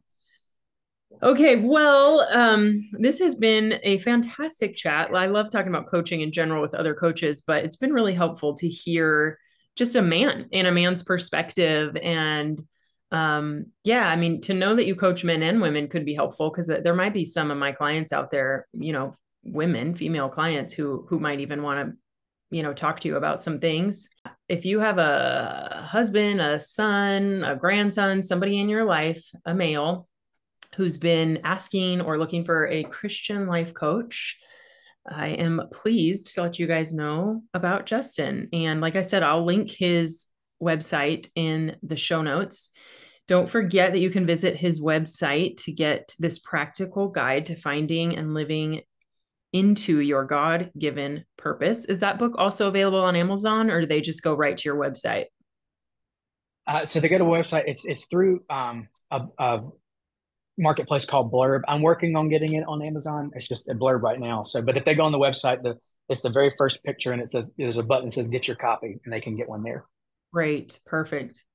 Okay, 1.23 1.55
well, 1.55 2.27
um, 2.31 2.83
this 2.91 3.19
has 3.19 3.33
been 3.33 3.79
a 3.81 3.97
fantastic 3.99 4.75
chat. 4.75 5.09
I 5.15 5.25
love 5.27 5.49
talking 5.49 5.69
about 5.69 5.87
coaching 5.87 6.21
in 6.21 6.31
general 6.31 6.61
with 6.61 6.75
other 6.75 6.93
coaches, 6.93 7.41
but 7.41 7.63
it's 7.63 7.77
been 7.77 7.93
really 7.93 8.13
helpful 8.13 8.53
to 8.55 8.67
hear 8.67 9.39
just 9.75 9.95
a 9.95 10.01
man 10.01 10.47
and 10.51 10.67
a 10.67 10.71
man's 10.71 11.01
perspective 11.03 11.97
and 12.03 12.61
um 13.11 13.65
yeah 13.83 14.09
i 14.09 14.15
mean 14.15 14.41
to 14.41 14.53
know 14.53 14.75
that 14.75 14.85
you 14.85 14.93
coach 14.93 15.23
men 15.23 15.41
and 15.41 15.61
women 15.61 15.87
could 15.87 16.05
be 16.05 16.13
helpful 16.13 16.49
because 16.49 16.67
there 16.67 16.93
might 16.93 17.13
be 17.13 17.23
some 17.23 17.51
of 17.51 17.57
my 17.57 17.71
clients 17.71 18.11
out 18.11 18.31
there 18.31 18.67
you 18.73 18.91
know 18.91 19.15
women 19.43 19.95
female 19.95 20.27
clients 20.27 20.73
who 20.73 21.05
who 21.07 21.17
might 21.17 21.39
even 21.39 21.63
want 21.63 21.87
to 21.89 21.97
you 22.49 22.61
know 22.63 22.73
talk 22.73 22.99
to 22.99 23.07
you 23.07 23.15
about 23.15 23.41
some 23.41 23.59
things 23.59 24.09
if 24.49 24.65
you 24.65 24.79
have 24.79 24.97
a 24.97 25.85
husband 25.89 26.41
a 26.41 26.59
son 26.59 27.45
a 27.45 27.55
grandson 27.55 28.23
somebody 28.23 28.59
in 28.59 28.67
your 28.67 28.83
life 28.83 29.25
a 29.45 29.53
male 29.53 30.07
who's 30.75 30.97
been 30.97 31.39
asking 31.45 32.01
or 32.01 32.17
looking 32.17 32.43
for 32.43 32.67
a 32.67 32.83
christian 32.83 33.47
life 33.47 33.73
coach 33.73 34.35
i 35.09 35.29
am 35.29 35.61
pleased 35.71 36.35
to 36.35 36.41
let 36.41 36.59
you 36.59 36.67
guys 36.67 36.93
know 36.93 37.41
about 37.53 37.85
justin 37.85 38.49
and 38.51 38.81
like 38.81 38.97
i 38.97 39.01
said 39.01 39.23
i'll 39.23 39.45
link 39.45 39.69
his 39.69 40.27
website 40.61 41.29
in 41.35 41.75
the 41.83 41.95
show 41.95 42.21
notes. 42.21 42.71
Don't 43.27 43.49
forget 43.49 43.91
that 43.91 43.99
you 43.99 44.09
can 44.09 44.25
visit 44.25 44.55
his 44.55 44.81
website 44.81 45.57
to 45.63 45.71
get 45.71 46.15
this 46.17 46.39
practical 46.39 47.09
guide 47.09 47.45
to 47.47 47.55
finding 47.55 48.17
and 48.17 48.33
living 48.33 48.81
into 49.53 49.99
your 49.99 50.25
God 50.25 50.71
given 50.77 51.25
purpose. 51.37 51.85
Is 51.85 51.99
that 51.99 52.19
book 52.19 52.35
also 52.37 52.67
available 52.67 53.01
on 53.01 53.15
Amazon 53.15 53.69
or 53.69 53.81
do 53.81 53.87
they 53.87 54.01
just 54.01 54.23
go 54.23 54.33
right 54.33 54.57
to 54.57 54.63
your 54.69 54.77
website? 54.77 55.25
Uh, 56.67 56.85
so 56.85 56.99
they 56.99 57.07
go 57.07 57.17
to 57.17 57.23
a 57.23 57.27
website. 57.27 57.63
It's 57.65 57.85
it's 57.85 58.05
through 58.07 58.41
um, 58.49 58.87
a, 59.09 59.21
a, 59.39 59.61
marketplace 60.57 61.05
called 61.05 61.31
Blurb. 61.31 61.61
I'm 61.67 61.81
working 61.81 62.15
on 62.17 62.29
getting 62.29 62.53
it 62.53 62.65
on 62.67 62.81
Amazon. 62.81 63.31
It's 63.35 63.47
just 63.47 63.69
a 63.69 63.73
Blurb 63.73 64.01
right 64.01 64.19
now. 64.19 64.43
So, 64.43 64.61
but 64.61 64.75
if 64.75 64.83
they 64.83 64.95
go 64.95 65.03
on 65.03 65.13
the 65.13 65.19
website, 65.19 65.63
the 65.63 65.77
it's 66.09 66.21
the 66.21 66.29
very 66.29 66.51
first 66.57 66.83
picture, 66.83 67.13
and 67.13 67.21
it 67.21 67.29
says 67.29 67.53
there's 67.57 67.77
a 67.77 67.83
button 67.83 68.05
that 68.05 68.11
says 68.11 68.27
"Get 68.27 68.47
your 68.47 68.57
copy," 68.57 68.99
and 69.05 69.13
they 69.13 69.21
can 69.21 69.37
get 69.37 69.47
one 69.47 69.63
there. 69.63 69.85
Great. 70.33 70.79
Perfect. 70.85 71.45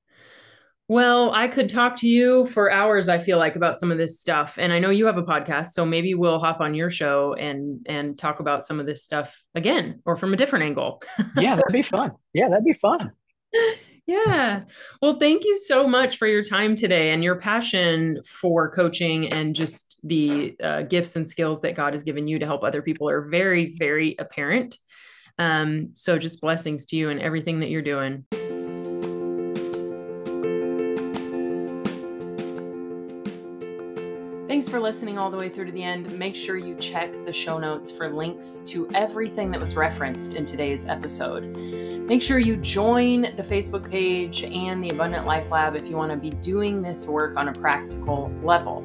Well, 0.89 1.31
I 1.31 1.47
could 1.47 1.69
talk 1.69 1.95
to 1.97 2.07
you 2.07 2.45
for 2.47 2.69
hours, 2.69 3.07
I 3.07 3.17
feel 3.17 3.37
like, 3.37 3.55
about 3.55 3.79
some 3.79 3.91
of 3.91 3.97
this 3.97 4.19
stuff. 4.19 4.57
And 4.57 4.73
I 4.73 4.79
know 4.79 4.89
you 4.89 5.05
have 5.05 5.17
a 5.17 5.23
podcast, 5.23 5.67
so 5.67 5.85
maybe 5.85 6.13
we'll 6.13 6.39
hop 6.39 6.59
on 6.59 6.75
your 6.75 6.89
show 6.89 7.33
and 7.35 7.85
and 7.87 8.17
talk 8.17 8.39
about 8.39 8.65
some 8.65 8.79
of 8.79 8.85
this 8.85 9.03
stuff 9.03 9.41
again 9.55 10.01
or 10.05 10.17
from 10.17 10.33
a 10.33 10.37
different 10.37 10.65
angle. 10.65 11.01
yeah, 11.37 11.55
that'd 11.55 11.71
be 11.71 11.83
fun. 11.83 12.11
Yeah, 12.33 12.49
that'd 12.49 12.65
be 12.65 12.73
fun. 12.73 13.11
Yeah. 14.05 14.65
Well, 15.01 15.17
thank 15.17 15.45
you 15.45 15.55
so 15.55 15.87
much 15.87 16.17
for 16.17 16.27
your 16.27 16.43
time 16.43 16.75
today 16.75 17.11
and 17.11 17.23
your 17.23 17.37
passion 17.37 18.19
for 18.27 18.69
coaching 18.69 19.31
and 19.31 19.55
just 19.55 19.97
the 20.03 20.57
uh, 20.61 20.81
gifts 20.81 21.15
and 21.15 21.29
skills 21.29 21.61
that 21.61 21.75
God 21.75 21.93
has 21.93 22.03
given 22.03 22.27
you 22.27 22.37
to 22.37 22.45
help 22.45 22.63
other 22.63 22.81
people 22.81 23.09
are 23.09 23.21
very, 23.21 23.73
very 23.77 24.17
apparent. 24.19 24.77
Um, 25.39 25.91
so 25.93 26.19
just 26.19 26.41
blessings 26.41 26.85
to 26.87 26.97
you 26.97 27.11
and 27.11 27.21
everything 27.21 27.61
that 27.61 27.69
you're 27.69 27.81
doing. 27.81 28.25
For 34.73 34.79
listening 34.79 35.19
all 35.19 35.29
the 35.29 35.37
way 35.37 35.49
through 35.49 35.65
to 35.65 35.71
the 35.71 35.83
end. 35.83 36.11
Make 36.17 36.35
sure 36.35 36.57
you 36.57 36.73
check 36.77 37.13
the 37.25 37.31
show 37.31 37.59
notes 37.59 37.91
for 37.91 38.09
links 38.09 38.63
to 38.65 38.89
everything 38.95 39.51
that 39.51 39.61
was 39.61 39.75
referenced 39.75 40.33
in 40.33 40.45
today's 40.45 40.85
episode. 40.85 41.55
Make 42.07 42.23
sure 42.23 42.39
you 42.39 42.55
join 42.57 43.21
the 43.21 43.43
Facebook 43.43 43.87
page 43.87 44.41
and 44.41 44.83
the 44.83 44.89
Abundant 44.89 45.27
Life 45.27 45.51
Lab 45.51 45.75
if 45.75 45.87
you 45.87 45.95
want 45.95 46.09
to 46.09 46.17
be 46.17 46.31
doing 46.31 46.81
this 46.81 47.05
work 47.05 47.37
on 47.37 47.49
a 47.49 47.53
practical 47.53 48.31
level. 48.41 48.83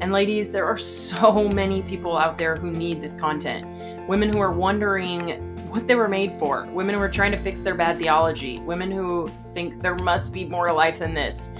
And 0.00 0.12
ladies, 0.12 0.52
there 0.52 0.66
are 0.66 0.76
so 0.76 1.48
many 1.48 1.82
people 1.82 2.16
out 2.16 2.38
there 2.38 2.54
who 2.54 2.70
need 2.70 3.00
this 3.00 3.16
content. 3.16 3.66
Women 4.06 4.32
who 4.32 4.38
are 4.38 4.52
wondering 4.52 5.52
what 5.68 5.88
they 5.88 5.96
were 5.96 6.06
made 6.06 6.38
for, 6.38 6.64
women 6.66 6.94
who 6.94 7.00
are 7.00 7.10
trying 7.10 7.32
to 7.32 7.42
fix 7.42 7.58
their 7.58 7.74
bad 7.74 7.98
theology, 7.98 8.60
women 8.60 8.88
who 8.88 9.28
think 9.52 9.82
there 9.82 9.96
must 9.96 10.32
be 10.32 10.44
more 10.44 10.68
to 10.68 10.72
life 10.72 11.00
than 11.00 11.12
this 11.12 11.50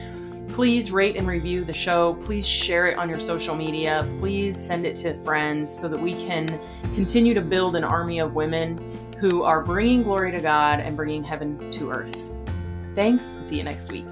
Please 0.48 0.90
rate 0.90 1.16
and 1.16 1.26
review 1.26 1.64
the 1.64 1.72
show. 1.72 2.14
Please 2.14 2.46
share 2.46 2.86
it 2.86 2.98
on 2.98 3.08
your 3.08 3.18
social 3.18 3.54
media. 3.54 4.08
Please 4.18 4.56
send 4.56 4.86
it 4.86 4.94
to 4.96 5.14
friends 5.24 5.70
so 5.70 5.88
that 5.88 6.00
we 6.00 6.14
can 6.14 6.60
continue 6.94 7.34
to 7.34 7.42
build 7.42 7.76
an 7.76 7.84
army 7.84 8.20
of 8.20 8.34
women 8.34 8.78
who 9.18 9.42
are 9.42 9.62
bringing 9.62 10.02
glory 10.02 10.30
to 10.32 10.40
God 10.40 10.80
and 10.80 10.96
bringing 10.96 11.24
heaven 11.24 11.70
to 11.72 11.90
earth. 11.90 12.16
Thanks. 12.94 13.40
See 13.42 13.56
you 13.56 13.64
next 13.64 13.90
week. 13.90 14.06